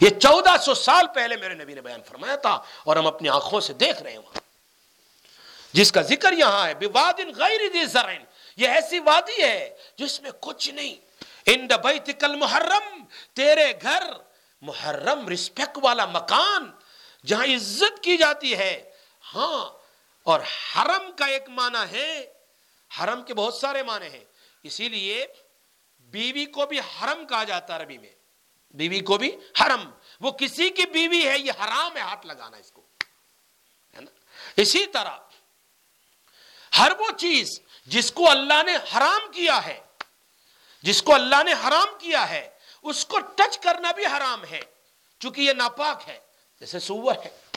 یہ 0.00 0.10
چودہ 0.10 0.56
سو 0.62 0.74
سال 0.74 1.06
پہلے 1.14 1.36
میرے 1.36 1.54
نبی 1.54 1.74
نے 1.74 1.80
بیان 1.80 2.00
فرمایا 2.08 2.36
تھا 2.36 2.62
اور 2.84 2.96
ہم 2.96 3.06
اپنی 3.06 3.28
آنکھوں 3.28 3.60
سے 3.60 3.72
دیکھ 3.72 4.02
رہے 4.02 4.10
ہیں 4.10 4.18
وہاں۔ 4.18 4.40
جس 5.72 5.92
کا 5.92 6.02
ذکر 6.02 6.32
یہاں 6.32 6.66
ہے، 6.66 6.74
بوادن 6.74 7.30
غیر 7.36 7.60
دی 7.72 7.84
زرعن 7.84 8.24
یہ 8.56 8.68
ایسی 8.68 8.98
وادی 8.98 9.42
ہے 9.42 9.76
جس 9.98 10.22
میں 10.22 10.30
کچھ 10.40 10.70
نہیں۔ 10.70 10.94
اند 11.46 11.72
بیتک 11.72 12.24
المحرم، 12.24 13.04
تیرے 13.32 13.72
گھر 13.82 14.02
محرم 14.62 15.28
رسپیکٹ 15.28 15.78
والا 15.82 16.06
مکان 16.06 16.70
جہاں 17.26 17.44
عزت 17.44 18.02
کی 18.02 18.16
جاتی 18.16 18.54
ہے۔ 18.54 18.90
ہاں 19.34 19.79
اور 20.30 20.40
حرم 20.40 21.12
کا 21.16 21.26
ایک 21.26 21.48
معنی 21.48 21.98
ہے، 21.98 22.32
حرم 23.00 23.22
کے 23.22 23.34
بہت 23.34 23.54
سارے 23.54 23.82
معنی 23.82 24.06
ہیں۔ 24.06 24.24
اسی 24.62 24.88
لیے 24.88 25.26
بیوی 25.98 26.44
کو 26.44 26.66
بھی 26.66 26.80
حرم 26.80 27.26
کہا 27.26 27.44
جاتا 27.44 27.76
ہے 27.76 27.80
عربی 27.80 27.98
میں۔ 27.98 28.14
بیوی 28.70 29.00
کو 29.00 29.18
بھی 29.18 29.36
حرم۔ 29.60 29.90
وہ 30.20 30.30
کسی 30.30 30.70
کی 30.70 30.86
بیوی 30.86 31.28
ہے، 31.28 31.38
یہ 31.38 31.52
حرام 31.60 31.96
ہے، 31.96 32.00
ہاتھ 32.00 32.26
لگانا 32.26 32.56
اس 32.56 32.72
کو۔ 32.72 32.82
اسی 34.56 34.86
طرح 34.86 35.16
ہر 36.78 36.92
وہ 36.98 37.10
چیز 37.18 37.60
جس 37.86 38.12
کو 38.12 38.30
اللہ 38.30 38.62
نے 38.62 38.76
حرام 38.76 39.32
کیا 39.32 39.66
ہے، 39.66 39.80
جس 40.82 41.02
کو 41.02 41.14
اللہ 41.14 41.42
نے 41.44 41.52
حرام 41.52 41.98
کیا 41.98 42.28
ہے، 42.28 42.50
اس 42.82 43.06
کو 43.06 43.20
ٹچ 43.20 43.58
کرنا 43.58 43.92
بھی 43.92 44.06
حرام 44.06 44.44
ہے، 44.44 44.60
چونکہ 45.20 45.40
یہ 45.40 45.52
ناپاک 45.52 46.08
ہے۔ 46.08 46.20
جیسے 46.60 46.78
سور 46.78 47.14
ہے۔ 47.24 47.49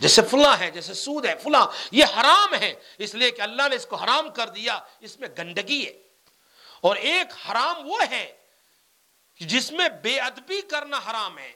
جیسے 0.00 0.22
فلاں 0.22 0.58
ہے 0.58 0.70
جیسے 0.70 0.94
سود 0.94 1.26
ہے 1.26 1.34
فلاں، 1.42 1.66
یہ 1.90 2.04
حرام 2.04 2.54
ہے 2.54 2.74
اس 2.98 3.14
لیے 3.14 3.30
کہ 3.30 3.42
اللہ 3.42 3.68
نے 3.70 3.76
اس 3.76 3.86
کو 3.86 3.96
حرام 3.96 4.30
کر 4.30 4.48
دیا، 4.48 4.78
اس 5.00 5.20
میں 5.20 5.28
گندگی 5.38 5.86
ہے۔ 5.86 5.92
اور 6.80 6.96
ایک 6.96 7.50
حرام 7.50 7.90
وہ 7.90 8.00
ہے 8.10 8.32
جس 9.40 9.72
میں 9.72 9.88
بے 9.88 10.20
ادبی 10.20 10.60
کرنا 10.60 10.96
حرام 10.96 11.38
ہے۔ 11.38 11.52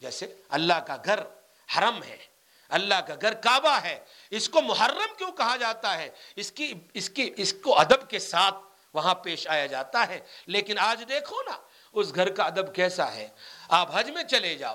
جیسے 0.00 0.34
اللہ 0.48 0.74
کا 0.74 0.96
گھر 1.04 1.20
حرم 1.78 2.02
ہے، 2.02 2.16
اللہ 2.68 2.94
کا 2.94 3.14
گھر 3.14 3.34
کعبہ 3.34 3.78
ہے۔ 3.82 4.04
اس 4.30 4.48
کو 4.48 4.62
محرم 4.62 5.14
کیوں 5.18 5.32
کہا 5.32 5.56
جاتا 5.56 5.98
ہے؟ 5.98 6.08
اس 6.36 6.52
کی 6.52 6.74
اس 6.94 7.10
کی، 7.10 7.30
اس 7.36 7.54
کو 7.62 7.78
ادب 7.78 8.10
کے 8.10 8.18
ساتھ 8.18 8.54
وہاں 8.94 9.14
پیش 9.14 9.48
آیا 9.48 9.66
جاتا 9.66 10.08
ہے۔ 10.08 10.20
لیکن 10.46 10.78
آج 10.78 11.04
دیکھو 11.08 11.42
نا، 11.42 11.58
اس 11.92 12.14
گھر 12.14 12.32
کا 12.32 12.44
ادب 12.44 12.74
کیسا 12.74 13.14
ہے؟ 13.14 13.28
آپ 13.68 13.88
حج 13.94 14.10
میں 14.10 14.24
چلے 14.24 14.54
جاؤ۔ 14.54 14.74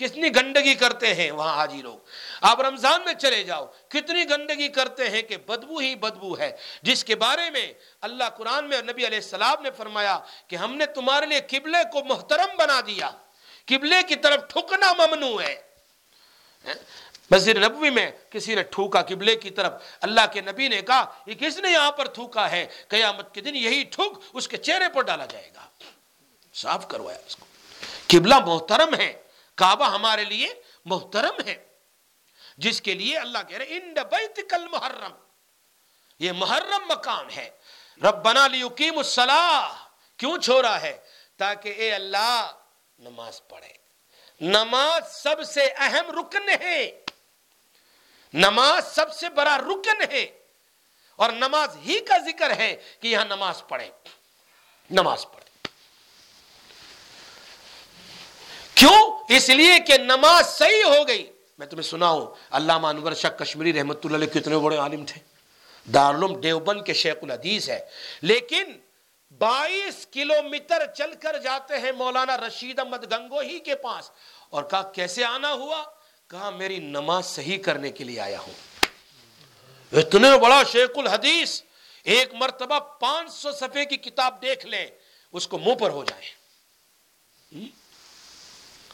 کتنی 0.00 0.34
گندگی 0.36 0.74
کرتے 0.74 1.14
ہیں 1.14 1.30
وہاں 1.30 1.54
حاجی 1.54 1.82
لوگ؟ 1.82 1.98
آپ 2.40 2.60
رمضان 2.60 3.00
میں 3.04 3.14
چلے 3.14 3.44
جاؤ، 3.44 3.66
کتنی 3.88 4.30
گندگی 4.30 4.68
کرتے 4.68 5.10
ہیں 5.10 5.22
کہ 5.22 5.36
بدبو 5.36 5.78
ہی 5.78 5.94
بدبو 5.94 6.38
ہے۔ 6.38 6.56
جس 6.82 7.04
کے 7.04 7.14
بارے 7.14 7.50
میں 7.50 7.72
اللہ 8.00 8.24
قرآن 8.36 8.68
میں 8.68 8.82
نبی 8.82 9.06
علیہ 9.06 9.18
السلام 9.18 9.62
نے 9.62 9.70
فرمایا 9.70 10.18
کہ 10.46 10.56
ہم 10.56 10.76
نے 10.76 10.86
تمہارے 10.86 11.26
لیے 11.26 11.40
قبلے 11.48 11.78
کو 11.92 12.04
محترم 12.04 12.56
بنا 12.58 12.80
دیا۔ 12.86 13.10
قبلے 13.66 13.96
کی 14.08 14.16
طرف 14.16 14.42
ٹھکنا 14.48 14.92
ممنوع 14.92 15.42
ہے۔ 15.42 15.62
مسجد 17.30 17.56
نبوی 17.56 17.90
میں 17.90 18.10
کسی 18.30 18.54
نے 18.54 18.62
ٹھوکا 18.62 19.02
قبلے 19.02 19.36
کی 19.36 19.50
طرف۔ 19.50 19.72
اللہ 20.00 20.20
کے 20.32 20.40
نبی 20.40 20.68
نے 20.68 20.82
کہا 20.82 21.04
یہ 21.26 21.34
کس 21.34 21.58
نے 21.58 21.70
یہاں 21.70 21.92
پر 21.92 22.08
تھوکا 22.08 22.50
ہے؟ 22.50 22.66
قیامت 22.88 23.34
کے 23.34 23.40
دن 23.40 23.56
یہی 23.56 23.84
ٹھوک 23.84 24.22
اس 24.32 24.48
کے 24.48 24.56
چہرے 24.56 24.84
پر 24.94 25.02
ڈالا 25.02 25.26
جائے 25.26 25.50
گا۔ 25.56 25.66
صاف 26.54 26.88
کروایا 26.88 27.18
اس 27.26 27.36
کو۔ 27.36 27.46
قبلہ 28.06 28.34
محترم 28.38 28.94
ہے۔ 28.94 29.29
کعبہ 29.60 29.84
ہمارے 29.84 30.24
لیے 30.24 30.54
محترم 30.84 31.48
ہے۔ 31.48 31.64
جس 32.56 32.82
کے 32.82 32.94
لیے 32.94 33.18
اللہ 33.18 33.38
کہہ 33.48 33.56
رہے 33.56 33.66
ان 33.68 33.94
بیت 33.94 34.40
کل 34.50 34.68
محرم 34.68 35.12
یہ 36.18 36.32
محرم 36.32 36.88
مقام 36.88 37.30
ہے۔ 37.30 37.50
ربنا 38.02 38.46
لیقیم 38.46 38.98
الصلاح۔ 38.98 39.86
کیوں 40.16 40.38
چھوڑا 40.38 40.80
ہے؟ 40.80 40.98
تاکہ 41.36 41.74
اے 41.76 41.94
اللہ، 41.94 42.52
نماز 42.98 43.40
پڑھے۔ 43.48 43.72
نماز 44.40 45.12
سب 45.12 45.44
سے 45.44 45.72
اہم 45.76 46.20
رکن 46.20 46.48
ہے۔ 46.48 47.04
نماز 48.34 48.94
سب 48.94 49.12
سے 49.12 49.28
بڑا 49.28 49.58
رکن 49.58 50.02
ہے۔ 50.10 50.38
اور 51.16 51.30
نماز 51.30 51.76
ہی 51.76 52.00
کا 52.00 52.18
ذکر 52.18 52.56
ہے 52.56 52.76
کہ 53.00 53.08
یہاں 53.08 53.24
نماز 53.24 53.62
پڑھے 53.68 53.90
نماز 54.90 55.26
پڑھے 55.26 55.49
کیوں؟ 58.80 59.24
اس 59.28 59.48
لیے 59.48 59.78
کہ 59.78 59.98
نماز 59.98 60.58
صحیح 60.58 60.84
ہو 60.84 61.08
گئی۔ 61.08 61.32
میں 61.58 61.66
تمہیں 61.66 61.82
سنا 61.82 62.10
ہوں 62.10 62.26
علامہ 62.50 62.86
انور 62.86 63.12
شاہ 63.12 63.30
کشمیری 63.30 63.78
رحمت 63.78 64.06
اللہ 64.06 64.16
علیہ 64.16 64.26
کتنے 64.26 64.58
بڑے 64.58 64.76
عالم 64.76 65.04
تھے۔ 65.06 65.20
دارالعلوم 65.90 66.40
دیوبند 66.40 66.84
کے 66.84 66.92
شیخ 66.92 67.14
الحدیث 67.22 67.68
ہے 67.68 67.80
لیکن 68.22 68.64
بائیس 69.38 70.06
کلومیٹر 70.12 70.86
چل 70.96 71.14
کر 71.14 71.38
جاتے 71.38 71.78
ہیں 71.78 71.92
مولانا 71.92 72.36
رشید 72.36 72.78
احمد 72.78 73.12
گنگو 73.12 73.40
ہی 73.40 73.58
کے 73.58 73.74
پاس۔ 73.74 74.10
اور 74.50 74.62
کہا، 74.62 74.82
کیسے 74.82 75.24
آنا 75.24 75.52
ہوا؟ 75.52 75.84
کہا، 76.30 76.50
میری 76.50 76.78
نماز 76.78 77.26
صحیح 77.26 77.58
کرنے 77.58 77.90
کے 77.90 78.04
لیے 78.04 78.20
آیا 78.20 78.40
ہوں۔ 78.40 78.86
اتنے 79.92 80.38
بڑا 80.38 80.62
شیخ 80.72 80.90
الحدیث، 80.96 81.62
ایک 82.04 82.34
مرتبہ 82.34 82.78
پانچ 82.78 83.32
سو 83.32 83.52
صفحے 83.52 83.84
کی 83.84 83.96
کتاب 83.96 84.42
دیکھ 84.42 84.66
لیں، 84.66 84.86
اس 85.32 85.48
کو 85.48 85.58
منہ 85.58 85.74
پر 85.74 85.90
ہو 85.90 86.04
جائے۔ 86.04 86.40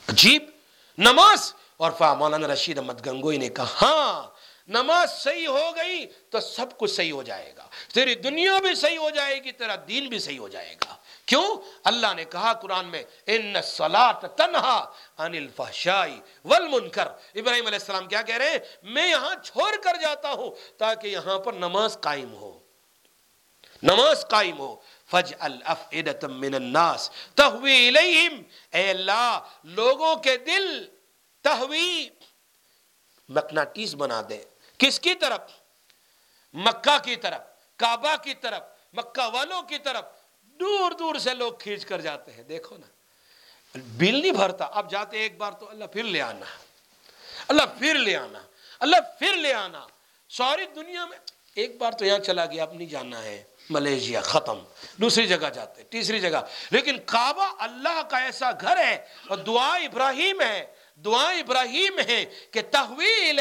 عجیب 0.08 0.50
نماز۔ 0.98 1.52
اور 1.76 1.92
فا 1.98 2.14
مولانا 2.14 2.46
رشید 2.46 2.78
احمد 2.78 3.06
گنگوئی 3.06 3.38
نے 3.38 3.48
کہا 3.48 3.66
ہاں 3.82 4.26
نماز 4.68 5.22
صحیح 5.22 5.48
ہو 5.48 5.72
گئی 5.76 6.06
تو 6.30 6.40
سب 6.40 6.78
کچھ 6.78 6.90
صحیح 6.90 7.12
ہو 7.12 7.22
جائے 7.22 7.54
گا۔ 7.56 7.66
تیری 7.94 8.14
دنیا 8.14 8.58
بھی 8.58 8.74
صحیح 8.74 8.98
ہو 8.98 9.10
جائے 9.10 9.44
گی، 9.44 9.52
تیرا 9.52 9.76
دین 9.88 10.08
بھی 10.08 10.18
صحیح 10.18 10.38
ہو 10.38 10.48
جائے 10.48 10.74
گا۔ 10.74 10.94
کیوں؟ 11.26 11.56
اللہ 11.84 12.14
نے 12.16 12.24
کہا 12.24 12.52
قرآن 12.52 12.86
میں، 12.86 13.02
ان 13.26 13.54
تنہا 14.36 14.84
عن 15.18 15.34
الفحشائی 15.34 16.20
والمنکر۔ 16.44 17.06
ابراہیم 17.34 17.66
علیہ 17.66 17.78
السلام 17.78 18.06
کیا 18.06 18.22
کہہ 18.22 18.36
رہے 18.36 18.50
ہیں؟ 18.50 18.58
میں 18.82 19.10
یہاں 19.10 19.34
چھوڑ 19.44 19.76
کر 19.84 19.96
جاتا 20.02 20.32
ہوں 20.32 20.50
تاکہ 20.76 21.08
یہاں 21.08 21.38
پر 21.38 21.52
نماز 21.52 22.00
قائم 22.00 22.34
ہو۔ 22.34 22.58
نماز 23.82 24.28
قائم 24.28 24.58
ہو۔ 24.58 24.76
فج 25.10 25.32
من 26.22 26.54
الناس. 26.54 27.10
تہوی 27.34 27.76
الیہم 27.88 28.40
اے 28.72 28.88
اللہ، 28.90 29.38
لوگوں 29.64 30.14
کے 30.16 30.36
دل 30.46 30.84
تہوی 31.44 32.08
مقناطیس 33.28 33.94
بنا 33.94 34.20
دے. 34.28 34.42
کس 34.78 35.00
کی 35.00 35.14
طرف؟ 35.14 35.52
مکہ 36.54 36.96
کی 37.04 37.16
طرف، 37.16 37.40
کعبہ 37.76 38.14
کی 38.22 38.34
طرف، 38.34 38.62
مکہ 38.92 39.28
والوں 39.34 39.62
کی 39.62 39.78
طرف. 39.78 40.04
دور 40.60 40.92
دور 40.98 41.14
سے 41.14 41.34
لوگ 41.34 41.52
کھینچ 41.52 41.84
کر 41.84 42.00
جاتے 42.00 42.32
ہیں، 42.32 42.42
دیکھو 42.42 42.76
نا. 42.76 42.86
بل 43.98 44.20
نہیں 44.20 44.32
بھرتا. 44.32 44.64
اب 44.64 44.90
جاتے 44.90 45.18
ایک 45.18 45.36
بار 45.38 45.52
تو 45.52 45.68
اللہ 45.68 45.84
پھر 45.84 46.04
لے 46.04 46.20
آنا. 46.22 46.46
اللہ 47.48 47.66
پھر 47.78 47.94
لے 47.94 48.16
آنا. 48.16 48.38
اللہ 48.80 49.00
پھر 49.18 49.36
لے 49.36 49.52
آنا. 49.52 49.86
ساری 50.30 50.64
دنیا 50.76 51.04
میں 51.06 51.18
ایک 51.54 51.76
بار 51.78 51.92
تو 51.92 52.04
یہاں 52.04 52.18
چلا 52.18 52.46
گیا، 52.46 52.62
اب 52.62 52.72
نہیں 52.72 52.88
جانا 52.88 53.22
ہے. 53.22 53.42
ملیشیا، 53.70 54.20
ختم۔ 54.20 54.58
دوسری 54.96 55.26
جگہ 55.26 55.50
جاتے، 55.54 55.82
تیسری 55.82 56.20
جگہ۔ 56.20 56.38
لیکن 56.70 56.96
کعبہ 57.06 57.54
اللہ 57.58 58.02
کا 58.02 58.18
ایسا 58.18 58.50
گھر 58.60 58.76
ہے 58.76 59.06
اور 59.28 59.38
دعا 59.38 59.74
ابراہیم 59.74 60.40
ہے، 60.40 60.66
دعا 60.96 61.30
ابراہیم 61.30 61.98
ہے 62.08 62.24
کہ 62.50 62.60
تحوی 62.70 63.32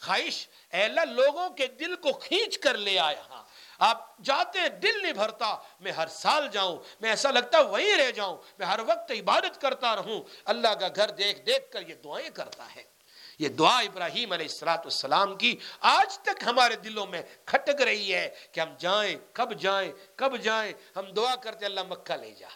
خواہش، 0.00 0.48
اے 0.72 0.82
اللہ، 0.82 1.00
لوگوں 1.00 1.50
کے 1.50 1.66
دل 1.66 1.96
کو 1.96 2.12
کھینچ 2.12 2.58
کر 2.58 2.76
لے 2.76 2.98
آیا۔ 2.98 3.22
ہاں 3.30 3.44
آپ 3.78 4.18
جاتے، 4.18 4.68
دل 4.68 5.02
نہیں 5.02 5.12
بھرتا۔ 5.12 5.56
میں 5.80 5.92
ہر 5.92 6.06
سال 6.06 6.48
جاؤں، 6.52 6.76
میں 7.00 7.10
ایسا 7.10 7.30
لگتا 7.30 7.60
وہیں 7.60 7.96
رہ 7.96 8.10
جاؤں۔ 8.10 8.36
میں 8.58 8.66
ہر 8.66 8.80
وقت 8.86 9.10
عبادت 9.10 9.60
کرتا 9.60 9.96
رہوں۔ 9.96 10.22
اللہ 10.44 10.68
کا 10.68 10.88
گھر 10.96 11.10
دیکھ 11.10 11.40
دیکھ 11.42 11.70
کر 11.70 11.82
یہ 11.88 11.94
دعائیں 11.94 12.30
کرتا 12.30 12.64
ہے۔ 12.76 12.97
یہ 13.38 13.48
دعا 13.48 13.78
ابراہیم 13.78 14.32
علیہ 14.32 14.46
السلاۃ 14.46 14.84
السلام 14.84 15.36
کی 15.38 15.54
آج 15.90 16.18
تک 16.18 16.42
ہمارے 16.46 16.76
دلوں 16.84 17.06
میں 17.06 17.22
کھٹک 17.44 17.80
رہی 17.82 18.14
ہے 18.14 18.28
کہ 18.52 18.60
ہم 18.60 18.74
جائیں، 18.78 19.16
کب 19.32 19.52
جائیں 19.60 19.92
کب 20.16 20.36
جائیں؟ 20.42 20.72
ہم 20.96 21.10
دعا 21.16 21.34
کرتے 21.42 21.66
اللہ 21.66 21.84
مکہ 21.88 22.16
لے 22.16 22.32
جا، 22.38 22.48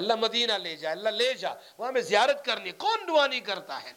اللہ 0.00 0.14
مدینہ 0.20 0.52
لے 0.52 0.76
جا، 0.76 0.90
اللہ 0.90 1.08
لے 1.10 1.32
جا، 1.34 1.52
وہاں 1.78 1.92
میں 1.92 2.00
زیارت 2.02 2.44
کرنی 2.44 2.70
کون 2.84 3.06
دعا 3.08 3.26
نہیں 3.26 3.40
کرتا 3.40 3.82
ہے؟ 3.82 3.92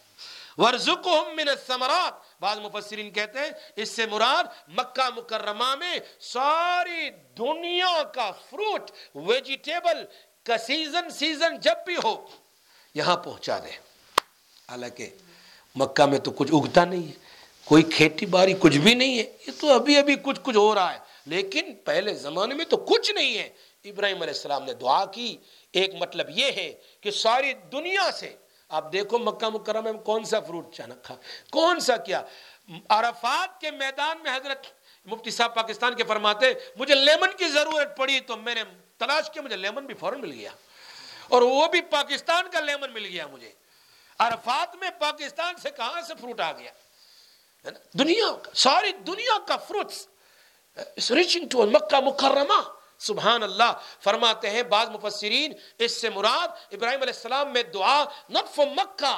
ورزقہم 0.58 1.36
من 1.36 1.50
الثمرات۔ 1.50 2.14
بعض 2.42 2.60
مفسرین 2.60 3.10
کہتے 3.12 3.40
ہیں، 3.40 3.52
اس 3.76 3.90
سے 3.96 4.06
مراد 4.06 4.46
مکہ 4.78 5.10
مکرمہ 5.16 5.76
میں 5.80 5.98
ساری 6.22 7.10
دنیا 7.38 8.02
کا 8.14 8.30
فروٹ 8.50 8.92
ویجیٹیبل 9.28 10.04
کا 10.46 10.58
سیزن 10.68 11.10
سیزن 11.10 11.58
جب 11.62 11.86
بھی 11.86 11.96
ہو، 12.04 12.16
یہاں 12.96 13.16
پہنچا 13.24 13.58
دے 13.64 13.72
حالانکہ 14.70 15.10
مکہ 15.76 16.06
میں 16.06 16.20
تو 16.20 16.32
کچھ 16.32 16.52
اگتا 16.54 16.86
نہیں 16.86 17.08
ہے، 17.08 17.12
کوئی 17.66 17.84
کھیتی 17.84 18.26
باری 18.26 18.54
کچھ 18.60 18.78
بھی 18.78 18.94
نہیں 18.94 19.20
ہے، 19.20 19.38
یہ 19.48 19.52
تو 19.60 19.74
ابھی 19.74 19.98
ابھی 19.98 20.16
کچھ 20.16 20.40
کچھ 20.44 20.58
ہو 20.58 20.76
رہا 20.76 20.94
ہے۔ 20.94 21.00
لیکن 21.26 21.74
پہلے 21.84 22.14
زمانے 22.14 22.56
میں 22.56 22.66
تو 22.66 22.78
کچھ 22.78 23.12
نہیں 23.12 23.38
ہے۔ 23.38 23.50
ابراہیم 23.84 24.22
علیہ 24.22 24.34
السلام 24.34 24.64
نے 24.64 24.74
دعا 24.74 25.06
کی۔ 25.06 25.38
ایک 25.72 25.96
مطلب 26.00 26.30
یہ 26.30 26.46
ہے 26.46 26.74
کہ 27.02 27.12
ساری 27.12 27.54
دنیا 27.54 28.12
سے، 28.12 28.36
آپ 28.70 28.94
دیکھو 28.94 29.20
مکہ 29.20 29.50
مکرمہ 29.50 29.92
میں 29.92 30.02
کون 30.02 30.24
سا 30.24 30.40
فروٹ 30.40 30.74
چانکھا 30.74 31.16
کون 31.52 31.80
سا 31.80 31.98
کیا۔ 31.98 32.22
عرفات 32.90 33.62
کے 33.62 33.72
میدان 33.72 34.18
میں 34.24 34.32
حضرت 34.32 34.68
مفتی 35.06 35.32
صاحب 35.32 35.56
پاکستان 35.56 35.96
کے 35.96 36.04
فرماتے، 36.04 36.54
مجھے 36.76 36.96
لیمن 36.96 37.30
کی 37.38 37.48
ضرورت 37.48 37.98
پڑی 37.98 38.20
تو 38.20 38.38
میں 38.38 38.56
نے 38.56 38.64
تلاش 38.98 39.30
کیا، 39.30 39.42
مجھے 39.42 39.56
لیمن 39.56 39.86
بھی 39.86 39.94
فوراً 39.94 40.22
مل 40.22 40.32
گیا۔ 40.32 40.52
اور 41.28 41.42
وہ 41.42 41.68
بھی 41.68 41.82
پاکستان 41.82 42.46
کا 42.52 42.60
لیمن 42.60 42.94
مل 42.94 43.06
گیا 43.06 43.28
مجھے۔ 43.28 43.65
عرفات 44.20 44.76
میں 44.76 44.90
پاکستان 45.00 45.56
سے 45.62 45.70
کہاں 45.70 46.02
سے 46.02 46.14
فروٹ 46.22 46.42
آ 46.42 46.52
گیا؟ 46.52 46.72
دنیا 47.94 48.26
ساری 48.54 48.92
دنیا 48.92 49.38
کا 49.48 49.58
فروٹس 49.58 50.08
ریچنگ 51.12 51.48
ٹو 51.50 51.66
مکہ 51.66 52.00
مکرمہ، 52.00 52.62
سبحان 53.00 53.44
اللہ، 53.44 53.72
فرماتے 54.04 54.50
ہیں 54.50 54.64
بعض 54.64 54.90
مفسرین، 54.90 55.54
اس 55.78 56.02
سے 56.02 56.10
مراد 56.10 56.48
ابراہیم 56.72 57.02
علیہ 57.02 57.14
السلام 57.14 57.54
میں 57.54 57.64
دعا 57.64 58.04
not 58.30 58.56
for 58.56 58.68
Mecca 58.68 59.16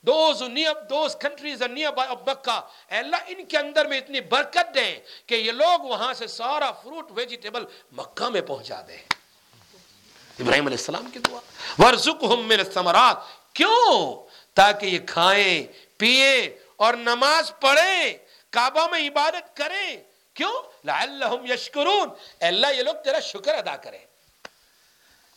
those 0.00 0.42
near 0.42 0.74
those 0.74 1.16
countries 1.20 1.62
near 1.62 1.92
by 1.92 2.10
of 2.10 2.18
Mecca. 2.26 2.60
اے 2.90 2.98
اللہ، 2.98 3.16
ان 3.26 3.44
کے 3.44 3.58
اندر 3.58 3.86
میں 3.86 3.98
اتنی 3.98 4.20
برکت 4.20 4.74
دیں 4.74 5.00
کہ 5.26 5.34
یہ 5.34 5.52
لوگ 5.52 5.80
وہاں 5.80 6.14
سے 6.14 6.26
سارا 6.26 6.72
فروٹ 6.72 7.10
ویجیٹیبل 7.10 7.64
مکہ 7.92 8.28
میں 8.28 8.40
پہنچا 8.40 8.80
دیں۔ 8.88 8.98
ابراہیم 10.38 10.66
علیہ 10.66 10.78
السلام 10.78 11.10
کی 11.10 11.18
دعا۔ 11.18 11.40
ورزقہم 11.78 12.48
من 12.48 12.58
الثمرات۔ 12.58 13.39
کیوں؟ 13.52 14.16
تاکہ 14.54 14.86
یہ 14.86 14.98
کھائیں، 15.06 15.66
پیئیں 15.96 16.48
اور 16.76 16.94
نماز 16.94 17.52
پڑھیں، 17.60 18.18
کعبہ 18.50 18.86
میں 18.90 19.08
عبادت 19.08 19.56
کریں۔ 19.56 19.96
کیوں؟ 20.34 20.62
لعلہم 20.84 21.52
یشکرون۔ 21.52 22.08
اے 22.40 22.46
اللہ، 22.46 22.66
یہ 22.76 22.82
لوگ 22.82 22.94
تیرا 22.94 23.20
شکر 23.20 23.54
ادا 23.54 23.76
کریں۔ 23.76 23.98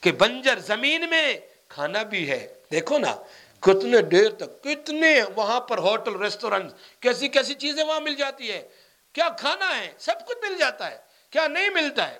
کہ 0.01 0.11
بنجر 0.11 0.59
زمین 0.59 1.09
میں 1.09 1.34
کھانا 1.68 2.03
بھی 2.03 2.30
ہے۔ 2.30 2.53
دیکھو 2.72 2.97
نا، 2.97 3.16
کتنے 3.59 4.01
دیر 4.01 4.30
تک، 4.30 4.64
کتنے 4.64 5.22
وہاں 5.36 5.59
پر 5.59 5.78
ہوٹل 5.78 6.16
ریسٹورنٹ 6.16 6.72
کیسی 6.99 7.28
کیسی 7.28 7.53
چیزیں 7.53 7.84
وہاں 7.84 7.99
مل 7.99 8.16
جاتی 8.16 8.51
ہے 8.51 8.68
کیا 9.14 9.30
کھانا 9.30 9.80
ہے؟ 9.80 9.91
سب 9.99 10.28
کچھ 10.28 10.38
مل 10.49 10.57
جاتا 10.57 10.91
ہے۔ 10.91 10.97
کیا 11.30 11.47
نہیں 11.47 11.70
ملتا 11.70 12.11
ہے؟ 12.11 12.20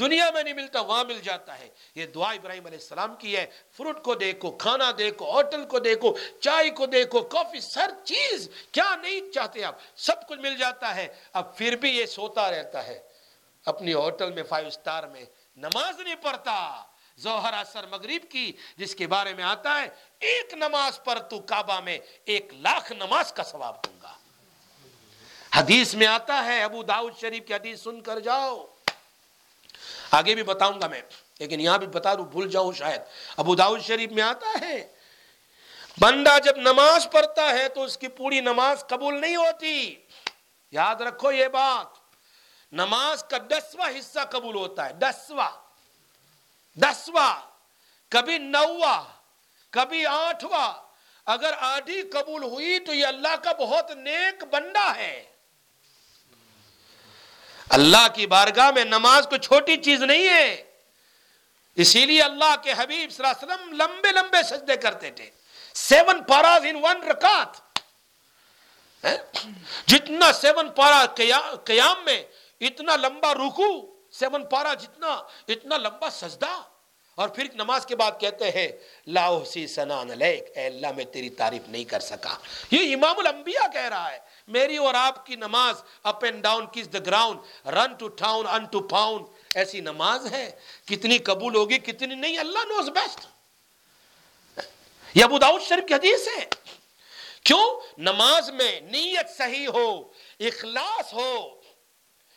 دنیا 0.00 0.30
میں 0.30 0.42
نہیں 0.42 0.54
ملتا، 0.54 0.80
وہاں 0.80 1.04
مل 1.04 1.20
جاتا 1.20 1.58
ہے۔ 1.58 1.68
یہ 1.94 2.06
دعا 2.06 2.30
ابراہیم 2.30 2.66
علیہ 2.66 2.78
السلام 2.78 3.16
کی 3.16 3.36
ہے۔ 3.36 3.46
فروٹ 3.72 4.04
کو 4.04 4.14
دیکھو، 4.14 4.50
کھانا 4.50 4.90
دیکھو، 4.98 5.32
ہوٹل 5.32 5.64
کو 5.64 5.78
دیکھو، 5.78 6.16
چائے 6.40 6.70
کو 6.70 6.86
دیکھو، 6.86 7.20
کافی 7.20 7.60
سر 7.60 7.90
چیز، 8.04 8.50
کیا 8.72 8.96
نہیں 8.96 9.32
چاہتے 9.32 9.64
آپ؟ 9.64 9.74
سب 9.96 10.28
کچھ 10.28 10.38
مل 10.38 10.56
جاتا 10.56 10.94
ہے۔ 10.94 11.08
اب 11.32 11.56
پھر 11.56 11.76
بھی 11.76 11.90
یہ 11.90 12.06
سوتا 12.06 12.50
رہتا 12.50 12.86
ہے۔ 12.86 12.98
اپنی 13.64 13.92
ہوٹل 13.92 14.32
میں 14.32 14.42
فائیو 14.42 14.70
سٹار 14.70 15.02
میں 15.02 15.24
نماز 15.56 16.00
نہیں 16.00 16.14
پڑھتا۔ 16.14 16.84
زہر 17.16 17.52
اثر 17.52 17.86
مغرب 17.86 18.30
کی، 18.30 18.52
جس 18.76 18.94
کے 18.94 19.06
بارے 19.06 19.34
میں 19.34 19.44
آتا 19.44 19.82
ہے، 19.82 19.88
ایک 20.18 20.54
نماز 20.54 21.04
پر 21.04 21.18
تو 21.18 21.40
کعبہ 21.40 21.80
میں 21.80 21.98
ایک 22.24 22.54
لاکھ 22.54 22.92
نماز 22.92 23.32
کا 23.32 23.42
ثواب 23.42 23.84
دوں 23.84 23.98
گا۔ 24.02 24.12
حدیث 25.54 25.94
میں 25.94 26.06
آتا 26.06 26.44
ہے، 26.44 26.62
ابو 26.62 26.82
داؤد 26.82 27.12
شریف 27.20 27.46
کی 27.46 27.54
حدیث 27.54 27.82
سن 27.82 28.00
کر 28.00 28.20
جاؤ۔ 28.20 28.66
آگے 30.12 30.34
بھی 30.34 30.42
بتاؤں 30.42 30.80
گا 30.80 30.86
میں، 30.86 31.02
لیکن 31.38 31.60
یہاں 31.60 31.78
بھی 31.78 31.86
بتا 31.86 32.14
دوں، 32.14 32.24
بھول 32.24 32.50
جاؤں 32.50 32.72
شاید۔ 32.72 33.00
ابو 33.36 33.54
داؤد 33.54 33.80
شریف 33.80 34.10
میں 34.12 34.22
آتا 34.22 34.60
ہے۔ 34.60 34.88
بندہ 36.00 36.38
جب 36.44 36.56
نماز 36.56 37.06
پڑھتا 37.12 37.50
ہے 37.50 37.68
تو 37.68 37.82
اس 37.82 37.98
کی 37.98 38.08
پوری 38.08 38.40
نماز 38.40 38.84
قبول 38.88 39.20
نہیں 39.20 39.36
ہوتی۔ 39.36 39.96
یاد 40.70 40.94
رکھو 40.94 41.32
یہ 41.32 41.48
بات۔ 41.48 41.86
نماز 42.72 43.24
کا 43.24 43.38
دسواں 43.38 43.98
حصہ 43.98 44.20
قبول 44.30 44.54
ہوتا 44.54 44.88
ہے، 44.88 44.92
دسواں۔ 44.92 45.50
دسواں۔ 46.74 47.40
کبھی 48.10 48.38
نواں، 48.38 49.04
کبھی 49.70 50.06
آٹھواں۔ 50.06 50.72
اگر 51.26 51.52
آدھی 51.58 52.02
قبول 52.02 52.42
ہوئی 52.42 52.78
تو 52.78 52.94
یہ 52.94 53.06
اللہ 53.06 53.36
کا 53.42 53.52
بہت 53.52 53.90
نیک 53.90 54.44
بندہ 54.44 54.96
ہے۔ 54.96 55.31
اللہ 57.72 58.08
کی 58.14 58.26
بارگاہ 58.26 58.70
میں 58.70 58.84
نماز 58.84 59.26
کو 59.30 59.36
چھوٹی 59.36 59.76
چیز 59.76 60.02
نہیں 60.02 60.28
ہے۔ 60.28 60.64
اسی 61.74 62.06
لیے 62.06 62.22
اللہ 62.22 62.54
کے 62.62 62.72
حبیب 62.76 63.12
صلی 63.12 63.26
اللہ 63.26 63.54
علیہ 63.54 63.54
وسلم 63.54 63.72
لمبے 63.72 64.12
لمبے 64.12 64.42
سجدے 64.42 64.76
کرتے 64.76 65.10
تھے۔ 65.10 65.30
سیون 65.74 66.24
پاراز 66.24 66.62
ان 66.68 66.76
ون 66.82 67.02
رکات 67.02 67.56
ہاں؟ 69.04 69.48
جتنا 69.86 70.32
سیون 70.32 70.68
پارا 70.68 71.06
قیام 71.64 72.04
میں 72.04 72.22
اتنا 72.60 72.96
لمبا 72.96 73.34
رکو 73.34 73.94
سیون 74.12 74.44
پارا 74.44 74.74
جتنا، 74.74 75.22
اتنا 75.48 75.76
لمبا 75.76 76.10
سجدہ۔ 76.10 76.62
اور 77.14 77.28
پھر 77.28 77.44
نماز 77.54 77.86
کے 77.86 77.96
بعد 77.96 78.12
کہتے 78.20 78.50
ہیں 78.50 78.68
لاؤ 79.06 79.44
سی 79.44 79.66
سنان 79.66 80.22
اے 80.22 80.66
اللہ 80.66 80.92
میں 80.96 81.04
تیری 81.04 81.30
تعریف 81.30 81.68
نہیں 81.68 81.84
کر 81.84 82.00
سکا۔ 82.00 82.36
یہ 82.70 82.94
امام 82.94 83.18
الانبیاء 83.18 83.68
کہہ 83.72 83.88
رہا 83.88 84.12
ہے۔ 84.12 84.31
میری 84.48 84.76
اور 84.76 84.94
آپ 84.94 85.26
کی 85.26 85.36
نماز 85.36 85.82
up 86.02 86.24
and 86.24 86.42
down 86.42 86.66
kiss 86.72 86.92
the 86.92 86.98
ground 87.06 87.66
run 87.66 87.94
to 87.94 88.08
town 88.08 88.46
in 88.46 88.64
to 88.64 88.80
pound 88.80 89.24
ایسی 89.54 89.80
نماز 89.80 90.32
ہے؟ 90.32 90.50
کتنی 90.84 91.18
قبول 91.18 91.56
ہوگی، 91.56 91.78
کتنی 91.78 92.14
نہیں، 92.14 92.38
اللہ 92.38 92.58
نوز 92.58 92.88
بیسٹ 92.88 93.26
یہ 95.14 95.24
ابو 95.24 95.38
داؤد 95.38 95.62
شریف 95.62 95.88
کی 95.88 95.94
حدیث 95.94 96.28
ہے۔ 96.38 96.46
کیوں؟ 97.44 97.80
نماز 97.98 98.50
میں 98.50 98.80
نیت 98.80 99.36
صحیح 99.36 99.68
ہو، 99.68 100.12
اخلاص 100.40 101.12
ہو 101.12 101.60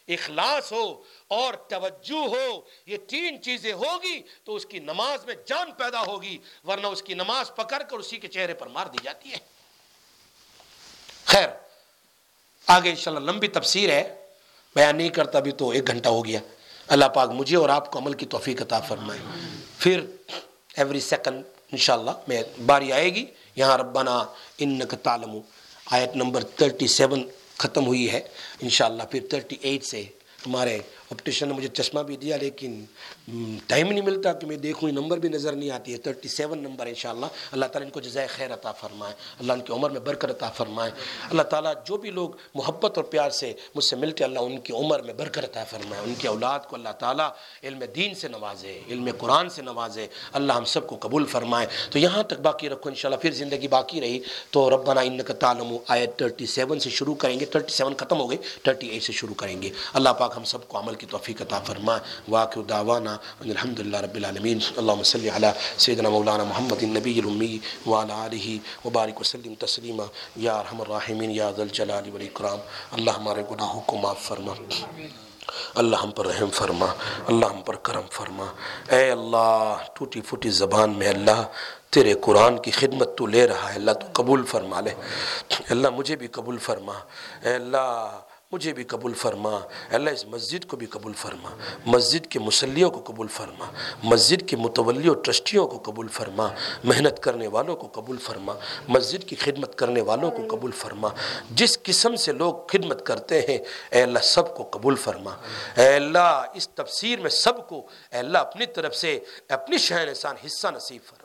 اخلاص 0.08 0.72
ہو 0.72 1.04
اور 1.28 1.54
توجہ 1.54 2.28
ہو، 2.28 2.62
یہ 2.86 2.98
تین 2.98 3.42
چیزیں 3.42 3.74
ہوگی 3.74 4.22
تو 4.44 4.56
اس 4.56 4.66
کی 4.66 4.80
نماز 4.80 5.26
میں 5.26 5.36
جان 5.46 5.72
پیدا 5.72 6.02
ہوگی، 6.02 6.38
ورنہ 6.64 6.88
اس 6.88 7.02
کی 7.02 7.14
نماز 7.14 7.52
پکڑ 7.56 7.84
کر 7.84 7.98
اسی 7.98 8.18
کے 8.18 8.28
چہرے 8.28 8.54
پر 8.54 8.68
مار 8.68 8.86
دی 8.86 8.98
جاتی 9.04 9.34
ہے۔ 9.34 9.38
خیر۔ 11.26 11.65
آگے 12.68 12.90
انشاءاللہ 12.90 13.32
لمبی 13.32 13.48
تفسیر 13.48 13.90
ہے، 13.90 14.16
بیان 14.76 14.98
نہیں 14.98 15.10
کرتا 15.10 15.40
بھی 15.40 15.52
تو 15.52 15.70
ایک 15.70 15.88
گھنٹہ 15.88 16.10
ہو 16.10 16.26
گیا۔ 16.26 16.40
اللہ 16.88 17.06
پاک 17.06 17.30
مجھے 17.30 17.58
اور 17.58 17.70
آپ 17.70 17.92
کو 17.92 18.00
عمل 18.00 18.14
کی 18.14 18.26
توفیق 18.26 18.62
عطا 18.62 18.80
فرمائے۔ 18.80 19.20
پھر 19.80 20.02
ایوری 20.78 21.00
سیکنڈ 21.00 21.44
انشاءاللہ 21.72 22.12
میں 22.28 22.42
باری 22.66 22.92
آئے 22.92 23.16
گی۔ 23.16 23.26
یہاں 23.56 23.78
ربنا 23.78 24.24
انک 24.58 24.96
تعلم 25.04 25.40
آیت 25.92 26.16
نمبر 26.16 26.44
37 26.44 27.24
ختم 27.58 27.86
ہوئی 27.86 28.12
ہے۔ 28.12 28.22
انشاءاللہ 28.60 29.04
پھر 29.04 29.20
38 29.30 29.84
سے 29.84 30.04
ہمارے 30.48 30.80
آپٹیشن 31.12 31.48
نے 31.48 31.54
مجھے 31.54 31.68
چشمہ 31.68 32.00
بھی 32.00 32.18
دیا، 32.18 32.38
لیکن 32.38 32.86
ٹائم 33.68 33.92
نہیں 33.92 34.02
ملتا 34.02 34.34
کہ 34.34 34.48
میں 34.48 34.58
دیکھوں، 34.58 34.90
یہ 34.90 34.94
نمبر 34.94 35.18
بھی 35.18 35.30
نظر 35.30 35.54
نہیں 35.54 35.72
آتی 35.72 35.92
ہے۔ 35.92 35.98
تھرٹی 35.98 36.28
سیون 36.28 36.60
نمبر 36.60 36.88
انشاءاللہ۔ 36.88 37.26
اللہ 37.26 37.66
اللہ 37.66 37.74
تعالیٰ 37.74 37.88
ان 37.88 37.94
کو 37.94 38.00
جزائے 38.00 38.28
خیر 38.28 38.54
عطا 38.54 38.72
فرمائے۔ 38.72 39.14
اللہ 39.40 39.54
ان 39.54 39.62
کی 39.62 39.74
عمر 39.74 39.90
میں 39.90 40.00
برکت 40.00 40.26
عطا 40.26 40.50
فرمائے۔ 40.50 40.92
اللہ 41.30 41.42
تعالیٰ 41.42 41.74
جو 41.86 41.98
بھی 41.98 42.12
لوگ 42.12 42.30
محبت 42.56 42.98
اور 42.98 43.06
پیار 43.06 43.30
سے 43.30 43.54
مجھ 43.76 43.84
سے 43.84 43.96
ملتے 43.96 44.24
اللہ 44.24 44.40
ان 44.40 44.60
کی 44.60 44.74
عمر 44.74 45.00
میں 45.00 45.14
برکت 45.14 45.38
عطا 45.38 45.64
فرمائے۔ 45.64 46.02
ان 46.06 46.14
کی 46.18 46.28
اولاد 46.28 46.60
کو 46.70 46.76
اللہ 46.76 46.90
تعالیٰ 46.90 47.30
علم 47.64 47.84
دین 47.96 48.14
سے 48.14 48.28
نوازے، 48.28 48.82
علم 48.88 49.10
قرآن 49.18 49.50
سے 49.50 49.62
نوازے۔ 49.62 50.08
اللہ 50.34 50.54
ہم 50.54 50.66
سب 50.66 50.88
کو 50.88 50.98
قبول 51.00 51.26
فرمائے۔ 51.26 51.68
تو 51.92 52.00
یہاں 52.00 52.24
تک 52.24 52.40
باقی 52.42 52.70
رکھو، 52.70 52.90
انشاءاللہ 52.90 53.22
پھر 53.22 53.32
زندگی 53.32 53.68
باقی 53.68 54.02
رہی۔ 54.02 54.20
تو 54.50 54.70
ربنا 54.70 55.02
ان 55.02 55.22
کا 55.22 55.34
تعلم 55.34 55.78
آیت 55.88 56.18
تھرٹی 56.18 56.46
سیون 56.46 56.80
سے 56.80 56.90
شروع 56.90 57.16
کریں 57.16 57.40
گے۔ 57.40 57.46
تھرٹی 57.46 57.74
سیون 57.74 57.94
ختم 57.98 58.20
ہو 58.20 58.30
گئی، 58.30 58.38
تھرٹی 58.64 58.88
ایٹ 58.88 59.04
سے 59.04 59.14
شروع 59.14 59.36
کریں 59.36 59.62
گے۔ 59.62 59.70
اللہ 59.94 60.10
پاک 60.10 60.34
ہم 60.38 60.44
سب 60.44 60.68
کو 60.68 60.80
عمل 60.80 60.95
عمل 60.96 61.00
کی 61.00 61.08
توفیق 61.12 61.42
عطا 61.42 61.60
فرمائے 61.60 62.00
واقع 62.28 62.60
دعوانا 62.70 63.18
الحمد 63.40 63.80
للہ 63.80 63.98
رب 63.98 64.16
العالمین، 64.16 64.60
اللہم 64.78 65.04
صلی 65.04 65.30
علی 65.30 65.48
سیدنا 65.78 66.10
مولانا 66.10 66.44
محمد 66.44 66.84
النبی 66.84 67.20
الامی 67.20 67.58
وعلا 67.86 68.24
آلہ 68.24 68.58
وبارک 68.86 69.20
وسلم 69.20 69.54
تسلیما، 69.56 70.04
یا 70.36 70.64
رحم 70.64 70.82
الراحمین، 70.82 71.32
یا 71.32 71.52
ذل 71.58 71.68
جلال 71.68 72.10
والاکرام۔ 72.10 72.58
اللہ 72.92 73.12
ہمارے 73.12 73.42
گناہوں 73.52 73.82
کو 73.82 73.98
معاف 73.98 74.22
فرما۔ 74.22 74.54
اللہ 75.76 75.96
ہم 75.96 76.12
پر 76.12 76.26
رحم 76.26 76.50
فرما۔ 76.50 76.86
اللہ 77.28 77.46
ہم 77.46 77.62
پر 77.62 77.76
کرم 77.76 78.02
فرما۔ 78.12 78.46
اے 78.90 79.12
اللہ، 79.12 79.76
ٹوٹی 79.94 80.22
پھوٹی 80.22 80.50
زبان 80.50 80.94
میں 80.98 81.08
اللہ، 81.08 81.44
تیرے 81.90 82.14
قرآن 82.22 82.58
کی 82.58 82.72
خدمت 82.72 83.18
تو 83.18 83.26
لے 83.26 83.48
رہا 83.48 83.70
ہے۔ 83.70 83.76
اللہ 83.76 83.92
تو 83.92 84.08
قبول 84.14 84.46
فرما 84.46 84.82
لے۔ 84.82 84.92
اللہ 85.70 85.88
مجھے 85.90 86.16
بھی 86.16 86.28
قبول 86.28 86.58
فرما۔ 86.58 86.94
اے 87.42 87.56
اللہ 87.56 88.20
مجھے 88.52 88.74
بھی 88.74 88.84
قبول 88.84 89.14
فرما۔ 89.14 89.60
اللہ 89.92 90.10
اس 90.10 90.26
مسجد 90.26 90.66
کو 90.66 90.78
بھی 90.78 90.88
قبول 90.88 91.14
فرما۔ 91.14 91.50
مسجد 91.86 92.28
کے 92.28 92.40
مسلیوں 92.40 92.92
کو 92.92 93.14
قبول 93.14 93.28
فرما۔ 93.28 93.66
مسجد 94.04 94.50
کے 94.50 94.56
متولی 94.56 95.10
و 95.10 95.14
ٹرسٹیوں 95.14 95.68
کو 95.68 95.92
قبول 95.92 96.08
فرما۔ 96.08 96.48
محنت 96.84 97.20
کرنے 97.20 97.48
والوں 97.48 97.76
کو 97.76 98.02
قبول 98.02 98.18
فرما۔ 98.18 98.54
مسجد 98.88 99.28
کی 99.28 99.36
خدمت 99.36 99.76
کرنے 99.78 100.02
والوں 100.02 100.32
کو 100.32 100.56
قبول 100.56 100.72
فرما۔ 100.72 101.10
جس 101.52 101.80
قسم 101.84 102.16
سے 102.16 102.32
لوگ 102.32 102.54
خدمت 102.68 103.06
کرتے 103.06 103.42
ہیں، 103.42 103.58
اے 103.92 104.02
اللہ 104.02 104.20
سب 104.20 104.58
کو 104.58 104.70
قبول 104.72 104.96
فرما۔ 104.96 105.32
اے 105.78 105.96
اللہ 105.96 106.46
اس 106.54 106.70
تفسیر 106.70 107.20
میں 107.20 107.30
سب 107.30 107.68
کو، 107.70 107.88
اے 108.12 108.18
اللہ 108.18 108.38
اپنی 108.38 108.66
طرف 108.66 108.96
سے 108.96 109.20
اپنی 109.50 109.78
شہر 109.78 110.08
احسان 110.08 110.36
حصہ 110.46 110.68
نصیب 110.68 111.02
فرما۔ 111.06 111.25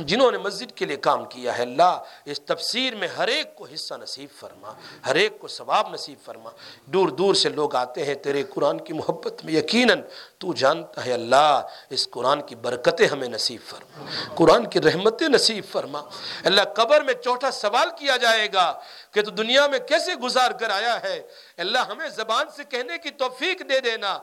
جنہوں 0.00 0.30
نے 0.30 0.38
مسجد 0.38 0.72
کے 0.72 0.84
لیے 0.84 0.96
کام 0.96 1.24
کیا 1.24 1.58
ہے 1.58 1.62
اللہ 1.62 2.02
اس 2.24 2.40
تفسیر 2.40 2.94
میں 2.94 3.08
ہر 3.08 3.28
ایک 3.28 3.56
کو 3.56 3.66
حصہ 3.74 3.94
نصیب 3.94 4.28
فرما، 4.40 4.72
ہر 5.06 5.14
ایک 5.14 5.40
کو 5.40 5.48
ثواب 5.48 5.94
نصیب 5.94 6.24
فرما۔ 6.24 6.50
دور 6.86 7.08
دور 7.08 7.34
سے 7.34 7.48
لوگ 7.48 7.76
آتے 7.76 8.04
ہیں، 8.04 8.14
تیرے 8.14 8.42
قرآن 8.42 8.80
کی 8.80 8.92
محبت 8.92 9.44
میں 9.44 9.52
یقیناً 9.52 10.02
تو 10.38 10.52
جانتا 10.52 11.06
ہے 11.06 11.12
اللہ 11.12 11.62
اس 11.90 12.08
قرآن 12.10 12.42
کی 12.42 12.54
برکتیں 12.54 13.06
ہمیں 13.06 13.28
نصیب 13.28 13.60
فرما۔ 13.66 14.04
قرآن 14.34 14.66
کی 14.66 14.80
رحمتیں 14.80 15.28
نصیب 15.28 15.64
فرما۔ 15.72 16.02
اللہ، 16.44 16.62
قبر 16.76 17.00
میں 17.00 17.14
چوٹا 17.14 17.50
سوال 17.50 17.88
کیا 17.98 18.16
جائے 18.16 18.48
گا 18.54 18.80
کہ 19.10 19.22
تو 19.22 19.30
دنیا 19.30 19.66
میں 19.66 19.78
کیسے 19.78 20.14
گزار 20.14 20.50
کر 20.50 20.70
آیا 20.70 21.02
ہے؟ 21.02 21.22
اللہ، 21.56 21.78
ہمیں 21.78 22.08
زبان 22.08 22.46
سے 22.56 22.62
کہنے 22.68 22.98
کی 22.98 23.10
توفیق 23.10 23.68
دے 23.68 23.80
دینا۔ 23.80 24.18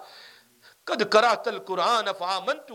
قد 0.89 1.03
کرات 1.09 1.47
القرآن 1.47 2.07
فآمنت 2.19 2.71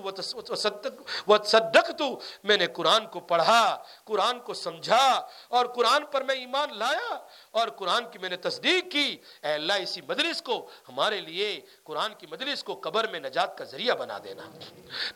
وصدقت 1.29 2.03
میں 2.45 2.57
نے 2.57 2.67
قرآن 2.67 3.07
کو 3.07 3.21
پڑھا۔ 3.21 3.77
قرآن 4.05 4.41
کو 4.41 4.55
سمجھا 4.55 5.27
اور 5.49 5.67
قرآن 5.67 6.05
پر 6.05 6.23
میں 6.23 6.35
ایمان 6.35 6.79
لایا 6.79 7.19
اور 7.51 7.69
قرآن 7.69 8.11
کی 8.11 8.19
میں 8.19 8.29
نے 8.29 8.37
تصدیق 8.37 8.93
کی۔ 8.93 9.17
اے 9.43 9.53
اللہ، 9.53 9.73
اسی 9.73 10.01
مجلس 10.09 10.43
کو، 10.43 10.71
ہمارے 10.89 11.21
لیے 11.21 11.61
قرآن 11.85 12.15
کی 12.15 12.27
مجلس 12.31 12.65
کو 12.65 12.81
قبر 12.83 13.07
میں 13.09 13.21
نجات 13.21 13.59
کا 13.59 13.65
ذریعہ 13.65 13.95
بنا 13.95 14.19
دینا۔ 14.25 14.43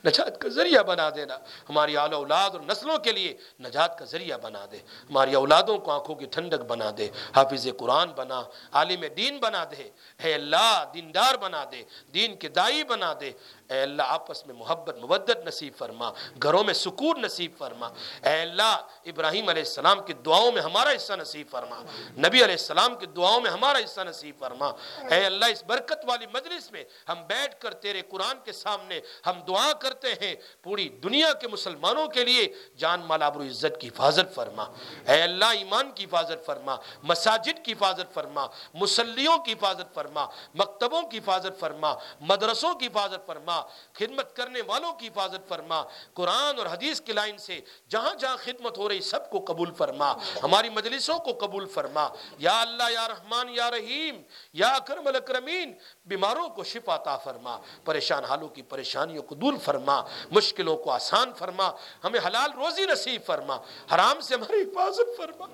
نجات 0.04 0.40
کا 0.40 0.48
ذریعہ 0.48 0.82
بنا 0.82 1.10
دینا۔ 1.10 1.38
ہماری 1.68 1.96
آل 1.96 2.12
اولاد 2.12 2.50
اور 2.50 2.60
نسلوں 2.60 2.98
کے 2.98 3.12
لیے 3.12 3.36
نجات 3.60 3.98
کا 3.98 4.04
ذریعہ 4.04 4.38
بنا 4.38 4.66
دے۔ 4.72 4.76
ہماری 4.76 5.34
اولادوں 5.34 5.78
کو 5.78 5.90
آنکھوں 5.90 6.14
کی 6.14 6.26
ٹھنڈک 6.26 6.60
بنا 6.60 6.90
دے۔ 6.98 7.08
حافظ 7.36 7.66
قرآن 7.78 8.08
بنا، 8.08 8.42
عالم 8.72 9.04
دین 9.16 9.38
بنا 9.38 9.64
دے۔ 9.64 9.90
اے 10.24 10.34
اللہ، 10.34 10.84
دیندار 10.94 11.34
بنا 11.34 11.64
دے۔ 11.72 11.82
دین 12.14 12.36
کے 12.36 12.48
دائی 12.48 12.84
بنا 12.84 13.14
دے۔ 13.20 13.32
اے 13.68 13.82
اللہ، 13.82 14.02
آپس 14.06 14.46
میں 14.46 14.54
محبت 14.54 14.96
مبدت 14.98 15.46
نصیب 15.46 15.72
فرما، 15.78 16.10
گھروں 16.42 16.64
میں 16.64 16.74
سکون 16.74 17.22
نصیب 17.22 17.52
فرما۔ 17.58 17.88
اے 18.22 18.40
اللہ 18.40 18.86
ابراہیم 19.10 19.48
علیہ 19.48 19.62
السلام 19.62 20.04
کی 20.04 20.12
دعاؤں 20.12 20.52
میں 20.52 20.62
ہمارا 20.62 20.90
حصہ 20.96 21.12
نصیب 21.12 21.46
فرما۔ 21.50 21.82
نبی 22.16 22.38
علیہ 22.44 22.58
السلام 22.60 22.96
کی 22.96 23.06
دعاؤں 23.06 23.40
میں 23.40 23.50
ہمارا 23.50 23.78
حصہ 23.78 24.00
نصیب 24.00 24.34
فرما۔ 24.38 24.66
اے 25.10 25.24
اللہ، 25.24 25.44
اس 25.44 25.64
برکت 25.64 26.04
والی 26.04 26.26
مجلس 26.26 26.72
میں 26.72 26.84
ہم 27.08 27.22
بیٹھ 27.26 27.60
کر 27.60 27.74
تیرے 27.74 28.02
قرآن 28.08 28.36
کے 28.44 28.52
سامنے 28.52 29.00
ہم 29.26 29.40
دعا 29.48 29.72
کرتے 29.72 30.12
ہیں۔ 30.12 30.34
پوری 30.62 30.88
دنیا 30.88 31.32
کے 31.32 31.48
مسلمانوں 31.48 32.06
کے 32.06 32.24
لیے 32.24 32.52
جان، 32.76 33.00
مال 33.00 33.22
آبر 33.22 33.40
عزت 33.40 33.80
کی 33.80 33.88
حفاظت 33.88 34.34
فرما۔ 34.34 34.64
اے 35.08 35.22
اللہ، 35.22 35.44
ایمان 35.44 35.90
کی 35.90 36.04
حفاظت 36.04 36.46
فرما، 36.46 36.76
مساجد 37.02 37.64
کی 37.64 37.72
حفاظت 37.72 38.14
فرما، 38.14 38.46
مسلیوں 38.74 39.38
کی 39.38 39.52
حفاظت 39.52 39.94
فرما، 39.94 40.26
مکتبوں 40.54 41.02
کی 41.02 41.18
حفاظت 41.18 41.60
فرما، 41.60 41.94
مدرسوں 42.20 42.74
کی 42.74 42.86
حفاظت 42.86 43.26
فرما، 43.26 43.60
خدمت 43.92 44.36
کرنے 44.36 44.60
والوں 44.66 44.92
کی 44.92 45.08
حفاظت 45.08 45.48
فرما۔ 45.48 45.82
قرآن 46.14 46.58
اور 46.58 46.66
حدیث 46.66 47.00
کی 47.00 47.12
لائن 47.12 47.38
سے 47.38 47.60
جہاں 47.88 48.14
جہاں 48.14 48.36
خدمت 48.36 48.78
ہو 48.78 48.88
رہی 48.88 48.97
سب 49.00 49.30
کو 49.30 49.44
قبول 49.48 49.72
فرما، 49.74 50.12
ہماری 50.42 50.68
مجلسوں 50.68 51.18
کو 51.18 51.46
قبول 51.46 51.66
فرما۔ 51.66 52.08
یا 52.38 52.60
اللہ، 52.60 52.90
یا 52.90 53.08
رحمان، 53.08 53.48
یا 53.48 53.70
رحیم، 53.70 54.22
یا 54.52 54.68
اکرم 54.68 55.06
الاکرمین، 55.06 55.74
بیماروں 56.06 56.48
کو 56.48 56.64
شفا 56.64 56.94
عطا 56.94 57.16
فرما، 57.16 57.58
پریشان 57.84 58.24
حالوں 58.24 58.48
کی 58.48 58.62
پریشانیوں 58.62 59.22
کو 59.22 59.34
دور 59.34 59.52
فرما، 59.64 60.02
مشکلوں 60.30 60.76
کو 60.76 60.90
آسان 60.90 61.32
فرما، 61.32 61.70
ہمیں 62.04 62.20
حلال 62.26 62.52
روزی 62.52 62.86
نصیب 62.86 63.22
فرما۔ 63.26 63.56
حرام 63.94 64.20
سے 64.20 64.34
ہماری 64.34 64.62
حفاظت 64.62 65.16
فرما۔ 65.16 65.46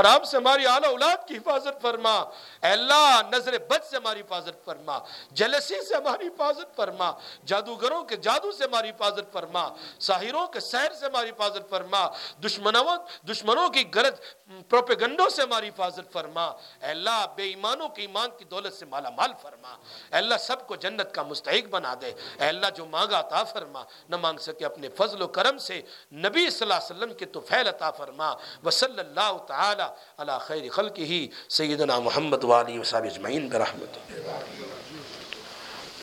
حرام 0.00 0.24
سے 0.24 0.36
ہماری 0.36 0.66
اعلی 0.66 0.86
اولاد 0.86 1.28
کی 1.28 1.36
حفاظت 1.36 1.82
فرما۔ 1.82 2.16
اے 2.62 2.66
اللہ، 2.66 3.20
نظر 3.32 3.58
بد 3.58 3.84
سے 3.90 3.96
ہماری 3.96 4.20
حفاظت 4.20 4.64
فرما۔ 4.64 4.98
جلسی 5.30 5.84
سے 5.88 5.94
ہماری 5.94 6.26
حفاظت 6.26 6.76
فرما۔ 6.76 7.12
جادوگروں 7.46 8.04
کے 8.04 8.16
جادو 8.16 8.52
سے 8.52 8.64
ہماری 8.64 8.88
حفاظت 8.88 9.32
فرما۔ 9.32 9.68
ساحروں 10.00 10.46
کے 10.46 10.60
سحر 10.60 10.92
سے 10.92 11.06
ہماری 11.06 11.30
حفاظت 11.30 11.70
فرما۔ 11.70 12.08
دشمنوں 12.44 12.84
خداوند 12.86 13.30
دشمنوں 13.30 13.68
کی 13.68 13.84
غلط 13.94 14.20
پروپیگنڈوں 14.68 15.28
سے 15.28 15.42
ہماری 15.42 15.68
حفاظت 15.68 16.12
فرما۔ 16.12 16.44
اے 16.46 16.86
اللہ، 16.86 17.26
بے 17.36 17.42
ایمانوں 17.42 17.88
کی 17.88 18.02
ایمان 18.02 18.30
کی 18.38 18.44
دولت 18.44 18.72
سے 18.72 18.86
مالا 18.86 19.10
مال 19.10 19.30
فرما۔ 19.42 19.68
اے 19.68 20.16
اللہ، 20.16 20.34
سب 20.40 20.66
کو 20.66 20.76
جنت 20.76 21.14
کا 21.14 21.22
مستحق 21.22 21.68
بنا 21.70 21.94
دے۔ 22.00 22.12
اے 22.40 22.46
اللہ، 22.46 22.66
جو 22.74 22.86
مانگا 22.86 23.20
عطا 23.20 23.44
فرما، 23.44 23.82
نہ 24.08 24.16
مانگ 24.16 24.38
سکے 24.38 24.64
اپنے 24.64 24.88
فضل 24.88 25.22
و 25.22 25.26
کرم 25.26 25.58
سے۔ 25.58 25.82
نبی 26.12 26.50
صلی 26.50 26.62
اللہ 26.62 26.74
علیہ 26.74 26.96
وسلم 26.96 27.14
کے 27.14 27.24
تو 27.24 27.40
فیل 27.40 27.68
عطا 27.68 27.90
فرما۔ 27.90 28.34
وصلی 28.64 29.00
اللہ 29.00 29.36
تعالی 29.48 29.86
علی 30.18 30.32
خیر 30.40 30.70
خلق 30.70 30.98
ہی 30.98 31.28
سیدنا 31.48 31.98
محمد 31.98 32.44
والی 32.44 32.78
وصحب 32.78 33.04
اجمعین 33.04 33.48
برحمت 33.48 33.96
اللہ 33.96 34.85